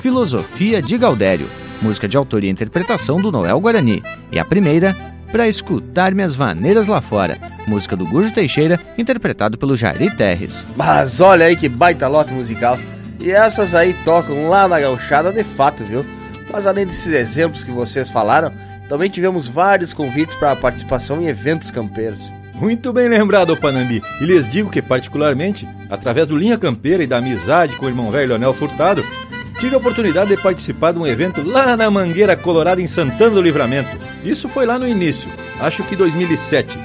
Filosofia 0.01 0.81
de 0.81 0.97
Gaudério, 0.97 1.47
música 1.82 2.09
de 2.09 2.16
autoria 2.16 2.48
e 2.48 2.52
interpretação 2.52 3.20
do 3.20 3.31
Noel 3.31 3.60
Guarani. 3.60 4.02
E 4.32 4.39
a 4.39 4.44
primeira, 4.47 4.97
Pra 5.31 5.47
Escutar 5.47 6.14
Minhas 6.14 6.35
Vaneiras 6.35 6.86
Lá 6.86 7.02
Fora, 7.02 7.36
música 7.66 7.94
do 7.94 8.06
Gujo 8.06 8.32
Teixeira, 8.32 8.81
interpretado 8.97 9.59
pelo 9.59 9.77
Jari 9.77 10.10
Terres. 10.16 10.66
Mas 10.74 11.20
olha 11.20 11.44
aí 11.44 11.55
que 11.55 11.68
baita 11.68 12.09
lote 12.09 12.32
musical. 12.32 12.78
E 13.20 13.31
essas 13.31 13.74
aí 13.74 13.94
tocam 14.02 14.48
lá 14.48 14.66
na 14.66 14.81
gauchada 14.81 15.31
de 15.31 15.44
fato, 15.44 15.85
viu? 15.85 16.05
Mas 16.51 16.66
além 16.66 16.86
desses 16.86 17.12
exemplos 17.12 17.62
que 17.62 17.70
vocês 17.70 18.09
falaram, 18.09 18.51
também 18.89 19.10
tivemos 19.10 19.47
vários 19.47 19.93
convites 19.93 20.35
para 20.35 20.56
participação 20.56 21.20
em 21.20 21.27
eventos 21.27 21.70
campeiros. 21.70 22.32
Muito 22.55 22.90
bem 22.90 23.09
lembrado, 23.09 23.56
Panambi. 23.56 24.02
E 24.20 24.24
lhes 24.24 24.48
digo 24.51 24.70
que, 24.70 24.81
particularmente, 24.81 25.68
através 25.90 26.27
do 26.27 26.36
Linha 26.36 26.56
Campeira 26.59 27.02
e 27.02 27.06
da 27.06 27.18
amizade 27.18 27.77
com 27.77 27.85
o 27.85 27.89
irmão 27.89 28.10
velho 28.10 28.31
Leonel 28.31 28.52
Furtado, 28.52 29.05
tive 29.61 29.74
a 29.74 29.78
oportunidade 29.78 30.35
de 30.35 30.43
participar 30.43 30.93
de 30.93 30.99
um 30.99 31.07
evento 31.07 31.47
lá 31.47 31.77
na 31.77 31.91
Mangueira 31.91 32.35
Colorada, 32.35 32.81
em 32.81 32.89
Santana 32.89 33.35
do 33.35 33.43
Livramento. 33.43 33.91
Isso 34.24 34.49
foi 34.49 34.65
lá 34.65 34.78
no 34.78 34.89
início, 34.89 35.28
acho 35.61 35.85
que 35.85 35.95
2007. 35.95 36.78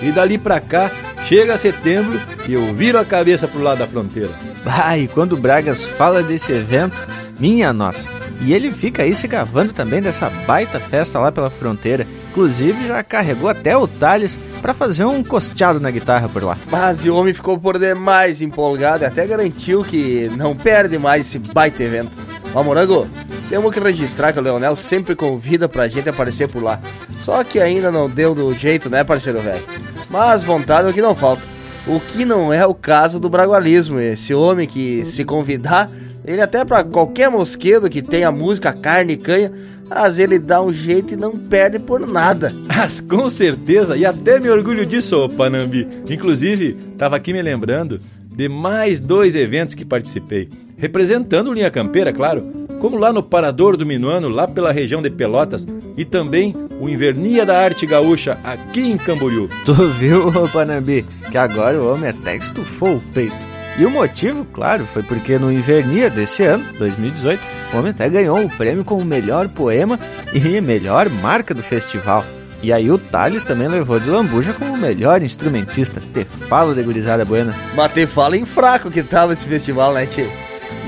E 0.00 0.10
dali 0.10 0.38
pra 0.38 0.58
cá, 0.58 0.90
chega 1.28 1.58
setembro 1.58 2.18
e 2.48 2.54
eu 2.54 2.74
viro 2.74 2.98
a 2.98 3.04
cabeça 3.04 3.46
pro 3.46 3.62
lado 3.62 3.78
da 3.78 3.86
fronteira. 3.86 4.30
Ah, 4.64 4.96
e 4.96 5.06
quando 5.06 5.34
o 5.34 5.36
Bragas 5.36 5.84
fala 5.84 6.22
desse 6.22 6.52
evento, 6.52 6.96
minha 7.38 7.70
nossa. 7.72 8.08
E 8.40 8.54
ele 8.54 8.70
fica 8.70 9.02
aí 9.02 9.14
se 9.14 9.28
gravando 9.28 9.72
também 9.72 10.00
dessa 10.00 10.30
baita 10.46 10.80
festa 10.80 11.18
lá 11.18 11.30
pela 11.30 11.50
fronteira. 11.50 12.06
Inclusive 12.32 12.86
já 12.86 13.04
carregou 13.04 13.50
até 13.50 13.76
o 13.76 13.86
Thales 13.86 14.40
para 14.62 14.72
fazer 14.72 15.04
um 15.04 15.22
costeado 15.22 15.78
na 15.78 15.90
guitarra 15.90 16.30
por 16.30 16.42
lá. 16.42 16.56
Mas 16.70 17.04
o 17.04 17.14
homem 17.14 17.34
ficou 17.34 17.58
por 17.58 17.78
demais 17.78 18.40
empolgado 18.40 19.04
e 19.04 19.06
até 19.06 19.26
garantiu 19.26 19.84
que 19.84 20.30
não 20.34 20.56
perde 20.56 20.98
mais 20.98 21.26
esse 21.26 21.38
baita 21.38 21.82
evento. 21.82 22.16
Ó, 22.54 22.62
Morango, 22.62 23.06
temos 23.50 23.70
que 23.70 23.78
registrar 23.78 24.32
que 24.32 24.38
o 24.38 24.42
Leonel 24.42 24.74
sempre 24.74 25.14
convida 25.14 25.68
pra 25.68 25.88
gente 25.88 26.08
aparecer 26.08 26.48
por 26.48 26.62
lá. 26.62 26.80
Só 27.18 27.44
que 27.44 27.60
ainda 27.60 27.92
não 27.92 28.08
deu 28.08 28.34
do 28.34 28.54
jeito, 28.54 28.88
né, 28.88 29.04
parceiro 29.04 29.42
velho? 29.42 29.62
Mas 30.08 30.42
vontade 30.42 30.88
é 30.88 30.90
o 30.90 30.94
que 30.94 31.02
não 31.02 31.14
falta. 31.14 31.42
O 31.86 32.00
que 32.00 32.24
não 32.24 32.50
é 32.50 32.66
o 32.66 32.72
caso 32.72 33.20
do 33.20 33.28
bragualismo. 33.28 34.00
Esse 34.00 34.32
homem 34.32 34.66
que 34.66 35.04
se 35.04 35.22
convidar, 35.22 35.90
ele 36.24 36.40
até 36.40 36.64
para 36.64 36.84
qualquer 36.84 37.30
mosquedo 37.30 37.90
que 37.90 38.02
tenha 38.02 38.30
música, 38.30 38.72
carne 38.72 39.14
e 39.14 39.16
canha, 39.16 39.52
mas 39.88 40.18
ele 40.18 40.38
dá 40.38 40.62
um 40.62 40.72
jeito 40.72 41.14
e 41.14 41.16
não 41.16 41.36
perde 41.36 41.78
por 41.78 42.06
nada. 42.06 42.54
Mas 42.66 43.00
com 43.00 43.28
certeza, 43.28 43.96
e 43.96 44.06
até 44.06 44.40
me 44.40 44.48
orgulho 44.48 44.86
disso, 44.86 45.16
ô 45.18 45.28
Panambi. 45.28 45.86
Inclusive, 46.08 46.74
tava 46.96 47.16
aqui 47.16 47.32
me 47.32 47.42
lembrando 47.42 48.00
de 48.24 48.48
mais 48.48 48.98
dois 49.00 49.36
eventos 49.36 49.74
que 49.74 49.84
participei, 49.84 50.48
representando 50.76 51.52
Linha 51.52 51.70
Campeira, 51.70 52.12
claro, 52.12 52.66
como 52.80 52.96
lá 52.96 53.12
no 53.12 53.22
Parador 53.22 53.76
do 53.76 53.86
Minuano, 53.86 54.28
lá 54.28 54.48
pela 54.48 54.72
região 54.72 55.02
de 55.02 55.10
Pelotas, 55.10 55.66
e 55.96 56.04
também 56.04 56.54
o 56.80 56.88
Invernia 56.88 57.44
da 57.44 57.60
Arte 57.60 57.86
Gaúcha, 57.86 58.38
aqui 58.42 58.80
em 58.80 58.96
Camboriú. 58.96 59.48
Tu 59.64 59.74
viu, 59.74 60.28
ô 60.28 60.48
Panambi, 60.48 61.04
que 61.30 61.38
agora 61.38 61.78
o 61.78 61.92
homem 61.92 62.10
até 62.10 62.36
estufou 62.36 62.96
o 62.96 63.02
peito. 63.12 63.51
E 63.78 63.86
o 63.86 63.90
motivo, 63.90 64.44
claro, 64.44 64.84
foi 64.84 65.02
porque 65.02 65.38
no 65.38 65.50
Invernia 65.50 66.10
desse 66.10 66.42
ano, 66.42 66.64
2018, 66.78 67.42
o 67.72 67.78
homem 67.78 67.90
até 67.90 68.08
ganhou 68.08 68.44
o 68.44 68.50
prêmio 68.50 68.84
como 68.84 69.04
melhor 69.04 69.48
poema 69.48 69.98
e 70.32 70.60
melhor 70.60 71.08
marca 71.08 71.54
do 71.54 71.62
festival. 71.62 72.24
E 72.62 72.72
aí 72.72 72.90
o 72.90 72.98
Thales 72.98 73.42
também 73.42 73.66
levou 73.66 73.98
de 73.98 74.08
lambuja 74.08 74.52
como 74.52 74.76
melhor 74.76 75.22
instrumentista. 75.22 76.00
Te 76.12 76.24
falo 76.24 76.74
de 76.74 76.82
gurizada 76.82 77.24
buena. 77.24 77.54
Mas 77.74 77.92
fala 78.10 78.36
em 78.36 78.44
fraco 78.44 78.90
que 78.90 79.02
tava 79.02 79.32
esse 79.32 79.48
festival, 79.48 79.92
né, 79.94 80.06
tchê? 80.06 80.28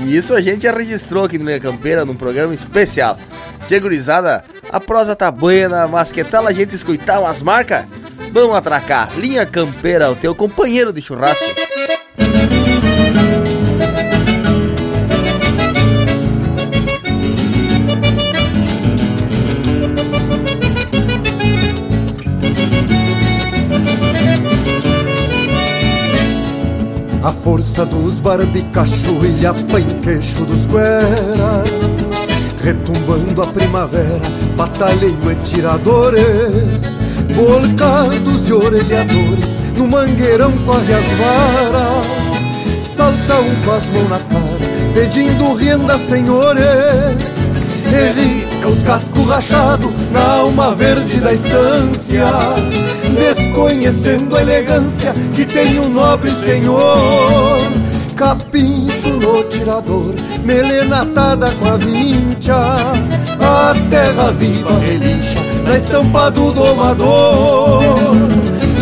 E 0.01 0.15
isso 0.15 0.33
a 0.33 0.39
gente 0.39 0.63
já 0.63 0.71
registrou 0.71 1.25
aqui 1.25 1.37
no 1.37 1.45
Linha 1.45 1.59
Campeira 1.59 2.05
num 2.05 2.15
programa 2.15 2.53
especial. 2.53 3.17
Tchê, 3.65 3.79
gurizada, 3.79 4.45
a 4.71 4.79
prosa 4.79 5.15
tá 5.15 5.29
buena, 5.29 5.87
mas 5.87 6.11
que 6.11 6.23
tal 6.23 6.47
a 6.47 6.53
gente 6.53 6.75
escutar 6.75 7.19
umas 7.19 7.41
marcas? 7.41 7.85
Vamos 8.31 8.55
atracar. 8.55 9.09
Linha 9.17 9.45
Campeira, 9.45 10.11
o 10.11 10.15
teu 10.15 10.33
companheiro 10.33 10.93
de 10.93 11.01
churrasco. 11.01 11.43
A 27.25 27.31
força 27.31 27.83
dos 27.87 28.19
barbicacho 28.19 29.25
e 29.25 29.47
a 29.47 29.53
queixo 30.03 30.45
dos 30.45 30.63
guera. 30.67 31.63
Retumbando 32.63 33.41
a 33.41 33.47
primavera, 33.47 34.21
batalheio 34.55 35.31
e 35.31 35.35
tiradores. 35.37 36.99
Bolcados 37.35 38.47
e 38.47 38.53
orelhadores, 38.53 39.59
no 39.75 39.87
mangueirão 39.87 40.51
corre 40.67 40.93
as 40.93 41.05
varas. 41.17 42.05
Salta 42.95 43.39
um 43.39 43.55
com 43.65 43.71
as 43.71 43.85
mãos 43.87 44.09
na 44.09 44.19
cara, 44.19 44.93
pedindo 44.93 45.53
renda, 45.55 45.97
senhores. 45.97 46.63
E 47.87 48.21
risca 48.21 48.67
os 48.67 48.83
cascos 48.83 49.27
rachados 49.27 49.91
na 50.11 50.41
alma 50.41 50.75
verde 50.75 51.19
da 51.19 51.33
estância, 51.33 52.27
desconhecendo 53.15 54.35
a 54.35 54.41
elegância 54.41 55.13
que 55.33 55.45
tem 55.45 55.79
um 55.79 55.89
nobre 55.89 56.31
senhor. 56.31 57.59
Capincho 58.15 59.09
no 59.09 59.43
tirador, 59.45 60.15
melena 60.43 61.01
atada 61.01 61.51
com 61.51 61.67
a 61.67 61.77
vincha, 61.77 62.55
a 62.55 63.75
terra 63.89 64.31
viva 64.31 64.79
relincha 64.79 65.39
na 65.63 65.75
estampa 65.75 66.31
do 66.31 66.51
domador. 66.53 67.81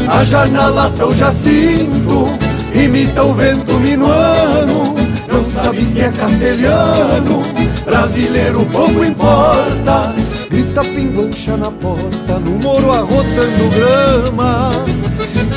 A 0.08 0.24
jarnalata 0.24 1.08
o 1.08 1.16
jacinto 1.16 2.28
imita 2.74 3.24
o 3.24 3.34
vento 3.34 3.74
minuano, 3.80 4.96
não 5.32 5.44
sabe 5.44 5.84
se 5.84 6.02
é 6.02 6.10
castelhano 6.10 7.44
brasileiro 7.86 8.66
pouco 8.72 9.04
importa. 9.04 10.14
Grita 10.54 10.84
pinguancha 10.84 11.58
na 11.58 11.72
porta, 11.72 12.38
no 12.38 12.60
moro 12.60 12.92
arrotando 12.92 13.72
grama. 13.74 14.70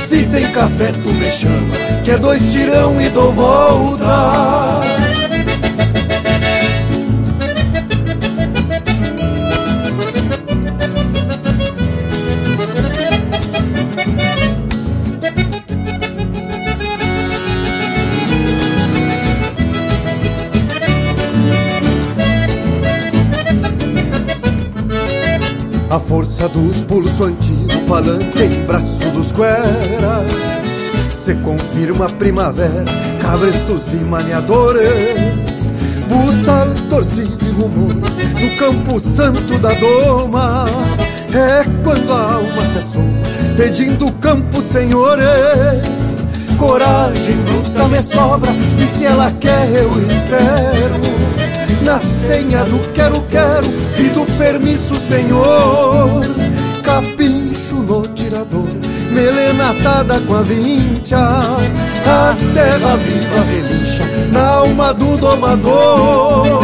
Se 0.08 0.24
tem 0.24 0.50
café, 0.52 0.90
tu 0.90 1.12
me 1.12 1.30
chama, 1.30 1.76
que 2.02 2.12
é 2.12 2.18
dois 2.18 2.50
tirão 2.50 2.98
e 2.98 3.06
dou 3.10 3.30
volta. 3.30 4.80
A 26.36 26.38
força 26.38 26.48
dos 26.50 26.84
pulso 26.84 27.24
antigo, 27.24 27.86
palanque 27.88 28.42
em 28.42 28.64
braço 28.66 29.10
dos 29.14 29.32
guera 29.32 30.22
Se 31.10 31.34
confirma 31.36 32.04
a 32.04 32.10
primavera, 32.10 32.84
cabrestos 33.22 33.82
e 33.94 33.96
maniadores. 33.96 34.82
Buçal, 36.08 36.68
torcido 36.90 37.42
e 37.42 37.50
rumores 37.52 38.34
no 38.34 38.56
campo 38.58 39.00
santo 39.00 39.58
da 39.58 39.72
doma. 39.72 40.66
É 41.32 41.64
quando 41.82 42.12
a 42.12 42.34
alma 42.34 42.62
se 42.72 42.78
assoma, 42.80 43.56
pedindo 43.56 44.12
campo 44.20 44.60
senhores. 44.70 46.26
Coragem 46.58 47.36
bruta 47.36 47.88
me 47.88 48.02
sobra, 48.02 48.52
e 48.78 48.86
se 48.86 49.06
ela 49.06 49.32
quer 49.40 49.70
eu 49.74 49.90
espero 50.04 51.25
Na 51.82 51.98
senha 51.98 52.64
do 52.64 52.78
quero-quero 52.92 53.66
e 53.98 54.08
do 54.08 54.24
permisso, 54.36 54.96
senhor. 54.96 56.20
Capincho 56.82 57.76
no 57.76 58.06
tirador, 58.08 58.68
melena 59.10 59.70
atada 59.70 60.20
com 60.20 60.36
a 60.36 60.42
vincha. 60.42 61.18
A 61.18 62.34
terra 62.54 62.96
viva 62.96 63.44
relincha 63.50 64.04
na 64.32 64.46
alma 64.48 64.94
do 64.94 65.16
domador. 65.16 66.60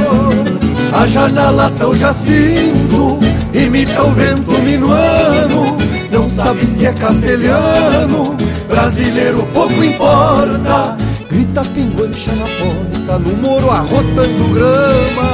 A 0.92 1.06
janela 1.06 1.70
tão 1.76 1.94
jacinto, 1.94 3.18
imita 3.52 4.02
o 4.02 4.12
vento 4.12 4.52
minuano. 4.58 5.78
Não 6.10 6.28
sabe 6.28 6.66
se 6.66 6.86
é 6.86 6.92
castelhano 6.92 8.36
brasileiro 8.72 9.46
pouco 9.52 9.84
importa. 9.84 10.96
Grita 11.32 11.64
pinguancha 11.64 12.30
na 12.32 12.44
porta, 12.44 13.18
no 13.18 13.34
moro 13.38 13.70
arrotando 13.70 14.52
grama. 14.52 15.28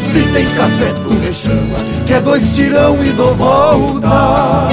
Se 0.00 0.22
tem 0.32 0.46
café, 0.54 0.94
tu 1.04 1.12
me 1.12 1.30
chama, 1.30 1.78
que 2.06 2.14
é 2.14 2.20
dois 2.22 2.54
tirão 2.54 2.96
e 3.04 3.10
dou 3.10 3.34
volta. 3.34 4.68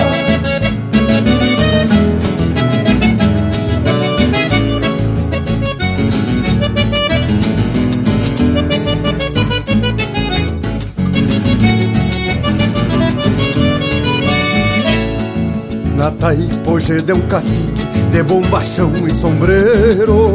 Na 15.98 16.12
Taipoje 16.12 17.02
de 17.02 17.12
um 17.12 17.22
cacique 17.28 17.83
de 18.14 18.22
bombachão 18.22 18.92
e 19.08 19.12
sombreiro. 19.12 20.34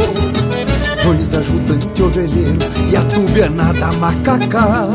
Dois 1.05 1.33
ajudantes 1.33 2.03
ovelheiro 2.03 2.59
e 2.91 2.97
a 2.97 3.01
tubianada 3.03 3.93
macaca. 3.93 4.89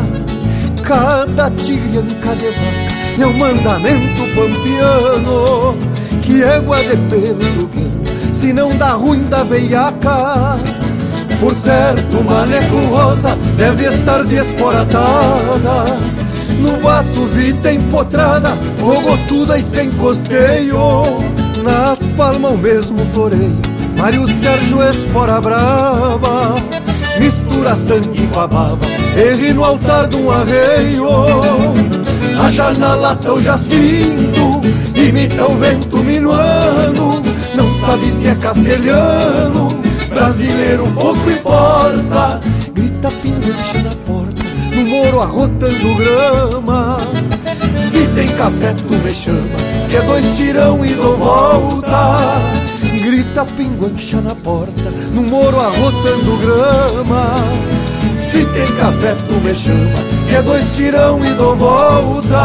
Cada 0.84 1.50
tigrianca 1.52 2.36
de 2.36 2.48
vaca 2.48 3.22
é 3.22 3.26
um 3.26 3.38
mandamento 3.38 4.22
pampiano 4.36 5.78
Que 6.22 6.44
égua 6.44 6.78
de 6.84 6.98
pelo 7.08 7.40
tubiano, 7.56 8.04
se 8.34 8.52
não 8.52 8.76
dá 8.76 8.92
ruim 8.92 9.24
da 9.30 9.44
veiaca. 9.44 10.60
Por 11.40 11.56
certo, 11.56 12.22
maneco 12.22 12.76
rosa 12.90 13.38
deve 13.56 13.86
estar 13.86 14.26
desporatada 14.26 15.86
no 16.60 16.78
bato 16.82 17.26
vita 17.28 17.72
empotrada, 17.72 18.58
rogotuda 18.80 19.58
e 19.58 19.64
sem 19.64 19.90
costeio 19.92 21.43
Nas 21.64 21.98
palmas 22.18 22.54
o 22.54 22.58
mesmo 22.58 23.06
floreio, 23.14 23.58
Mário 23.98 24.28
Sérgio 24.28 24.84
Espora 24.84 25.40
Brava 25.40 26.56
Mistura 27.20 27.74
sangue 27.76 28.28
com 28.28 28.40
a 28.40 28.48
baba, 28.48 28.86
erre 29.16 29.54
no 29.54 29.64
altar 29.64 30.08
de 30.08 30.18
um 30.18 30.32
arreio. 30.32 31.08
A 32.38 32.50
janela 32.50 33.16
tão 33.16 33.40
jacinto, 33.40 34.62
imita 34.96 35.46
o 35.46 35.56
vento 35.56 35.98
minuano. 36.00 37.22
Não 37.56 37.72
sabe 37.80 38.12
se 38.12 38.28
é 38.28 38.36
castelhano, 38.36 39.70
brasileiro 40.10 40.88
pouco 40.92 41.30
importa. 41.30 42.42
Grita 42.74 43.12
pinguiche 43.22 43.78
na 43.84 43.96
porta 44.08 44.44
no 44.76 44.86
moro 44.86 45.22
arrotando 45.22 45.96
grama. 45.96 47.23
Se 47.90 48.08
tem 48.16 48.28
café, 48.30 48.74
tu 48.74 48.94
me 48.96 49.14
chama, 49.14 49.58
que 49.90 49.96
é 49.96 50.02
dois 50.02 50.38
tirão 50.38 50.86
e 50.86 50.94
dou 50.94 51.18
volta. 51.18 52.42
Grita 53.04 53.46
pinguancha 53.46 54.22
na 54.22 54.36
porta, 54.36 54.90
no 55.14 55.22
moro 55.24 55.60
arrotando 55.60 56.38
grama. 56.38 57.36
Se 58.18 58.46
tem 58.46 58.68
café, 58.78 59.16
tu 59.28 59.36
me 59.36 59.54
chama, 59.54 60.00
que 60.28 60.36
é 60.36 60.42
dois 60.42 60.70
tirão 60.76 61.24
e 61.24 61.30
dou 61.36 61.56
volta. 61.56 62.44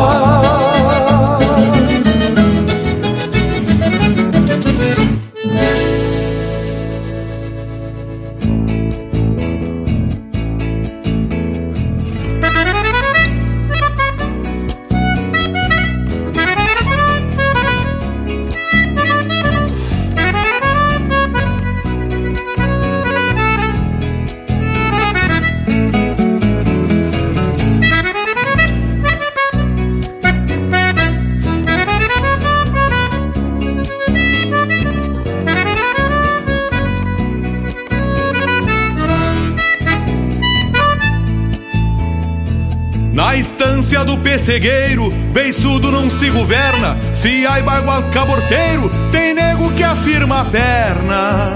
Do 44.08 44.16
pessegueiro, 44.16 45.10
beiçudo 45.34 45.92
não 45.92 46.08
se 46.08 46.30
governa. 46.30 46.96
Se 47.12 47.46
há 47.46 47.60
bagual 47.60 48.02
caborteiro, 48.04 48.90
tem 49.12 49.34
nego 49.34 49.70
que 49.72 49.82
afirma 49.82 50.40
a 50.40 50.44
perna. 50.46 51.54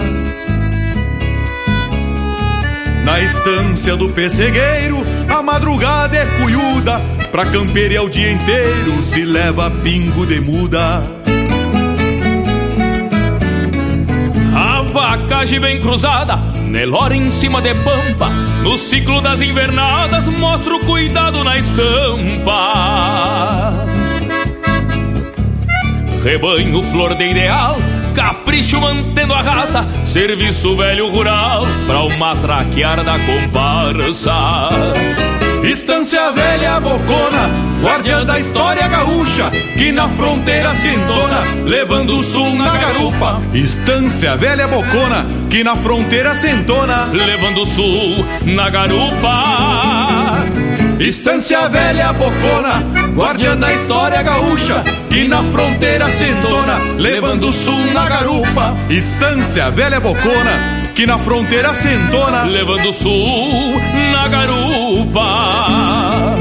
Na 3.07 3.21
estância 3.21 3.97
do 3.97 4.11
pessegueiro, 4.11 4.99
a 5.35 5.43
madrugada 5.43 6.15
é 6.15 6.27
cuiuda. 6.27 7.01
Pra 7.31 7.47
campear 7.47 8.05
o 8.05 8.11
dia 8.11 8.31
inteiro, 8.31 9.03
se 9.03 9.25
leva 9.25 9.71
pingo 9.71 10.27
de 10.27 10.39
muda. 10.39 11.03
A 14.55 14.83
vacagem 14.83 15.59
bem 15.59 15.81
cruzada, 15.81 16.37
Nelora 16.73 17.15
em 17.15 17.29
cima 17.29 17.61
de 17.61 17.75
pampa 17.75 18.31
No 18.63 18.79
ciclo 18.79 19.21
das 19.21 19.43
invernadas 19.43 20.27
Mostra 20.27 20.75
o 20.75 20.81
cuidado 20.81 21.45
na 21.45 21.59
estampa 21.59 21.87
Rebanho 26.25 26.83
flor 26.85 27.15
de 27.15 27.29
ideal 27.29 27.77
Capricho 28.15 28.81
mantendo 28.81 29.35
a 29.35 29.43
raça 29.43 29.87
Serviço 30.03 30.75
velho 30.75 31.11
rural 31.11 31.67
Pra 31.87 32.05
uma 32.05 32.35
traquear 32.37 33.05
da 33.05 33.19
comparsa 33.19 34.71
Estância 35.63 36.33
velha 36.33 36.81
bocona, 36.81 37.49
guardiã 37.81 38.27
da 38.27 38.37
história 38.37 38.89
gaúcha, 38.89 39.49
que 39.79 39.93
na 39.93 40.09
fronteira 40.09 40.75
se 40.75 40.89
entona, 40.89 41.45
levando 41.65 42.17
o 42.17 42.25
sul 42.25 42.51
na 42.57 42.77
garupa. 42.77 43.41
Estância 43.55 44.37
velha 44.37 44.67
bocona, 44.67 45.25
que 45.53 45.63
na 45.63 45.77
fronteira 45.77 46.35
se 46.35 46.49
entona, 46.49 47.11
levando 47.13 47.61
o 47.61 47.67
sul 47.67 48.25
na 48.47 48.71
garupa. 48.71 50.47
Estância 50.99 51.69
velha 51.69 52.11
bocona, 52.15 52.83
guardiã 53.15 53.55
da 53.55 53.71
história 53.71 54.23
gaúcha, 54.23 54.83
que 55.11 55.29
na 55.29 55.45
fronteira 55.45 56.09
se 56.09 56.25
entona, 56.25 56.79
levando 56.97 57.51
o 57.51 57.53
sul 57.53 57.85
na 57.93 58.09
garupa. 58.09 58.75
Estância 58.89 59.71
velha 59.71 60.01
bocona, 60.01 60.91
que 60.95 61.05
na 61.05 61.19
fronteira 61.19 61.75
se 61.75 61.89
entona, 61.89 62.45
levando 62.45 62.89
o 62.89 62.93
sul 62.95 63.79
na 64.11 64.29
garupa. 64.29 66.32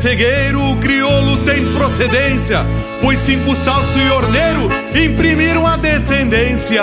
Pessegueiro, 0.00 0.70
o 0.70 0.76
crioulo 0.78 1.44
tem 1.44 1.74
procedência, 1.74 2.64
pois 3.02 3.18
cinco 3.18 3.54
salso 3.54 3.98
e 3.98 4.10
ordeiro 4.10 4.70
imprimiram 4.94 5.66
a 5.66 5.76
descendência. 5.76 6.82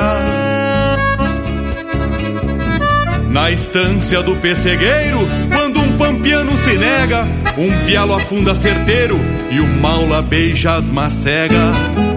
Na 3.31 3.49
estância 3.49 4.22
do 4.22 4.35
pessegueiro, 4.35 5.18
quando 5.52 5.80
um 5.80 5.98
pampiano 5.98 6.56
se 6.60 6.77
nega, 6.77 7.27
um 7.57 7.88
pialo 7.88 8.14
afunda 8.14 8.53
certeiro 8.53 9.19
e 9.49 9.60
o 9.61 9.68
maula 9.68 10.22
beija 10.22 10.76
as 10.76 10.88
macegas. 10.91 12.16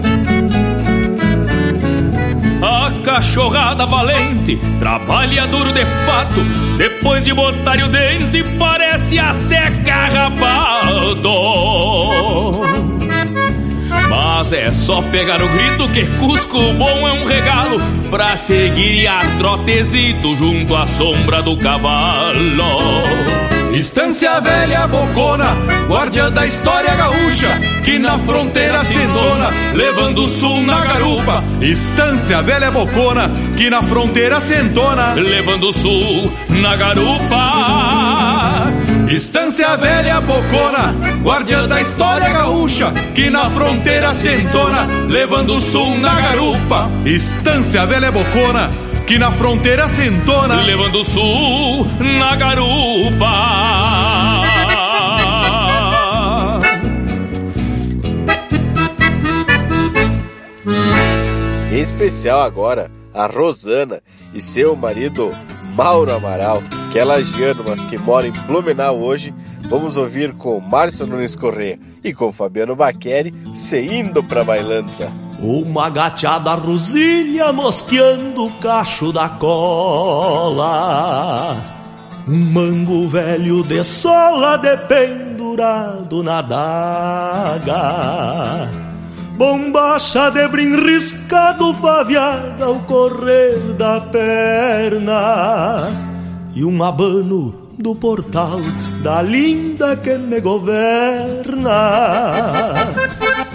Cachorrada 3.01 3.85
valente 3.85 4.59
trabalha 4.79 5.47
duro 5.47 5.71
de 5.73 5.85
fato, 6.05 6.41
depois 6.77 7.23
de 7.23 7.33
botar 7.33 7.77
o 7.77 7.87
dente, 7.87 8.43
parece 8.57 9.19
até 9.19 9.71
carrapado. 9.83 11.29
Mas 14.09 14.53
é 14.53 14.71
só 14.71 15.01
pegar 15.03 15.41
o 15.41 15.47
grito 15.47 15.87
que 15.89 16.05
Cusco 16.17 16.73
bom 16.73 17.07
é 17.07 17.11
um 17.11 17.25
regalo 17.25 17.79
pra 18.09 18.35
seguir 18.35 19.07
a 19.07 19.21
trotezito 19.37 20.35
junto 20.35 20.75
à 20.75 20.87
sombra 20.87 21.41
do 21.41 21.57
cavalo. 21.57 23.40
Estância 23.73 24.39
velha 24.41 24.85
bocona, 24.85 25.55
guardiã 25.87 26.29
da 26.29 26.45
história 26.45 26.93
gaúcha, 26.93 27.59
que 27.85 27.97
na 27.97 28.19
fronteira 28.19 28.83
se 28.83 28.97
levando 29.73 30.25
o 30.25 30.27
sul 30.27 30.61
na 30.61 30.81
garupa. 30.85 31.43
Estância 31.61 32.41
velha 32.41 32.69
bocona, 32.69 33.31
que 33.57 33.69
na 33.69 33.81
fronteira 33.81 34.41
se 34.41 34.55
entona, 34.55 35.13
levando 35.13 35.69
o 35.69 35.73
sul 35.73 36.31
na 36.49 36.75
garupa. 36.75 38.67
Estância 39.09 39.77
velha 39.77 40.19
bocona, 40.19 40.93
guardiã 41.23 41.67
da 41.67 41.81
história 41.81 42.29
gaúcha, 42.29 42.91
que 43.15 43.29
na 43.29 43.49
fronteira 43.49 44.13
se 44.13 44.33
entona, 44.33 44.85
levando 45.07 45.55
o 45.55 45.61
sul 45.61 45.97
na 45.97 46.19
garupa. 46.19 46.89
Estância 47.05 47.85
velha 47.85 48.11
bocona, 48.11 48.69
que 49.07 49.17
na 49.17 49.31
fronteira 49.31 49.87
se 49.87 50.05
entona, 50.07 50.61
levando 50.61 51.01
o 51.01 51.03
sul 51.03 51.85
na 52.19 52.35
garupa. 52.35 53.31
Em 61.71 61.79
especial 61.79 62.41
agora 62.41 62.91
a 63.13 63.25
Rosana 63.27 64.01
e 64.33 64.41
seu 64.41 64.75
marido 64.75 65.29
Mauro 65.75 66.13
Amaral, 66.13 66.61
que 66.91 66.99
é 66.99 67.03
lagiano, 67.03 67.63
mas 67.67 67.85
que 67.85 67.97
mora 67.97 68.27
em 68.27 68.31
Blumenau 68.31 68.99
hoje. 68.99 69.33
Vamos 69.69 69.95
ouvir 69.95 70.33
com 70.33 70.59
Márcio 70.59 71.07
Nunes 71.07 71.35
Corrêa 71.35 71.79
e 72.03 72.13
com 72.13 72.31
Fabiano 72.33 72.75
Baqueri, 72.75 73.33
se 73.55 73.79
indo 73.79 74.21
pra 74.21 74.43
bailanta. 74.43 75.09
Uma 75.41 75.89
gateada 75.89 76.53
rosilha 76.53 77.51
mosqueando 77.51 78.45
o 78.45 78.51
cacho 78.59 79.11
da 79.11 79.27
cola. 79.27 80.67
Um 82.27 82.37
mango 82.51 83.07
velho 83.07 83.63
de 83.63 83.83
sola 83.83 84.55
dependurado 84.57 86.21
na 86.21 86.43
daga. 86.43 87.71
Bombacha 89.35 90.29
de 90.29 90.47
brim 90.47 90.75
riscado 90.75 91.73
faviada 91.73 92.65
ao 92.65 92.79
correr 92.81 93.73
da 93.73 93.99
perna. 93.99 95.89
E 96.53 96.63
um 96.63 96.83
abano 96.83 97.60
do 97.81 97.95
portal 97.95 98.59
da 99.01 99.21
linda 99.21 99.95
que 99.97 100.13
me 100.17 100.39
governa. 100.39 101.71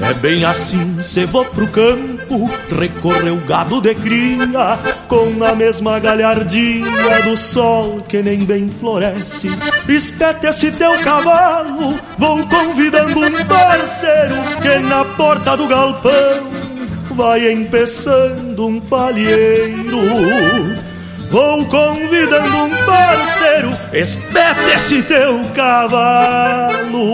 É 0.00 0.12
bem 0.14 0.44
assim, 0.44 1.02
se 1.02 1.24
vou 1.26 1.44
pro 1.44 1.68
campo, 1.68 2.50
recorrer 2.78 3.30
o 3.30 3.40
gado 3.46 3.80
de 3.80 3.94
cria, 3.94 4.78
com 5.08 5.42
a 5.44 5.54
mesma 5.54 5.98
galhardia 5.98 7.22
do 7.24 7.36
sol 7.36 8.04
que 8.08 8.22
nem 8.22 8.40
bem 8.44 8.68
floresce. 8.68 9.48
Espete 9.88 10.46
esse 10.46 10.72
teu 10.72 10.98
cavalo, 10.98 11.98
vou 12.18 12.44
convidando 12.46 13.20
um 13.20 13.44
parceiro 13.44 14.34
que 14.60 14.78
na 14.80 15.04
porta 15.04 15.56
do 15.56 15.68
galpão 15.68 16.66
vai 17.14 17.50
empeçando 17.50 18.66
um 18.66 18.80
palheiro. 18.80 19.96
Vou 21.30 21.64
convidando 21.66 22.56
um 22.56 22.70
parceiro, 22.84 23.70
espete 23.92 24.70
esse 24.74 25.02
teu 25.02 25.44
cavalo. 25.54 27.06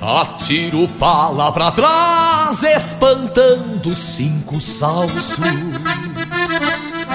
Atiro 0.00 0.86
pala 0.98 1.50
pra 1.52 1.70
trás, 1.70 2.62
espantando 2.62 3.94
cinco 3.94 4.60
salsos. 4.60 5.38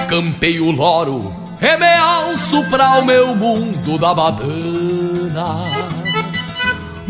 Campeio 0.08 0.72
loro, 0.72 1.32
e 1.60 1.76
me 1.76 1.94
alço 1.94 2.64
pra 2.64 2.98
o 2.98 3.04
meu 3.04 3.36
mundo 3.36 3.96
da 3.96 4.12
badana. 4.12 5.90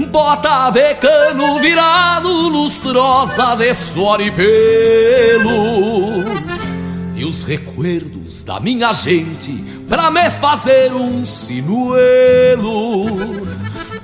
Bota 0.09 0.71
de 0.71 0.95
cano 0.97 1.59
virado, 1.61 2.29
lustrosa 2.29 3.55
de 3.57 3.73
suor 3.75 4.21
e 4.21 4.31
pelo. 4.31 6.30
E 7.21 7.25
os 7.25 7.45
recuerdos 7.45 8.43
da 8.45 8.59
minha 8.59 8.95
gente 8.95 9.53
pra 9.87 10.11
me 10.11 10.31
fazer 10.31 10.91
um 10.95 11.23
sinuelo. 11.23 13.07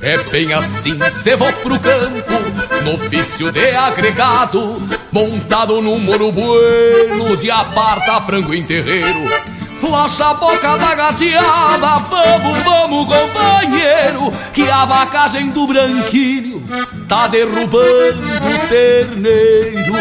É 0.02 0.18
bem 0.24 0.52
assim, 0.52 0.98
cê 1.10 1.34
vou 1.34 1.50
pro 1.50 1.80
campo, 1.80 2.34
no 2.84 2.92
ofício 2.92 3.50
de 3.50 3.70
agregado, 3.70 4.82
montado 5.10 5.80
num 5.80 5.98
moro 5.98 6.30
bueno 6.30 7.38
de 7.38 7.50
aparta 7.50 8.20
frango 8.20 8.52
em 8.52 8.62
terreiro. 8.64 9.30
Flocha 9.80 10.32
a 10.32 10.34
boca 10.34 10.76
da 10.76 10.94
gateada, 10.94 11.98
vamos, 12.10 12.64
vamos, 12.64 13.06
companheiro, 13.06 14.30
que 14.52 14.68
a 14.70 14.84
vacagem 14.84 15.48
do 15.52 15.66
branquinho 15.66 16.62
tá 17.08 17.28
derrubando 17.28 18.20
o 18.26 18.68
terneiro. 18.68 19.94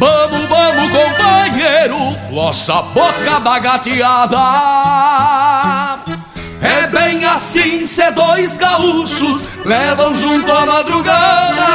Vamos, 0.00 0.46
vamos, 0.46 0.90
companheiro, 0.90 2.16
flocha 2.26 2.78
a 2.78 2.80
boca 2.80 3.38
da 3.38 3.58
gateada. 3.58 4.38
É 6.62 6.86
bem 6.86 7.24
assim, 7.24 7.86
cê 7.86 8.10
dois 8.10 8.56
gaúchos 8.58 9.50
levam 9.64 10.14
junto 10.16 10.52
à 10.52 10.66
madrugada, 10.66 11.66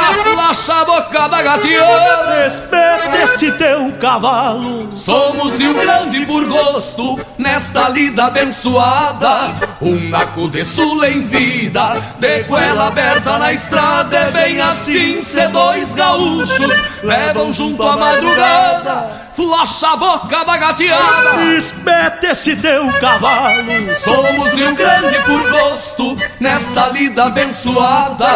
a 0.68 0.84
boca 0.84 1.28
da 1.28 1.42
gateada. 1.42 2.42
Respeita 2.42 3.22
esse 3.24 3.50
teu 3.52 3.92
cavalo. 4.00 4.86
Somos 4.92 5.58
Rio 5.58 5.74
Grande 5.74 6.24
por 6.24 6.44
gosto, 6.46 7.18
nesta 7.36 7.88
lida 7.88 8.26
abençoada. 8.26 9.54
Um 9.80 10.08
naco 10.08 10.48
de 10.48 10.64
sul 10.64 11.04
em 11.04 11.20
vida, 11.20 12.00
de 12.18 12.44
goela 12.44 12.86
aberta 12.86 13.38
na 13.38 13.52
estrada. 13.52 14.16
É 14.16 14.30
bem 14.30 14.60
assim, 14.60 15.20
cê 15.20 15.48
dois 15.48 15.94
gaúchos 15.94 16.74
levam 17.02 17.52
junto 17.52 17.82
à 17.82 17.96
madrugada. 17.96 19.25
Flacha 19.36 19.92
a 19.92 19.96
boca 19.96 20.44
da 20.44 20.56
gateada 20.56 21.44
Espete 21.58 22.28
esse 22.28 22.56
teu 22.56 22.90
cavalo. 23.00 23.94
Somos 24.02 24.54
Rio 24.54 24.74
Grande 24.74 25.18
por 25.26 25.50
gosto 25.50 26.16
Nesta 26.40 26.88
lida 26.88 27.26
abençoada. 27.26 28.26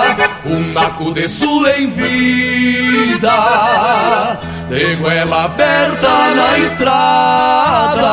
Um 0.44 0.72
naco 0.74 1.14
de 1.14 1.26
sul 1.26 1.66
em 1.68 1.86
vida 1.86 3.32
De 4.68 4.94
goela 4.96 5.44
aberta 5.44 6.34
na 6.34 6.58
estrada 6.58 8.10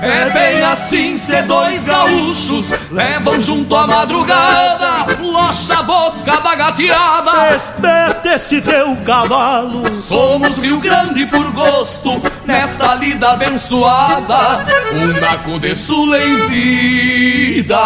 É 0.00 0.30
bem 0.30 0.62
assim, 0.62 1.16
cê 1.16 1.42
dois 1.42 1.82
gaúchos 1.82 2.72
levam 2.90 3.40
junto 3.40 3.74
à 3.74 3.86
madrugada, 3.86 5.14
flocha 5.16 5.78
a 5.78 5.82
boca 5.82 6.40
da 6.40 6.54
gateada. 6.54 7.54
Espete 7.54 8.28
esse 8.28 8.60
teu 8.60 8.96
cavalo. 9.04 9.94
Somos 9.96 10.62
Rio 10.62 10.78
Grande 10.78 11.26
por 11.26 11.50
gosto, 11.52 12.22
nesta 12.44 12.94
lida 12.94 13.32
abençoada. 13.32 14.64
Um 14.92 15.20
naco 15.20 15.58
de 15.58 15.74
sul 15.74 16.14
em 16.14 16.36
vida, 16.46 17.76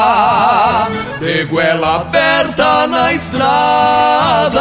de 1.18 1.44
goela 1.46 1.96
aberta 1.96 2.86
na 2.86 3.12
estrada. 3.12 4.60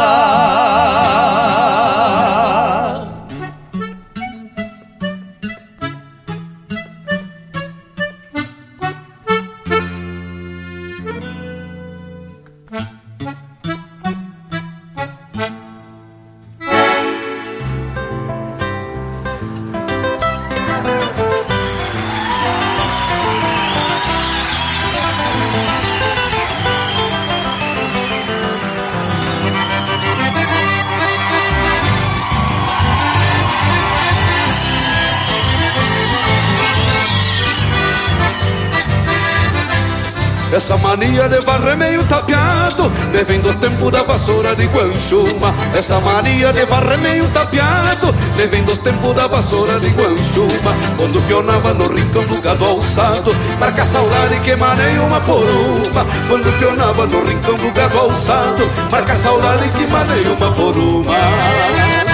Essa 40.62 40.76
mania 40.76 41.28
de 41.28 41.40
varrer 41.40 41.76
meio 41.76 42.04
tapeado 42.04 42.88
Me 43.12 43.24
vem 43.24 43.40
dos 43.40 43.56
tempos 43.56 43.90
da 43.90 44.04
vassoura 44.04 44.54
de 44.54 44.66
Guanchuma. 44.66 45.52
Essa 45.74 45.98
mania 45.98 46.52
de 46.52 46.64
varrer 46.66 46.98
meio 46.98 47.26
tapeado 47.30 48.14
Me 48.36 48.46
vem 48.46 48.62
dos 48.62 48.78
tempos 48.78 49.12
da 49.12 49.26
vassoura 49.26 49.80
de 49.80 49.88
Guanchuma. 49.88 50.72
Quando 50.96 51.20
pionava 51.26 51.74
no 51.74 51.92
rincão 51.92 52.24
do 52.26 52.40
gado 52.40 52.64
alçado 52.64 53.34
Marca 53.58 53.84
saudade 53.84 54.38
que 54.38 54.54
maneia 54.54 55.02
uma 55.02 55.20
por 55.22 55.42
uma 55.42 56.06
Quando 56.28 56.58
pionava 56.60 57.06
no 57.08 57.24
rincão 57.24 57.56
do 57.56 57.72
gado 57.72 57.98
alçado 57.98 58.70
Marca 58.88 59.16
saudade 59.16 59.68
que 59.68 59.84
maneia 59.92 60.30
uma 60.30 60.52
por 60.52 60.76
uma 60.76 62.11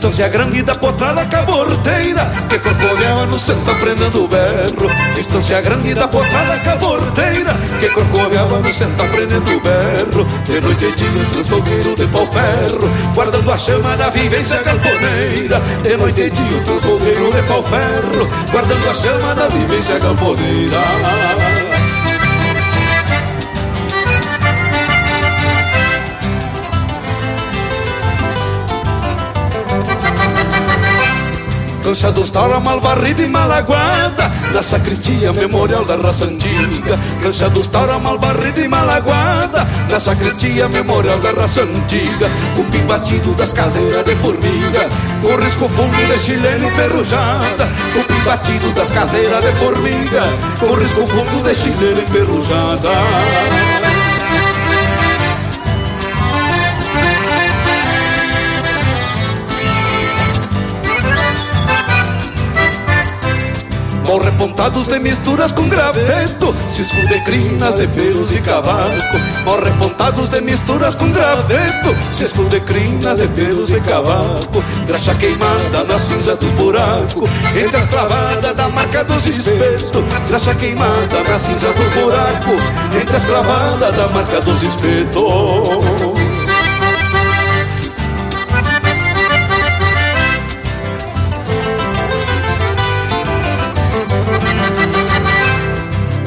Distância 0.00 0.28
grande 0.28 0.62
da 0.62 0.74
potrada 0.74 1.26
caborteira 1.26 2.32
Que 2.48 2.58
corcoveava 2.58 3.26
no 3.26 3.38
centro 3.38 3.70
aprendendo 3.70 4.24
o 4.24 4.28
berro. 4.28 5.14
Distância 5.14 5.60
grande 5.60 5.92
da 5.92 6.08
potrada 6.08 6.58
caborteira 6.60 7.52
Que 7.78 7.90
corcoveava 7.90 8.60
no 8.60 8.72
centro 8.72 9.04
aprendendo 9.04 9.54
o 9.54 9.60
berro. 9.60 10.24
De 10.46 10.58
noite 10.58 10.86
e 10.86 10.92
dia 10.92 11.44
fogueiros 11.44 11.96
de 11.96 12.06
pau 12.06 12.26
ferro 12.28 12.90
Guardando 13.14 13.52
a 13.52 13.58
chama 13.58 13.94
da 13.98 14.08
vivência 14.08 14.62
galponeira. 14.62 15.60
De 15.82 15.96
noite 15.98 16.20
e 16.22 16.30
dia 16.30 16.76
fogueiros 16.78 17.36
de 17.36 17.42
pau 17.42 17.62
ferro 17.62 18.30
Guardando 18.50 18.88
a 18.88 18.94
chama 18.94 19.34
da 19.34 19.48
vivência 19.48 19.98
galponeira 19.98 21.59
Cancha 31.90 32.12
dos 32.12 32.30
Taura, 32.30 32.60
Malvarrida 32.60 33.20
e 33.22 33.26
Malaguada 33.26 34.30
Na 34.54 34.62
sacristia 34.62 35.32
memorial 35.32 35.84
da 35.84 35.96
raça 35.96 36.24
antiga. 36.24 36.96
Cancha 37.20 37.50
dos 37.50 37.66
Taura, 37.66 37.98
Malvarrida 37.98 38.60
e 38.60 38.68
Malaguada 38.68 39.66
Na 39.90 39.98
sacristia 39.98 40.68
memorial 40.68 41.18
da 41.18 41.32
raça 41.32 41.62
antiga. 41.62 42.30
Cupim 42.54 42.86
batido 42.86 43.34
das 43.34 43.52
caseiras 43.52 44.04
de 44.04 44.14
formiga. 44.14 44.88
Com 45.20 45.34
risco 45.42 45.68
fundo 45.68 46.06
de 46.06 46.18
chileno 46.20 46.68
enferrujada 46.68 47.68
Cupim 47.92 48.20
batido 48.20 48.70
das 48.72 48.90
caseiras 48.92 49.44
de 49.44 49.50
formiga. 49.54 50.22
Com 50.60 50.72
risco 50.76 51.04
fundo 51.08 51.42
de 51.42 51.54
chileno 51.56 52.02
enferrujada 52.02 52.90
Mal 64.10 64.18
repontados 64.18 64.88
de 64.88 64.98
misturas 64.98 65.52
com 65.52 65.68
graveto. 65.68 66.52
Cisco 66.66 67.00
de 67.06 67.22
crinas, 67.22 67.76
de 67.76 67.86
pelos 67.86 68.32
e 68.32 68.40
cavaco. 68.40 69.16
Mal 69.46 69.60
repontados 69.60 70.28
de 70.28 70.40
misturas 70.40 70.96
com 70.96 71.12
graveto. 71.12 71.94
Cisco 72.10 72.42
de 72.46 72.60
crinas, 72.62 73.16
de 73.16 73.28
pelos 73.28 73.70
e 73.70 73.80
cavaco. 73.82 74.64
Graxa 74.88 75.14
queimada 75.14 75.84
na 75.84 75.96
cinza 75.96 76.34
dos 76.34 76.50
buracos. 76.54 77.30
Entre 77.54 77.76
as 77.76 77.86
clavadas 77.86 78.56
da 78.56 78.68
marca 78.70 79.04
dos 79.04 79.24
espetos. 79.28 80.02
Graxa 80.28 80.56
queimada 80.56 81.22
na 81.28 81.38
cinza 81.38 81.68
dos 81.68 81.94
buracos 81.94 82.62
Entre 83.00 83.16
as 83.16 83.22
clavadas 83.22 83.94
da 83.94 84.08
marca 84.08 84.40
dos 84.40 84.60
espetos 84.64 86.39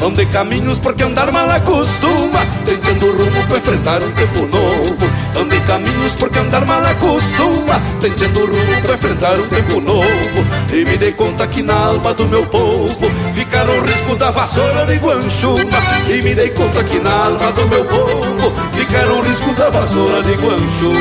Andei 0.04 0.26
caminhos 0.26 0.80
porque 0.80 1.02
andar 1.02 1.32
mal 1.32 1.50
acostuma. 1.50 2.40
Tentando 2.66 3.10
rumo 3.10 3.48
pra 3.48 3.58
enfrentar 3.58 4.04
um 4.04 4.12
tempo 4.12 4.46
novo. 4.48 5.10
Andei 5.40 5.62
caminhos 5.62 6.14
porque 6.16 6.40
andar 6.40 6.66
mal 6.66 6.84
acostuma. 6.84 7.80
Tentando 8.02 8.46
rumo 8.46 8.82
pra 8.82 8.96
enfrentar 8.96 9.40
um 9.40 9.48
tempo 9.48 9.80
novo. 9.80 10.46
E 10.74 10.84
me 10.84 10.98
dei 10.98 11.14
conta 11.14 11.48
que 11.48 11.64
na 11.64 11.74
alma 11.74 12.14
do 12.16 12.28
meu 12.28 12.46
povo 12.48 13.10
Ficaram 13.34 13.80
riscos 13.84 14.20
da 14.20 14.32
vassoura 14.32 14.86
de 14.86 14.98
Guanchuma. 14.98 15.64
E 16.10 16.22
me 16.22 16.36
dei 16.36 16.50
conta 16.50 16.84
que 16.84 17.00
na 17.00 17.26
alma 17.26 17.52
do 17.54 17.68
meu 17.68 17.86
povo 17.86 18.54
Ficaram 18.74 19.22
riscos 19.22 19.56
da 19.56 19.70
vassoura 19.70 20.22
de 20.22 20.34
Guanchuma. 20.34 21.00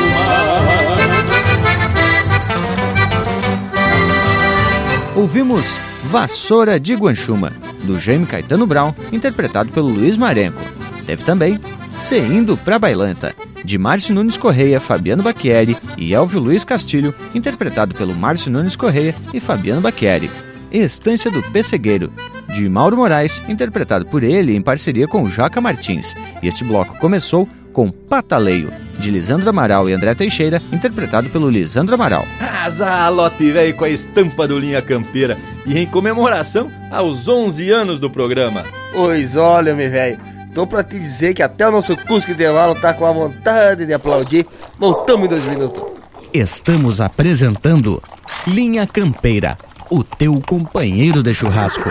Ouvimos 5.15 5.79
Vassoura 6.05 6.79
de 6.79 6.95
Guanchuma, 6.95 7.53
do 7.83 7.99
Jaime 7.99 8.25
Caetano 8.25 8.65
Brown, 8.65 8.93
interpretado 9.11 9.71
pelo 9.71 9.87
Luiz 9.89 10.17
Marenco. 10.17 10.61
Teve 11.05 11.23
também 11.23 11.59
Se 11.97 12.17
Indo 12.17 12.57
Pra 12.57 12.79
Bailanta, 12.79 13.35
de 13.63 13.77
Márcio 13.77 14.13
Nunes 14.13 14.37
Correia, 14.37 14.79
Fabiano 14.79 15.23
Bacchieri 15.23 15.77
e 15.97 16.13
Elvio 16.13 16.39
Luiz 16.39 16.63
Castilho, 16.63 17.13
interpretado 17.33 17.93
pelo 17.95 18.13
Márcio 18.13 18.51
Nunes 18.51 18.75
Correia 18.75 19.15
e 19.33 19.39
Fabiano 19.39 19.81
Bacchieri. 19.81 20.29
Estância 20.71 21.29
do 21.29 21.41
Pessegueiro, 21.51 22.11
de 22.53 22.67
Mauro 22.67 22.97
Moraes, 22.97 23.41
interpretado 23.47 24.07
por 24.07 24.23
ele 24.23 24.55
em 24.55 24.61
parceria 24.61 25.07
com 25.07 25.29
Joca 25.29 25.61
Martins. 25.61 26.15
E 26.41 26.47
este 26.47 26.63
bloco 26.63 26.97
começou 26.97 27.47
com 27.73 27.89
Pataleio, 27.89 28.71
de 28.99 29.09
Lisandro 29.09 29.49
Amaral 29.49 29.89
e 29.89 29.93
André 29.93 30.13
Teixeira, 30.13 30.61
interpretado 30.71 31.29
pelo 31.29 31.49
Lisandro 31.49 31.95
Amaral. 31.95 32.25
Azalote 32.39 33.51
velho 33.51 33.75
com 33.75 33.83
a 33.83 33.89
estampa 33.89 34.47
do 34.47 34.57
Linha 34.57 34.81
Campeira 34.81 35.37
e 35.65 35.77
em 35.77 35.85
comemoração 35.85 36.71
aos 36.91 37.27
11 37.27 37.69
anos 37.71 37.99
do 37.99 38.09
programa. 38.09 38.63
Pois 38.93 39.35
olha, 39.35 39.73
meu 39.73 39.89
velho, 39.89 40.17
tô 40.53 40.65
pra 40.67 40.83
te 40.83 40.99
dizer 40.99 41.33
que 41.33 41.43
até 41.43 41.67
o 41.67 41.71
nosso 41.71 41.97
Cusco 41.97 42.31
Intervalo 42.31 42.75
tá 42.75 42.93
com 42.93 43.05
a 43.05 43.11
vontade 43.11 43.85
de 43.85 43.93
aplaudir. 43.93 44.45
Voltamos 44.77 45.25
em 45.25 45.29
dois 45.29 45.45
minutos. 45.45 45.83
Estamos 46.31 47.01
apresentando 47.01 48.01
Linha 48.47 48.87
Campeira, 48.87 49.57
o 49.89 50.03
teu 50.03 50.39
companheiro 50.45 51.21
de 51.21 51.33
churrasco. 51.33 51.89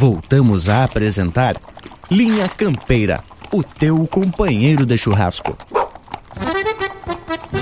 Voltamos 0.00 0.66
a 0.66 0.82
apresentar 0.82 1.56
Linha 2.10 2.48
Campeira, 2.48 3.20
o 3.52 3.62
teu 3.62 4.06
companheiro 4.06 4.86
de 4.86 4.96
churrasco. 4.96 5.54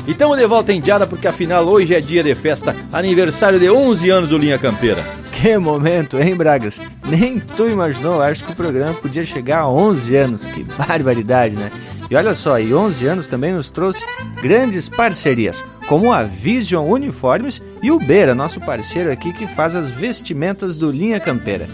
E 0.07 0.13
estamos 0.13 0.39
de 0.39 0.47
volta 0.47 0.73
em 0.73 0.81
Diada 0.81 1.05
porque 1.05 1.27
afinal 1.27 1.67
hoje 1.67 1.97
é 1.97 2.01
dia 2.01 2.23
de 2.23 2.33
festa, 2.37 2.77
aniversário 2.93 3.59
de 3.59 3.69
11 3.69 4.11
anos 4.11 4.31
do 4.31 4.39
Linha 4.39 4.57
Campeira. 4.57 5.03
Que 5.33 5.59
momento, 5.59 6.17
hein, 6.17 6.37
Bragas? 6.37 6.81
Nem 7.09 7.41
tu 7.41 7.69
imaginou, 7.69 8.23
acho 8.23 8.45
que 8.45 8.53
o 8.53 8.55
programa 8.55 8.95
podia 8.95 9.25
chegar 9.25 9.63
a 9.63 9.69
11 9.69 10.15
anos, 10.15 10.47
que 10.47 10.63
barbaridade, 10.63 11.57
né? 11.57 11.73
E 12.09 12.15
olha 12.15 12.35
só, 12.35 12.61
e 12.61 12.73
11 12.73 13.05
anos 13.05 13.27
também 13.27 13.53
nos 13.53 13.69
trouxe 13.69 14.05
grandes 14.41 14.89
parcerias, 14.89 15.65
como 15.89 16.13
a 16.13 16.23
Vision 16.23 16.89
Uniformes 16.89 17.61
e 17.83 17.91
o 17.91 17.99
Beira, 17.99 18.33
nosso 18.33 18.61
parceiro 18.61 19.11
aqui 19.11 19.33
que 19.33 19.49
faz 19.49 19.75
as 19.75 19.91
vestimentas 19.91 20.77
do 20.77 20.93
Linha 20.93 21.19
Campeira. 21.19 21.67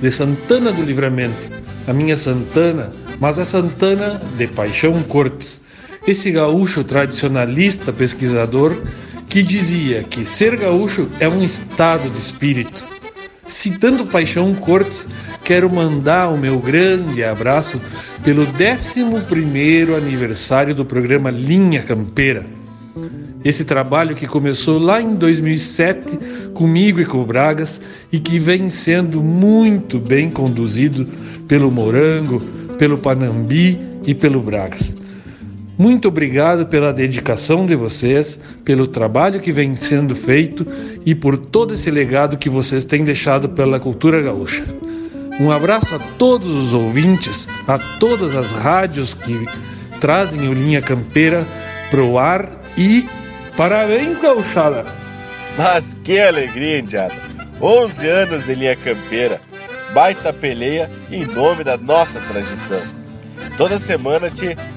de 0.00 0.10
Santana 0.10 0.72
do 0.72 0.82
Livramento. 0.82 1.50
A 1.86 1.92
minha 1.92 2.16
Santana, 2.16 2.90
mas 3.20 3.38
a 3.38 3.44
Santana 3.44 4.18
de 4.38 4.46
Paixão 4.46 5.02
Cortes. 5.02 5.60
Esse 6.06 6.30
gaúcho 6.30 6.82
tradicionalista 6.82 7.92
pesquisador 7.92 8.74
que 9.28 9.42
dizia 9.42 10.02
que 10.02 10.24
ser 10.24 10.56
gaúcho 10.56 11.10
é 11.20 11.28
um 11.28 11.42
estado 11.42 12.08
de 12.08 12.18
espírito. 12.18 12.82
Citando 13.48 14.06
Paixão 14.06 14.54
Cortes, 14.54 15.06
quero 15.42 15.70
mandar 15.70 16.28
o 16.28 16.36
meu 16.36 16.58
grande 16.58 17.24
abraço 17.24 17.80
pelo 18.22 18.42
11 18.42 19.94
aniversário 19.96 20.74
do 20.74 20.84
programa 20.84 21.30
Linha 21.30 21.82
Campeira. 21.82 22.44
Esse 23.44 23.64
trabalho 23.64 24.14
que 24.14 24.26
começou 24.26 24.78
lá 24.78 25.00
em 25.00 25.14
2007 25.14 26.18
comigo 26.52 27.00
e 27.00 27.06
com 27.06 27.22
o 27.22 27.26
Bragas 27.26 27.80
e 28.12 28.18
que 28.18 28.38
vem 28.38 28.68
sendo 28.68 29.22
muito 29.22 29.98
bem 29.98 30.30
conduzido 30.30 31.06
pelo 31.46 31.70
Morango, 31.70 32.40
pelo 32.78 32.98
Panambi 32.98 33.80
e 34.06 34.14
pelo 34.14 34.42
Bragas. 34.42 34.94
Muito 35.78 36.08
obrigado 36.08 36.66
pela 36.66 36.92
dedicação 36.92 37.64
de 37.64 37.76
vocês, 37.76 38.38
pelo 38.64 38.88
trabalho 38.88 39.40
que 39.40 39.52
vem 39.52 39.76
sendo 39.76 40.16
feito 40.16 40.66
e 41.06 41.14
por 41.14 41.36
todo 41.36 41.74
esse 41.74 41.88
legado 41.88 42.36
que 42.36 42.50
vocês 42.50 42.84
têm 42.84 43.04
deixado 43.04 43.48
pela 43.48 43.78
cultura 43.78 44.20
gaúcha. 44.20 44.64
Um 45.40 45.52
abraço 45.52 45.94
a 45.94 46.00
todos 46.18 46.50
os 46.50 46.74
ouvintes, 46.74 47.46
a 47.68 47.78
todas 48.00 48.34
as 48.34 48.50
rádios 48.50 49.14
que 49.14 49.46
trazem 50.00 50.48
o 50.48 50.52
Linha 50.52 50.82
Campeira 50.82 51.46
pro 51.92 52.18
ar 52.18 52.50
e 52.76 53.06
parabéns, 53.56 54.20
gauchada! 54.20 54.84
Mas 55.56 55.96
que 56.02 56.18
alegria, 56.18 56.80
Indiada! 56.80 57.14
11 57.60 58.08
anos 58.08 58.46
de 58.46 58.54
Linha 58.56 58.74
Campeira, 58.74 59.40
baita 59.94 60.32
peleia 60.32 60.90
em 61.08 61.24
nome 61.24 61.62
da 61.62 61.76
nossa 61.76 62.18
tradição. 62.20 62.80
Toda 63.56 63.78
semana 63.78 64.30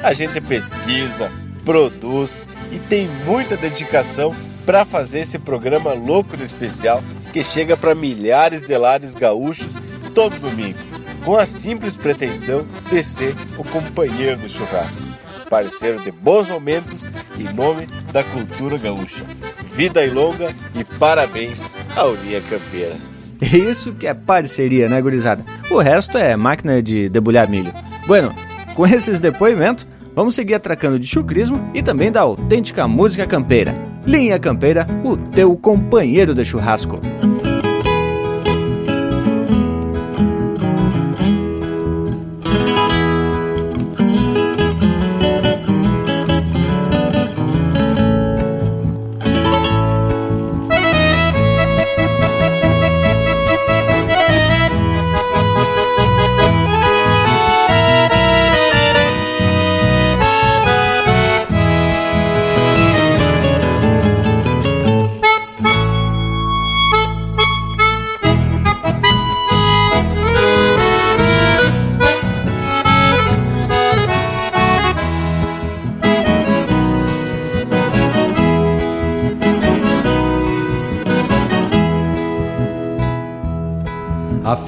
a 0.04 0.14
gente 0.14 0.42
pesquisa, 0.42 1.32
produz 1.64 2.46
e 2.72 2.80
tem 2.80 3.08
muita 3.26 3.56
dedicação 3.56 4.36
para 4.66 4.86
fazer 4.86 5.22
esse 5.22 5.40
programa 5.40 5.94
louco 5.94 6.38
no 6.38 6.44
especial 6.44 7.04
que 7.34 7.44
chega 7.44 7.76
para 7.76 7.96
milhares 7.96 8.68
de 8.68 8.78
lares 8.78 9.16
gaúchos 9.16 9.76
todo 10.14 10.40
domingo, 10.40 10.78
com 11.24 11.38
a 11.38 11.46
simples 11.46 11.96
pretensão 11.96 12.66
de 12.90 13.04
ser 13.04 13.36
o 13.58 13.64
companheiro 13.64 14.38
do 14.38 14.50
churrasco, 14.50 15.02
parceiro 15.50 16.00
de 16.00 16.12
bons 16.12 16.50
momentos 16.50 17.10
em 17.38 17.54
nome 17.54 17.88
da 18.12 18.24
cultura 18.24 18.78
gaúcha. 18.78 19.24
Vida 19.74 20.04
e 20.04 20.10
longa 20.10 20.54
e 20.78 20.84
parabéns 20.84 21.78
ao 21.96 22.14
Linha 22.14 22.42
Campeira. 22.42 22.98
Isso 23.42 23.94
que 23.94 24.06
é 24.06 24.14
parceria, 24.14 24.88
né, 24.88 25.02
gurizada? 25.02 25.44
O 25.70 25.80
resto 25.80 26.18
é 26.18 26.36
máquina 26.36 26.82
de 26.82 27.10
debulhar 27.10 27.50
milho. 27.50 27.74
Bueno, 28.06 28.36
com 28.76 28.86
esses 28.88 29.20
depoimentos, 29.20 29.88
vamos 30.16 30.36
seguir 30.36 30.56
atracando 30.56 31.00
de 31.00 31.08
chucrismo 31.08 31.70
e 31.74 31.82
também 31.82 32.12
da 32.12 32.22
autêntica 32.22 32.88
música 32.88 33.26
campeira. 33.28 33.76
Linha 34.06 34.40
Campeira, 34.40 34.88
o 35.04 35.16
teu 35.16 35.56
companheiro 35.56 36.34
de 36.34 36.44
churrasco. 36.44 37.00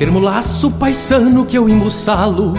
Afirmo 0.03 0.19
laço 0.19 0.69
paisano 0.71 1.45
que 1.45 1.57
eu 1.57 1.69
embuçalo 1.69 2.55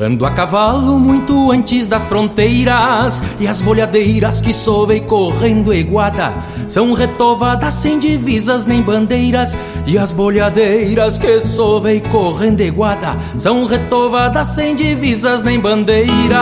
Ando 0.00 0.24
a 0.24 0.30
cavalo 0.30 0.98
muito 0.98 1.52
antes 1.52 1.86
das 1.86 2.06
fronteiras. 2.06 3.22
E 3.38 3.46
as 3.46 3.60
bolhadeiras 3.60 4.40
que 4.40 4.54
sovei 4.54 5.00
correndo 5.00 5.74
iguada 5.74 6.32
São 6.66 6.94
retovadas 6.94 7.74
sem 7.74 7.98
divisas 7.98 8.64
nem 8.64 8.80
bandeiras. 8.80 9.54
E 9.86 9.98
as 9.98 10.14
bolhadeiras 10.14 11.18
que 11.18 11.38
sovei 11.42 12.00
correndo 12.00 12.62
iguada 12.62 13.18
São 13.36 13.66
retovadas 13.66 14.46
sem 14.46 14.74
divisas 14.74 15.42
nem 15.42 15.60
bandeiras 15.60 16.38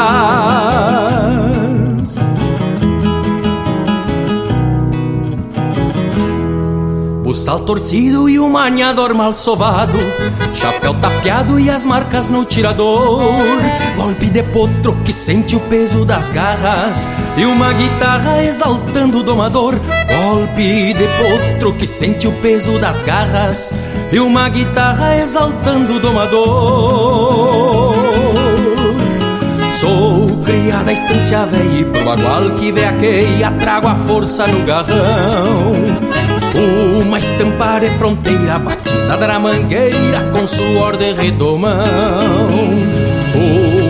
Buçal 7.47 7.60
torcido 7.60 8.28
e 8.28 8.40
o 8.40 8.48
manhador 8.48 9.14
mal 9.14 9.32
sovado 9.32 9.97
Chapéu 10.52 10.93
tapeado 10.94 11.60
e 11.60 11.70
as 11.70 11.85
marcas 11.85 12.28
no 12.28 12.44
tirador. 12.44 13.23
Golpe 13.94 14.27
de 14.27 14.43
potro 14.43 14.97
que 15.05 15.12
sente 15.12 15.55
o 15.55 15.60
peso 15.60 16.05
das 16.05 16.28
garras. 16.31 17.06
E 17.36 17.44
uma 17.44 17.73
guitarra 17.73 18.43
exaltando 18.43 19.18
o 19.18 19.23
domador. 19.23 19.78
Golpe 19.78 20.93
de 20.93 21.06
potro 21.23 21.73
que 21.74 21.86
sente 21.86 22.27
o 22.27 22.32
peso 22.32 22.81
das 22.81 23.02
garras. 23.02 23.73
E 24.10 24.18
uma 24.18 24.48
guitarra 24.48 25.16
exaltando 25.16 25.94
o 25.94 26.01
domador. 26.01 27.94
Sou 29.78 30.27
cria 30.44 30.82
da 30.82 30.93
estância 30.93 31.47
velha 31.47 31.81
e 31.81 31.85
pro 31.85 32.05
bagual 32.05 32.51
que 32.56 32.73
veaqueia 32.73 33.52
Trago 33.60 33.86
a 33.86 33.94
força 33.94 34.48
no 34.48 34.64
garrão 34.64 36.35
uma 36.56 37.18
estampa 37.18 37.78
de 37.80 37.90
fronteira 37.98 38.58
batizada 38.58 39.26
na 39.26 39.38
mangueira 39.38 40.20
com 40.32 40.46
suor 40.46 40.96
de 40.96 41.12
redomão. 41.12 41.76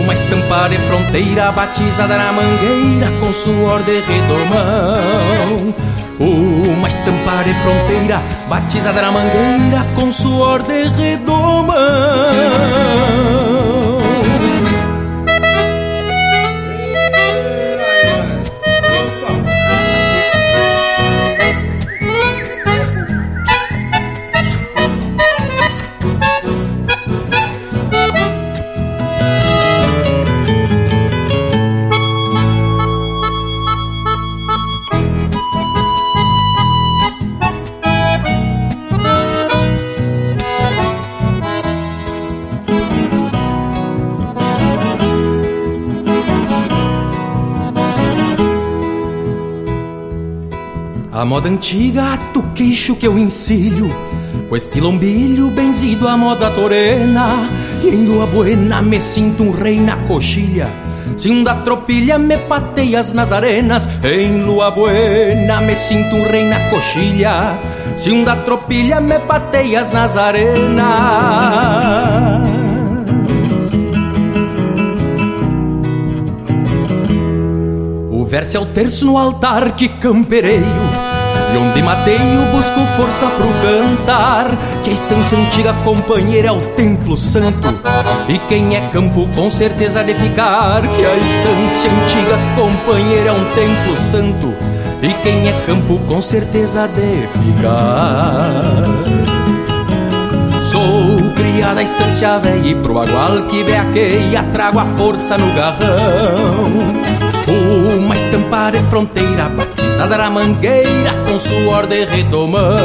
Uma 0.03 0.13
estampa 0.13 0.67
de 0.69 0.77
fronteira 0.77 1.51
batizada 1.51 2.17
na 2.17 2.31
mangueira 2.33 3.11
com 3.19 3.31
suor 3.31 3.83
de 3.83 3.99
redomão. 4.01 5.73
Uma 6.19 6.87
estampa 6.87 7.43
de 7.43 7.53
fronteira 7.61 8.21
batizada 8.49 9.01
na 9.01 9.11
mangueira 9.11 9.85
com 9.95 10.11
suor 10.11 10.61
de 10.63 10.83
redomão. 10.89 11.75
Moda 51.27 51.49
antiga, 51.49 52.17
tu 52.33 52.41
queixo 52.55 52.95
que 52.95 53.05
eu 53.05 53.17
ensilho. 53.17 53.93
Com 54.47 54.55
este 54.55 54.79
lombilho 54.79 55.51
benzido 55.51 56.07
à 56.07 56.15
moda 56.15 56.49
torena. 56.51 57.49
E 57.83 57.89
em 57.89 58.05
lua 58.05 58.25
buena 58.25 58.81
me 58.81 59.01
sinto 59.01 59.43
um 59.43 59.51
rei 59.51 59.77
na 59.77 59.97
coxilha. 60.07 60.69
Se 61.17 61.29
um 61.29 61.43
da 61.43 61.53
tropilha 61.55 62.17
me 62.17 62.37
pateias 62.37 63.11
nas 63.11 63.33
arenas. 63.33 63.89
Em 64.03 64.41
lua 64.41 64.71
buena 64.71 65.59
me 65.59 65.75
sinto 65.75 66.15
um 66.15 66.23
rei 66.23 66.47
na 66.47 66.69
coxilha. 66.69 67.59
Se 67.97 68.09
um 68.09 68.23
da 68.23 68.37
tropilha 68.37 69.01
me 69.01 69.19
pateias 69.19 69.91
nas 69.91 70.15
arenas. 70.15 70.87
O 78.09 78.23
verso 78.23 78.55
é 78.55 78.59
o 78.61 78.65
terço 78.65 79.05
no 79.05 79.17
altar 79.17 79.75
que 79.75 79.89
campereio 79.89 80.86
onde 81.57 81.81
mateio 81.81 82.45
busco 82.51 82.79
força 82.95 83.27
pro 83.27 83.47
cantar 83.47 84.47
Que 84.83 84.91
a 84.91 84.93
estância 84.93 85.37
antiga 85.37 85.73
companheira 85.83 86.49
é 86.49 86.51
o 86.51 86.61
templo 86.75 87.17
santo. 87.17 87.67
E 88.27 88.37
quem 88.47 88.75
é 88.75 88.81
campo 88.89 89.27
com 89.35 89.49
certeza 89.49 90.03
de 90.03 90.13
ficar 90.13 90.81
Que 90.81 91.05
a 91.05 91.15
estância 91.15 91.91
antiga 91.91 92.37
companheira 92.55 93.29
é 93.29 93.33
um 93.33 93.45
templo 93.53 93.97
santo. 93.97 94.53
E 95.01 95.13
quem 95.23 95.47
é 95.47 95.51
campo 95.65 95.99
com 96.07 96.21
certeza 96.21 96.87
de 96.87 97.27
ficar. 97.27 98.63
Sou 100.63 101.31
cria 101.35 101.73
da 101.73 101.83
estância 101.83 102.39
velha 102.39 102.67
e 102.67 102.75
pro 102.75 102.95
bagual 102.95 103.43
que 103.43 103.63
veaqueia 103.63 104.43
Trago 104.51 104.79
a 104.79 104.85
força 104.85 105.37
no 105.37 105.53
garrão 105.53 107.26
Uma 107.47 108.13
estampa 108.13 108.71
de 108.71 108.79
fronteira 108.89 109.47
batizada 109.49 110.17
na 110.17 110.29
mangueira 110.29 111.13
com 111.25 111.39
suor 111.39 111.87
de 111.87 112.03
redomão. 112.03 112.75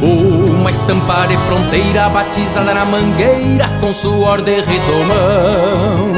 Uma 0.00 0.70
estampa 0.70 1.26
de 1.26 1.36
fronteira 1.38 2.08
batizada 2.08 2.72
na 2.72 2.84
mangueira 2.84 3.68
com 3.80 3.92
suor 3.92 4.42
de 4.42 4.60
redomão. 4.60 6.12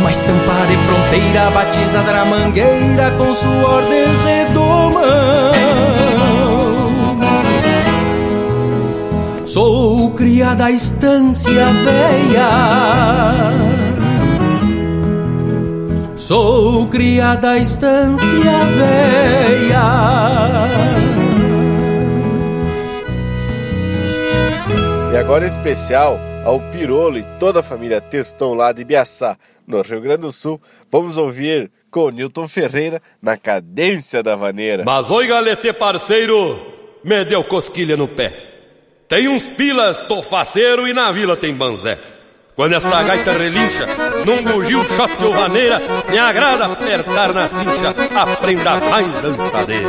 Uma 0.00 0.10
estampa 0.10 0.66
de 0.68 0.76
fronteira 0.86 1.50
batizada 1.50 2.12
na 2.12 2.24
mangueira 2.24 3.10
com 3.18 3.34
suor 3.34 3.82
de 3.82 4.04
redomão. 4.28 5.00
Sou 9.44 10.10
cria 10.12 10.54
da 10.54 10.70
estância 10.70 11.66
velha 11.84 13.79
Sou 16.30 16.86
cria 16.86 17.34
da 17.34 17.58
estância 17.58 18.24
velha 18.76 19.82
E 25.12 25.16
agora 25.16 25.44
em 25.44 25.48
especial 25.48 26.20
ao 26.44 26.60
Pirolo 26.70 27.18
e 27.18 27.24
toda 27.40 27.58
a 27.58 27.62
família 27.64 28.00
Teston 28.00 28.54
lá 28.54 28.70
de 28.70 28.84
Biaçá, 28.84 29.36
no 29.66 29.82
Rio 29.82 30.00
Grande 30.00 30.20
do 30.20 30.30
Sul, 30.30 30.62
vamos 30.88 31.16
ouvir 31.16 31.68
com 31.90 32.10
Newton 32.10 32.46
Ferreira 32.46 33.02
na 33.20 33.36
cadência 33.36 34.22
da 34.22 34.36
vaneira. 34.36 34.84
Mas 34.86 35.10
oi 35.10 35.26
galete 35.26 35.72
parceiro, 35.72 36.60
me 37.02 37.24
deu 37.24 37.42
cosquilha 37.42 37.96
no 37.96 38.06
pé. 38.06 38.32
Tem 39.08 39.26
uns 39.26 39.48
pilas, 39.48 40.00
tô 40.02 40.22
faceiro 40.22 40.86
e 40.86 40.92
na 40.92 41.10
vila 41.10 41.36
tem 41.36 41.52
banzé. 41.52 41.98
Quando 42.56 42.74
esta 42.74 43.02
gaita 43.02 43.32
relincha, 43.32 43.86
num 44.24 44.42
bugio 44.42 44.84
shot 44.84 45.24
ou 45.24 45.32
vaneira, 45.32 45.80
me 46.10 46.18
agrada 46.18 46.66
apertar 46.66 47.32
na 47.32 47.48
cincha, 47.48 47.94
aprenda 48.14 48.80
mais 48.90 49.20
dançadeira. 49.22 49.88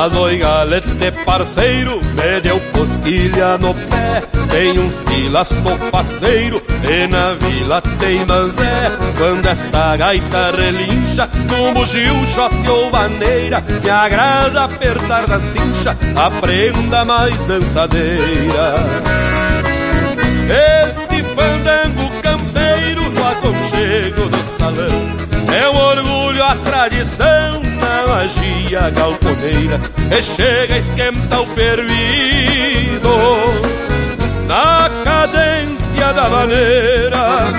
Mas 0.00 0.14
oi 0.14 0.38
galete 0.38 1.12
parceiro, 1.26 2.00
me 2.00 2.40
deu 2.40 2.58
cosquilha 2.72 3.58
no 3.58 3.74
pé. 3.74 4.22
Tem 4.48 4.78
uns 4.78 4.98
pilas 5.00 5.50
no 5.50 5.76
faceiro 5.90 6.62
e 6.90 7.06
na 7.06 7.34
vila 7.34 7.82
tem 7.98 8.24
manzé. 8.24 8.96
Quando 9.18 9.46
esta 9.46 9.98
gaita 9.98 10.52
relincha, 10.52 11.28
num 11.50 11.74
bugio, 11.74 12.14
shot 12.34 12.70
ou 12.70 12.90
maneira 12.90 13.62
Me 13.84 13.90
agrada 13.90 14.64
apertar 14.64 15.28
na 15.28 15.38
cincha, 15.38 15.94
aprenda 16.16 17.04
mais 17.04 17.36
dançadeira. 17.44 18.76
Este 20.80 21.22
fandango 21.24 22.10
campeiro 22.22 23.02
no 23.10 23.28
aconchego 23.28 24.30
do 24.30 24.44
salão. 24.46 25.54
É 25.54 25.68
um 25.68 25.76
orgulho 25.76 26.42
a 26.42 26.56
tradição 26.56 27.69
magia 28.06 28.90
galponeira 28.90 29.78
E 30.10 30.22
chega 30.22 30.74
a 30.74 30.78
esquentar 30.78 31.40
o 31.40 31.46
fervido 31.46 33.14
Na 34.46 34.90
cadência 35.04 36.12
da 36.12 36.28
maneira 36.28 37.50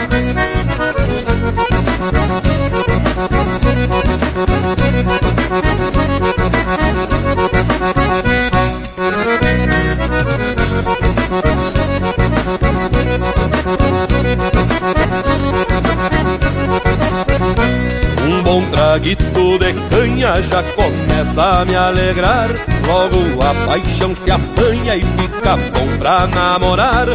Traguito 18.92 19.58
de 19.58 19.74
canha 19.90 20.42
já 20.42 20.62
começa 20.76 21.42
a 21.42 21.64
me 21.64 21.74
alegrar. 21.74 22.50
Logo 22.86 23.42
a 23.42 23.66
paixão 23.66 24.14
se 24.14 24.30
assanha 24.30 24.98
e 24.98 25.00
fica 25.00 25.56
bom 25.56 25.98
pra 25.98 26.28
namorar. 26.28 27.08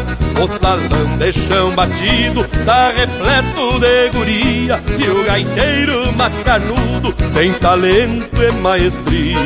O 0.43 0.48
salão 0.48 1.19
de 1.19 1.31
chão 1.32 1.74
batido 1.74 2.48
tá 2.65 2.93
repleto 2.97 3.78
de 3.78 4.09
guria. 4.09 4.81
E 4.98 5.07
o 5.07 5.23
gaiteiro 5.23 6.11
macanudo 6.15 7.12
tem 7.35 7.53
talento 7.53 8.43
e 8.43 8.53
maestria. 8.53 9.36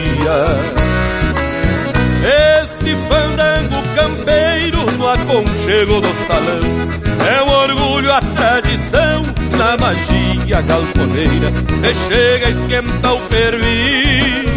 Este 2.63 2.95
fandango 3.09 3.83
campeiro 3.97 4.89
no 4.93 5.09
aconchego 5.09 6.01
do 6.01 6.15
salão 6.15 6.90
é 7.27 7.43
um 7.43 7.51
orgulho 7.51 8.13
a 8.13 8.21
tradição 8.21 9.23
na 9.57 9.77
magia 9.77 10.63
galponeira 10.63 11.53
E 11.83 11.95
chega 11.95 12.47
a 12.47 12.51
esquentar 12.51 13.15
o 13.15 13.21
fervido. 13.21 14.51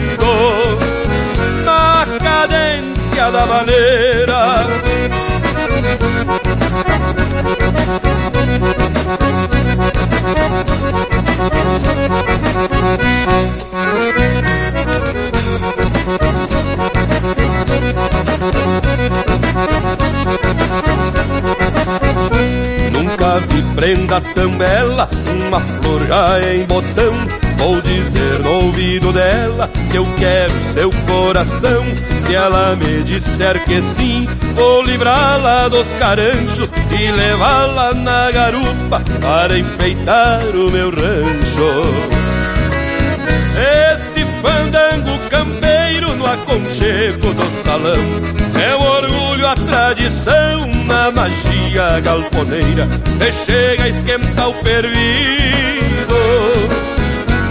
Na 1.66 2.06
cadência 2.22 3.32
da 3.32 3.46
maneira 3.46 4.66
prenda 24.14 24.22
tão 24.34 24.52
bela, 24.52 25.10
uma 25.48 25.60
flor 25.60 26.06
já 26.06 26.54
em 26.54 26.66
botão. 26.66 27.14
Vou 27.58 27.82
dizer 27.82 28.40
no 28.40 28.66
ouvido 28.66 29.12
dela 29.14 29.70
que 29.90 29.98
eu 29.98 30.06
quero 30.20 30.54
seu 30.64 30.92
coração. 31.08 31.84
Se 32.26 32.36
ela 32.36 32.76
me 32.76 33.04
disser 33.04 33.64
que 33.66 33.82
sim, 33.82 34.28
vou 34.56 34.84
livrá-la 34.84 35.68
dos 35.70 35.92
caranchos 35.94 36.74
e 37.00 37.12
levá-la 37.12 37.94
na 37.94 38.32
garupa 38.32 39.02
para 39.22 39.58
enfeitar 39.58 40.42
o 40.56 40.70
meu 40.70 40.90
rancho. 40.90 41.94
Este 43.94 44.26
fandango 44.42 45.18
campeiro 45.30 46.16
no 46.16 46.26
aconchego 46.26 47.34
do 47.34 47.50
salão 47.50 47.94
é 48.62 48.76
o 48.76 48.84
orgulho, 49.44 49.48
a 49.48 49.56
tradição 49.56 50.68
na 50.86 51.12
magia 51.12 52.00
galponeira 52.00 52.88
chega 53.46 53.84
a 53.84 53.90
esquentar 53.90 54.50
o 54.50 54.54
fervido 54.54 56.16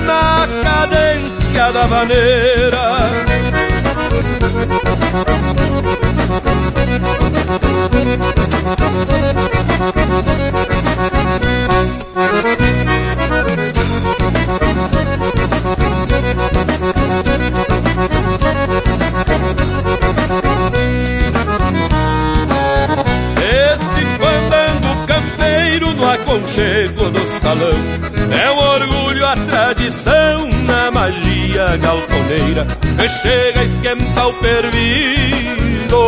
na 0.06 0.48
cadência 0.62 1.72
da 1.72 1.86
maneira. 1.86 3.12
Aconchego 26.32 27.10
do 27.10 27.20
salão. 27.40 27.78
É 28.32 28.50
um 28.50 28.58
orgulho, 28.58 29.26
a 29.26 29.36
tradição 29.36 30.48
na 30.66 30.90
magia 30.90 31.76
galponeira. 31.76 32.66
Chega 33.08 33.60
a 33.60 33.64
esquentar 33.64 34.28
o 34.28 34.32
fervido 34.32 35.98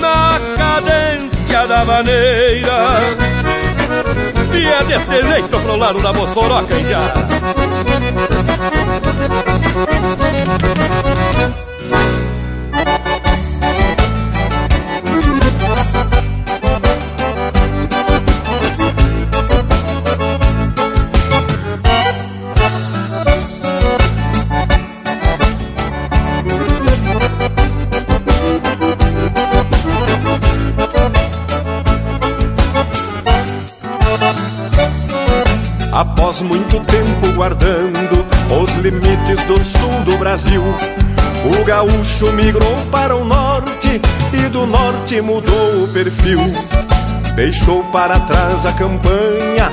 Na 0.00 0.40
cadência 0.56 1.66
da 1.66 1.84
maneira. 1.84 3.00
E 4.52 4.66
é 4.66 4.84
deste 4.84 5.22
jeito 5.22 5.60
pro 5.60 5.76
lado 5.76 6.00
da 6.00 6.12
Moçoroca, 6.12 6.74
já. 6.84 7.14
Muito 36.42 36.78
tempo 36.84 37.32
guardando 37.34 38.24
os 38.62 38.72
limites 38.76 39.44
do 39.46 39.56
sul 39.56 40.04
do 40.04 40.16
Brasil. 40.18 40.62
O 40.62 41.64
gaúcho 41.64 42.32
migrou 42.32 42.76
para 42.92 43.16
o 43.16 43.24
norte 43.24 44.00
e 44.32 44.48
do 44.48 44.64
norte 44.64 45.20
mudou 45.20 45.84
o 45.84 45.88
perfil. 45.88 46.40
Deixou 47.34 47.82
para 47.84 48.20
trás 48.20 48.64
a 48.64 48.72
campanha 48.72 49.72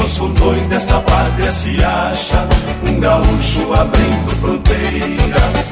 Nos 0.00 0.16
fundões 0.16 0.66
desta 0.68 0.98
pátria 1.00 1.52
se 1.52 1.84
acha 1.84 2.48
um 2.88 2.98
gaúcho 2.98 3.72
abrindo 3.74 4.30
fronteiras. 4.40 5.70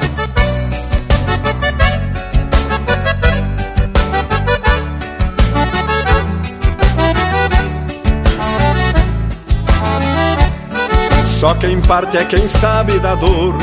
Só 11.39 11.55
quem 11.55 11.79
parte 11.81 12.17
é 12.17 12.25
quem 12.25 12.47
sabe 12.47 12.99
da 12.99 13.15
dor 13.15 13.55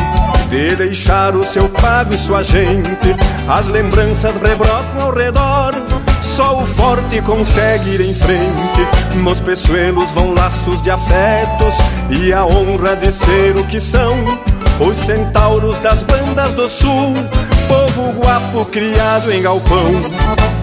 de 0.51 0.75
deixar 0.77 1.37
o 1.37 1.45
seu 1.45 1.69
pago 1.69 2.15
e 2.15 2.19
sua 2.19 2.43
gente. 2.43 3.15
As 3.49 3.67
lembranças 3.69 4.35
rebrotam 4.41 5.07
ao 5.07 5.15
redor. 5.15 5.86
Só 6.37 6.59
o 6.59 6.67
forte 6.67 7.23
consegue 7.23 7.95
ir 7.95 8.01
em 8.03 8.15
frente. 8.15 9.17
Nos 9.17 9.41
peçoelos 9.41 10.11
vão 10.11 10.35
laços 10.35 10.83
de 10.83 10.91
afetos 10.91 11.75
e 12.11 12.31
a 12.31 12.45
honra 12.45 12.95
de 12.95 13.11
ser 13.11 13.57
o 13.57 13.65
que 13.65 13.81
são. 13.81 14.13
Os 14.79 14.99
centauros 14.99 15.81
das 15.81 16.03
bandas 16.03 16.53
do 16.53 16.69
sul, 16.69 17.15
povo 17.67 18.21
guapo 18.21 18.67
criado 18.67 19.33
em 19.33 19.41
galpão. 19.41 19.91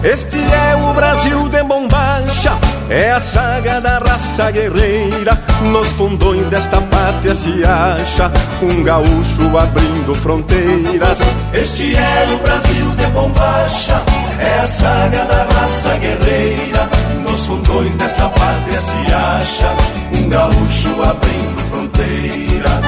Este 0.04 0.38
é 0.38 0.76
o 0.76 0.94
Brasil 0.94 1.48
de 1.48 1.62
bombacha, 1.64 2.52
é 2.88 3.10
a 3.10 3.18
saga 3.18 3.80
da 3.80 3.98
raça 3.98 4.52
guerreira. 4.52 5.42
Nos 5.72 5.88
fundões 5.88 6.46
desta 6.46 6.80
pátria 6.82 7.34
se 7.34 7.64
acha 7.64 8.30
um 8.62 8.84
gaúcho 8.84 9.58
abrindo 9.58 10.14
fronteiras. 10.14 11.18
Este 11.52 11.96
é 11.96 12.28
o 12.32 12.38
Brasil 12.44 12.90
de 12.90 13.06
bombacha, 13.06 14.00
é 14.40 14.60
a 14.60 14.66
saga 14.66 15.24
da 15.24 15.44
raça 15.44 15.96
guerreira. 15.98 16.88
Nos 17.28 17.46
fundões 17.46 17.96
desta 17.96 18.28
pátria 18.28 18.80
se 18.80 19.14
acha 19.14 19.76
um 20.16 20.28
gaúcho 20.28 21.02
abrindo 21.02 21.62
fronteiras. 21.70 22.84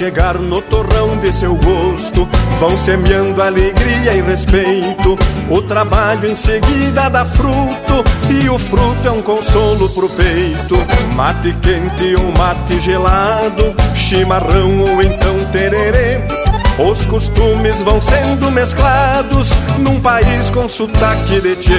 Chegar 0.00 0.38
no 0.38 0.62
torrão 0.62 1.14
de 1.18 1.30
seu 1.30 1.54
gosto, 1.56 2.26
vão 2.58 2.78
semeando 2.78 3.42
alegria 3.42 4.14
e 4.14 4.22
respeito. 4.22 5.14
O 5.50 5.60
trabalho 5.60 6.26
em 6.26 6.34
seguida 6.34 7.10
dá 7.10 7.26
fruto, 7.26 8.02
e 8.30 8.48
o 8.48 8.58
fruto 8.58 9.06
é 9.06 9.10
um 9.10 9.20
consolo 9.20 9.90
pro 9.90 10.08
peito. 10.08 10.76
Mate 11.14 11.54
quente 11.60 12.14
ou 12.18 12.32
mate 12.32 12.80
gelado, 12.80 13.74
chimarrão 13.94 14.80
ou 14.80 15.02
então 15.02 15.38
tererê. 15.52 16.22
Os 16.78 17.04
costumes 17.04 17.82
vão 17.82 18.00
sendo 18.00 18.50
mesclados 18.50 19.50
num 19.80 20.00
país 20.00 20.48
com 20.54 20.66
sotaque 20.66 21.42
de 21.42 21.56
tchê. 21.56 21.74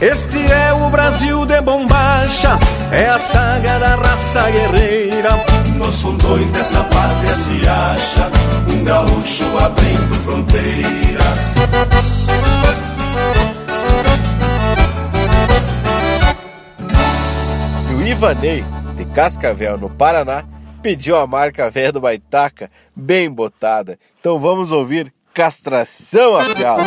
Este 0.00 0.38
é 0.50 0.72
o 0.72 0.90
Brasil 0.90 1.46
de 1.46 1.60
bombacha, 1.60 2.58
é 2.90 3.08
a 3.08 3.18
saga 3.20 3.78
da 3.78 3.94
raça 3.94 4.50
guerreira. 4.50 5.57
Nos 5.78 6.02
fundões 6.02 6.50
desta 6.50 6.82
pátria 6.84 7.34
se 7.34 7.68
acha 7.68 8.30
um 8.72 8.84
gaúcho 8.84 9.44
abrindo 9.58 10.14
fronteiras. 10.24 11.54
E 17.90 17.94
o 17.94 18.06
Ivanei, 18.06 18.64
de 18.96 19.04
Cascavel, 19.06 19.78
no 19.78 19.88
Paraná, 19.88 20.44
pediu 20.82 21.16
a 21.16 21.26
marca 21.26 21.70
velha 21.70 21.92
do 21.92 22.00
Baitaca 22.00 22.68
bem 22.94 23.30
botada. 23.30 23.98
Então 24.18 24.38
vamos 24.40 24.72
ouvir 24.72 25.12
Castração 25.32 26.36
a 26.36 26.44
Piala. 26.54 26.84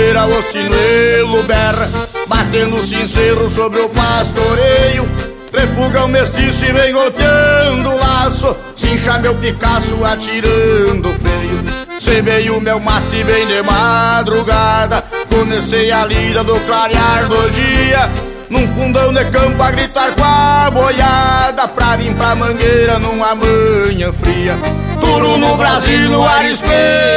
O 0.00 0.42
sinuelo 0.42 1.42
berra 1.42 1.90
Batendo 2.26 2.82
sincero 2.82 3.50
sobre 3.50 3.80
o 3.80 3.88
pastoreio. 3.90 5.06
Refuga 5.52 6.04
o 6.04 6.08
mestiço 6.08 6.64
e 6.64 6.72
vem 6.72 6.92
golpeando 6.92 7.90
o 7.90 7.98
laço 7.98 8.56
Cincha 8.74 9.18
meu 9.18 9.34
Picasso 9.34 10.02
atirando 10.04 11.10
feio 11.10 12.00
Cebei 12.00 12.48
o 12.50 12.60
meu 12.60 12.80
mate 12.80 13.22
bem 13.24 13.46
de 13.46 13.62
madrugada 13.62 15.04
Comecei 15.28 15.90
a 15.92 16.06
lida 16.06 16.42
do 16.44 16.58
clarear 16.60 17.28
do 17.28 17.50
dia 17.50 18.29
num 18.50 18.66
fundão 18.68 19.12
de 19.12 19.24
campo 19.26 19.62
a 19.62 19.70
gritar 19.70 20.14
com 20.14 20.24
a 20.24 20.70
boiada 20.70 21.68
Pra 21.68 21.96
vir 21.96 22.14
pra 22.14 22.34
mangueira 22.34 22.98
numa 22.98 23.34
manhã 23.34 24.12
fria. 24.12 24.56
Duro 25.00 25.38
no 25.38 25.56
Brasil, 25.56 26.10
no 26.10 26.26
arisco 26.26 26.68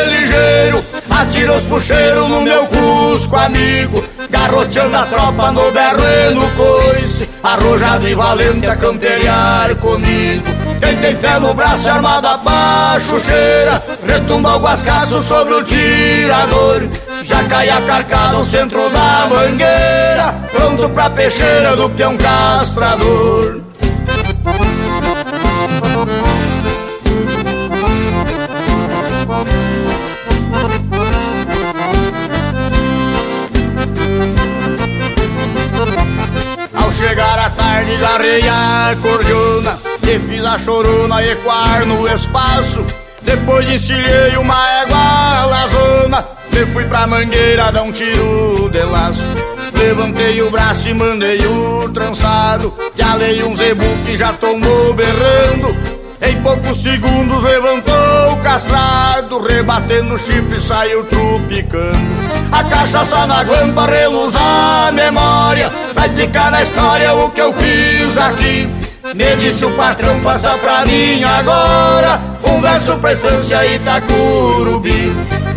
ligeiro 0.08 0.84
Atira 1.10 1.54
os 1.54 1.64
puxeiros 1.64 2.30
no 2.30 2.42
meu 2.42 2.66
cusco 2.68 3.36
amigo. 3.36 4.04
Garroteando 4.30 4.96
a 4.96 5.06
tropa 5.06 5.52
no 5.52 5.72
berro 5.72 6.04
e 6.04 6.34
no 6.34 6.50
coice 6.52 7.30
Arrojado 7.42 8.08
e 8.08 8.16
valente 8.16 8.68
a 8.68 8.76
camperiar 8.76 9.76
comigo. 9.76 10.46
Quem 10.80 10.98
tem 10.98 11.16
fé 11.16 11.40
no 11.40 11.54
braço 11.54 11.90
armada 11.90 12.38
pra 12.38 12.98
chucheira 13.00 13.82
Retumba 14.06 14.56
o 14.56 14.60
guascaço 14.60 15.22
sobre 15.22 15.54
o 15.54 15.64
tirador 15.64 16.90
já 17.24 17.44
cai 17.48 17.70
a 17.70 17.82
carcada 17.82 18.36
ao 18.36 18.46
centro 18.46 18.90
da 18.90 19.28
mangueira 19.30 20.36
Pronto 20.52 20.90
pra 20.90 21.10
peixeira 21.10 21.76
do 21.76 21.90
peão 21.90 22.18
castrador. 22.18 23.62
Ao 36.74 36.92
chegar 36.92 37.40
a 37.40 37.50
tarde 37.50 37.98
garrei 37.98 38.48
a 38.50 38.96
cordiona 39.02 39.80
E 40.04 40.46
a 40.46 40.60
chorona 40.60 41.24
ecoar 41.24 41.86
no 41.86 42.08
espaço 42.08 43.03
Depois 43.26 43.70
encilhei 43.72 44.38
uma 44.38 44.82
égua 44.82 45.46
lazona 45.46 46.28
e 46.52 46.66
fui 46.68 46.86
pra 46.86 47.08
mangueira 47.08 47.72
dar 47.72 47.84
um 47.84 47.92
tiro 47.92 48.70
de 48.70 48.84
laço. 48.84 49.28
Levantei 49.74 50.42
o 50.42 50.50
braço 50.50 50.88
e 50.90 50.94
mandei 50.94 51.46
o 51.46 51.90
trançado 51.90 52.74
alei 53.14 53.44
um 53.44 53.56
zebu 53.56 53.86
que 54.06 54.18
já 54.18 54.34
tomou 54.34 54.94
berrando. 54.94 55.76
Em 56.22 56.42
poucos 56.42 56.82
segundos 56.82 57.44
levantou 57.44 58.32
o 58.32 58.38
castrado 58.38 59.42
Rebatendo 59.42 60.14
o 60.14 60.18
chifre 60.18 60.62
saiu 60.62 61.04
trupicando 61.04 61.98
A 62.50 62.64
cachaça 62.64 63.28
na 63.28 63.44
guampa 63.44 63.86
reluz 63.86 64.34
a 64.36 64.90
memória. 64.94 65.70
Vai 65.94 66.08
ficar 66.10 66.50
na 66.50 66.64
história 66.64 67.14
o 67.14 67.30
que 67.32 67.42
eu 67.42 67.52
fiz 67.54 68.18
aqui 68.18 68.70
me 69.14 69.36
disse 69.38 69.66
o 69.66 69.72
patrão, 69.72 70.20
faça 70.22 70.58
pra 70.58 70.86
mim 70.86 71.24
agora 71.24 72.22
Um 72.44 72.62
verso 72.62 72.98
pra 72.98 73.14
estância 73.14 73.66
Itacurubi 73.66 75.12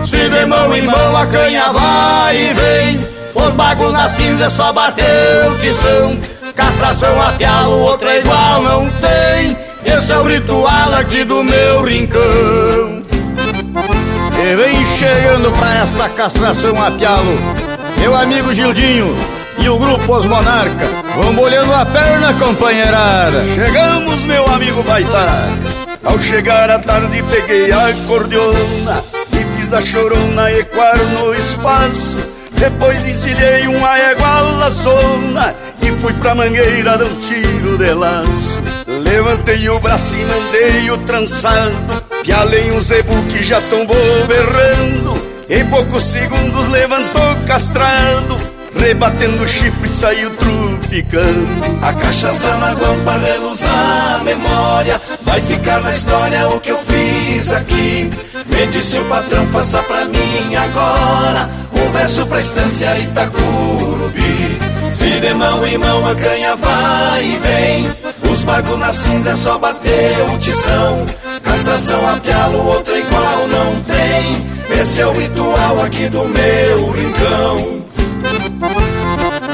Se 0.05 0.29
de 0.29 0.47
mão 0.47 0.75
em 0.75 0.83
mão 0.83 1.17
a 1.17 1.27
canha 1.27 1.73
vai 1.73 2.37
e 2.37 2.55
vem 2.55 3.07
Os 3.35 3.55
bagos 3.55 3.93
na 3.93 4.09
cinza 4.09 4.51
só 4.51 4.73
bater 4.73 5.49
o 5.51 5.59
tição 5.59 6.19
Castração 6.57 7.21
a 7.21 7.33
pialo, 7.33 7.81
outra 7.81 8.17
igual 8.17 8.63
não 8.63 8.91
tem. 8.93 9.57
Esse 9.85 10.11
é 10.11 10.19
o 10.19 10.23
ritual 10.23 10.95
aqui 10.99 11.23
do 11.23 11.45
meu 11.45 11.85
rincão. 11.85 13.05
E 14.43 14.57
vem 14.57 14.87
chegando 14.87 15.53
pra 15.53 15.75
esta 15.83 16.09
castração 16.09 16.83
a 16.83 16.91
pialo, 16.91 17.39
meu 17.99 18.17
amigo 18.17 18.55
Gildinho 18.55 19.36
e 19.59 19.69
o 19.69 19.79
grupo 19.79 20.17
Os 20.17 20.27
Monarca. 20.27 20.87
Vão 21.17 21.35
bolhando 21.35 21.73
a 21.73 21.85
perna, 21.87 22.35
companheirada. 22.35 23.45
Chegamos, 23.55 24.25
meu 24.25 24.47
amigo 24.47 24.83
Baitaca. 24.83 25.87
Ao 26.07 26.23
chegar 26.23 26.71
à 26.71 26.79
tarde 26.79 27.21
peguei 27.25 27.73
a 27.73 27.89
acordeona 27.89 29.03
E 29.33 29.61
fiz 29.61 29.73
a 29.73 29.85
chorona 29.85 30.53
ecoar 30.53 30.97
no 30.97 31.35
espaço 31.35 32.17
Depois 32.53 33.09
encilhei 33.09 33.67
uma 33.67 33.99
égua 33.99 34.41
laçona 34.59 35.55
E 35.83 35.91
fui 36.01 36.13
pra 36.15 36.35
mangueira 36.35 36.97
dar 36.97 37.05
um 37.05 37.19
tiro 37.19 37.77
de 37.77 37.93
laço 37.93 38.63
Levantei 38.87 39.69
o 39.69 39.81
braço 39.81 40.15
e 40.15 40.25
mandei 40.25 40.91
o 40.93 40.99
trançado 40.99 42.05
Pialei 42.23 42.71
um 42.71 42.81
zebu 42.81 43.21
que 43.25 43.43
já 43.43 43.61
tombou 43.63 43.97
berrando 44.29 45.21
Em 45.51 45.67
poucos 45.67 46.05
segundos 46.05 46.69
levantou 46.69 47.37
castrado 47.47 48.56
Rebatendo 48.79 49.43
o 49.43 49.49
chifre 49.49 49.89
saiu 49.89 50.31
trupicando 50.37 51.49
A 51.83 51.93
cachaça 51.95 52.55
na 52.57 52.75
guampa 52.75 53.13
reluzar 53.19 54.17
a 54.21 54.25
memória. 54.25 55.01
Vai 55.23 55.41
ficar 55.41 55.81
na 55.81 55.91
história 55.91 56.49
o 56.49 56.61
que 56.61 56.71
eu 56.71 56.79
fiz 56.79 57.53
aqui. 57.53 58.11
Me 58.47 58.67
disse 58.67 58.99
o 58.99 59.05
patrão, 59.07 59.47
faça 59.49 59.83
pra 59.83 60.05
mim 60.05 60.55
agora 60.55 61.49
Um 61.73 61.91
verso 61.93 62.27
pra 62.27 62.41
estância 62.41 62.99
Itacurubi. 62.99 64.59
Se 64.93 65.21
de 65.21 65.35
mão 65.35 65.67
em 65.67 65.79
mão 65.79 66.07
a 66.07 66.15
canha 66.15 66.57
vai 66.57 67.25
e 67.25 67.39
vem. 67.39 68.31
Os 68.31 68.45
bagos 68.45 68.79
na 68.79 68.93
cinza 68.93 69.31
é 69.31 69.37
só 69.37 69.59
bater 69.59 70.17
o 70.35 70.39
tição. 70.39 71.07
Castração 71.43 72.09
a 72.09 72.19
pialo, 72.19 72.67
outra 72.67 72.99
igual 72.99 73.49
não 73.49 73.81
tem. 73.83 74.81
Esse 74.81 75.01
é 75.01 75.07
o 75.07 75.13
ritual 75.13 75.83
aqui 75.83 76.09
do 76.09 76.25
meu 76.29 76.91
rincão 76.91 77.86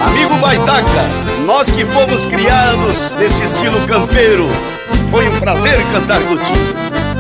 Amigo 0.06 0.36
Baitaca, 0.38 1.04
nós 1.46 1.70
que 1.70 1.84
fomos 1.86 2.26
criados 2.26 3.14
nesse 3.14 3.44
estilo 3.44 3.86
campeiro, 3.86 4.48
foi 5.08 5.28
um 5.28 5.38
prazer 5.38 5.80
cantar 5.92 6.20
contigo. 6.22 7.11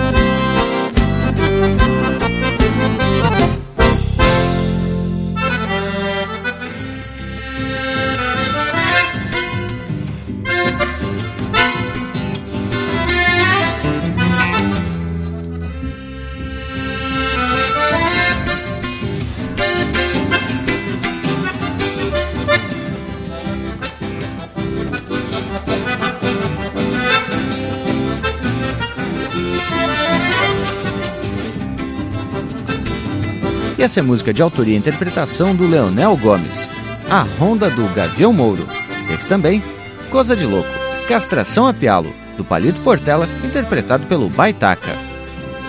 Essa 33.82 33.98
é 33.98 34.02
música 34.02 34.32
de 34.32 34.40
autoria 34.40 34.74
e 34.74 34.78
interpretação 34.78 35.56
do 35.56 35.66
Leonel 35.66 36.16
Gomes, 36.16 36.68
A 37.10 37.22
Ronda 37.22 37.68
do 37.68 37.92
Gavião 37.92 38.32
Mouro. 38.32 38.64
Teve 39.08 39.24
também 39.24 39.60
Coisa 40.08 40.36
de 40.36 40.46
Louco, 40.46 40.70
Castração 41.08 41.66
a 41.66 41.74
Pialo, 41.74 42.14
do 42.36 42.44
Palito 42.44 42.80
Portela, 42.82 43.28
interpretado 43.44 44.06
pelo 44.06 44.30
Baitaca. 44.30 44.96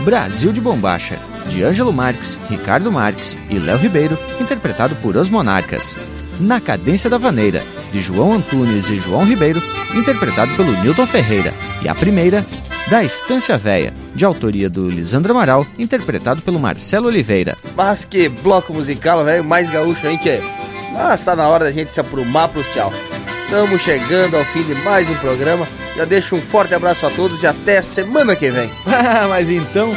Brasil 0.01 0.53
de 0.53 0.61
Bombacha, 0.61 1.17
de 1.49 1.63
Ângelo 1.63 1.91
Marques, 1.91 2.37
Ricardo 2.51 2.91
Marques 2.91 3.35
e 3.49 3.57
Léo 3.57 3.79
Ribeiro, 3.79 4.15
interpretado 4.39 4.93
por 4.97 5.17
Os 5.17 5.31
Monarcas. 5.31 5.97
Na 6.39 6.61
Cadência 6.61 7.09
da 7.09 7.17
Vaneira, 7.17 7.63
de 7.91 7.99
João 7.99 8.33
Antunes 8.33 8.91
e 8.91 8.99
João 8.99 9.25
Ribeiro, 9.25 9.59
interpretado 9.95 10.53
pelo 10.55 10.71
Newton 10.83 11.07
Ferreira. 11.07 11.51
E 11.81 11.89
a 11.89 11.95
primeira, 11.95 12.45
da 12.89 13.03
Estância 13.03 13.57
Véia, 13.57 13.93
de 14.13 14.25
autoria 14.25 14.69
do 14.69 14.89
Lisandro 14.89 15.31
Amaral, 15.31 15.65
interpretado 15.77 16.41
pelo 16.41 16.59
Marcelo 16.59 17.07
Oliveira. 17.07 17.57
Mas 17.75 18.05
que 18.05 18.27
bloco 18.29 18.73
musical, 18.73 19.23
velho, 19.23 19.43
mais 19.43 19.69
gaúcho 19.69 20.07
aí 20.07 20.17
que 20.17 20.29
é. 20.29 20.41
Mas 20.91 21.23
tá 21.23 21.35
na 21.35 21.47
hora 21.47 21.65
da 21.65 21.71
gente 21.71 21.93
se 21.93 21.99
aprumar 21.99 22.49
pros 22.49 22.67
tchau. 22.67 22.91
Estamos 23.45 23.81
chegando 23.81 24.35
ao 24.35 24.43
fim 24.43 24.63
de 24.63 24.75
mais 24.83 25.09
um 25.09 25.15
programa. 25.15 25.67
Já 25.95 26.05
deixo 26.05 26.35
um 26.35 26.39
forte 26.39 26.73
abraço 26.73 27.05
a 27.05 27.09
todos 27.09 27.41
e 27.43 27.47
até 27.47 27.81
semana 27.81 28.35
que 28.35 28.49
vem. 28.49 28.69
Ah, 28.85 29.27
mas 29.29 29.49
então, 29.49 29.91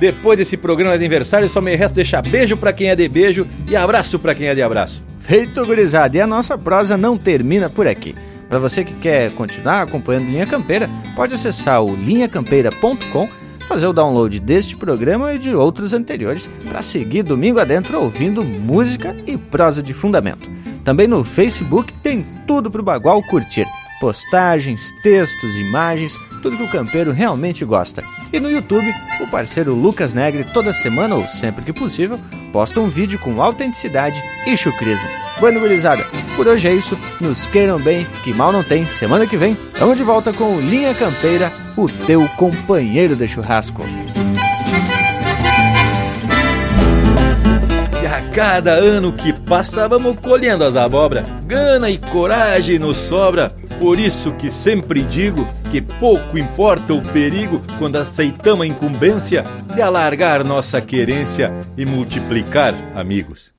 depois 0.00 0.36
desse 0.36 0.56
programa 0.56 0.92
de 0.92 1.04
aniversário, 1.04 1.48
só 1.48 1.60
me 1.60 1.74
resta 1.76 1.96
deixar 1.96 2.22
beijo 2.22 2.56
para 2.56 2.72
quem 2.72 2.88
é 2.88 2.96
de 2.96 3.08
beijo 3.08 3.46
e 3.68 3.76
abraço 3.76 4.18
para 4.18 4.34
quem 4.34 4.48
é 4.48 4.54
de 4.54 4.62
abraço. 4.62 5.02
Feito, 5.18 5.64
gurizada, 5.64 6.16
e 6.16 6.20
a 6.20 6.26
nossa 6.26 6.58
prosa 6.58 6.96
não 6.96 7.16
termina 7.16 7.70
por 7.70 7.86
aqui. 7.86 8.14
Para 8.52 8.58
você 8.58 8.84
que 8.84 8.92
quer 8.92 9.32
continuar 9.32 9.80
acompanhando 9.80 10.26
Linha 10.26 10.46
Campeira, 10.46 10.90
pode 11.16 11.32
acessar 11.32 11.82
o 11.82 11.96
linhacampeira.com, 11.96 13.26
fazer 13.66 13.86
o 13.86 13.94
download 13.94 14.38
deste 14.38 14.76
programa 14.76 15.32
e 15.32 15.38
de 15.38 15.54
outros 15.54 15.94
anteriores 15.94 16.50
para 16.68 16.82
seguir 16.82 17.22
domingo 17.22 17.58
adentro 17.58 17.98
ouvindo 17.98 18.44
música 18.44 19.16
e 19.26 19.38
prosa 19.38 19.82
de 19.82 19.94
fundamento. 19.94 20.50
Também 20.84 21.08
no 21.08 21.24
Facebook 21.24 21.94
tem 21.94 22.26
tudo 22.46 22.70
para 22.70 22.82
o 22.82 22.84
Bagual 22.84 23.22
curtir. 23.22 23.66
Postagens, 23.98 24.92
textos, 25.02 25.56
imagens, 25.56 26.14
tudo 26.42 26.58
que 26.58 26.64
o 26.64 26.70
campeiro 26.70 27.10
realmente 27.10 27.64
gosta. 27.64 28.04
E 28.30 28.38
no 28.38 28.50
YouTube, 28.50 28.92
o 29.22 29.28
parceiro 29.28 29.72
Lucas 29.72 30.12
Negre, 30.12 30.44
toda 30.52 30.74
semana 30.74 31.14
ou 31.14 31.26
sempre 31.26 31.64
que 31.64 31.72
possível, 31.72 32.20
posta 32.52 32.80
um 32.80 32.88
vídeo 32.88 33.18
com 33.18 33.40
autenticidade 33.40 34.22
e 34.46 34.54
chucrismo. 34.58 35.21
Bueno, 35.40 35.60
gurizada, 35.60 36.04
por 36.36 36.46
hoje 36.46 36.68
é 36.68 36.74
isso. 36.74 36.98
Nos 37.20 37.46
queiram 37.46 37.78
bem, 37.78 38.06
que 38.22 38.32
mal 38.32 38.52
não 38.52 38.62
tem. 38.62 38.86
Semana 38.86 39.26
que 39.26 39.36
vem, 39.36 39.56
estamos 39.72 39.96
de 39.96 40.04
volta 40.04 40.32
com 40.32 40.60
Linha 40.60 40.94
Campeira, 40.94 41.52
o 41.76 41.88
teu 41.88 42.28
companheiro 42.36 43.16
de 43.16 43.26
churrasco. 43.26 43.84
E 48.02 48.06
a 48.06 48.20
cada 48.30 48.72
ano 48.72 49.12
que 49.12 49.32
passa, 49.32 49.88
vamos 49.88 50.16
colhendo 50.20 50.64
as 50.64 50.76
abobras. 50.76 51.26
Gana 51.44 51.90
e 51.90 51.98
coragem 51.98 52.78
nos 52.78 52.98
sobra. 52.98 53.54
Por 53.80 53.98
isso 53.98 54.32
que 54.32 54.50
sempre 54.50 55.02
digo 55.02 55.46
que 55.70 55.82
pouco 55.82 56.38
importa 56.38 56.94
o 56.94 57.02
perigo 57.02 57.60
quando 57.78 57.96
aceitamos 57.96 58.64
a 58.64 58.68
incumbência 58.68 59.44
de 59.74 59.82
alargar 59.82 60.44
nossa 60.44 60.80
querência 60.80 61.52
e 61.76 61.84
multiplicar 61.84 62.74
amigos. 62.94 63.51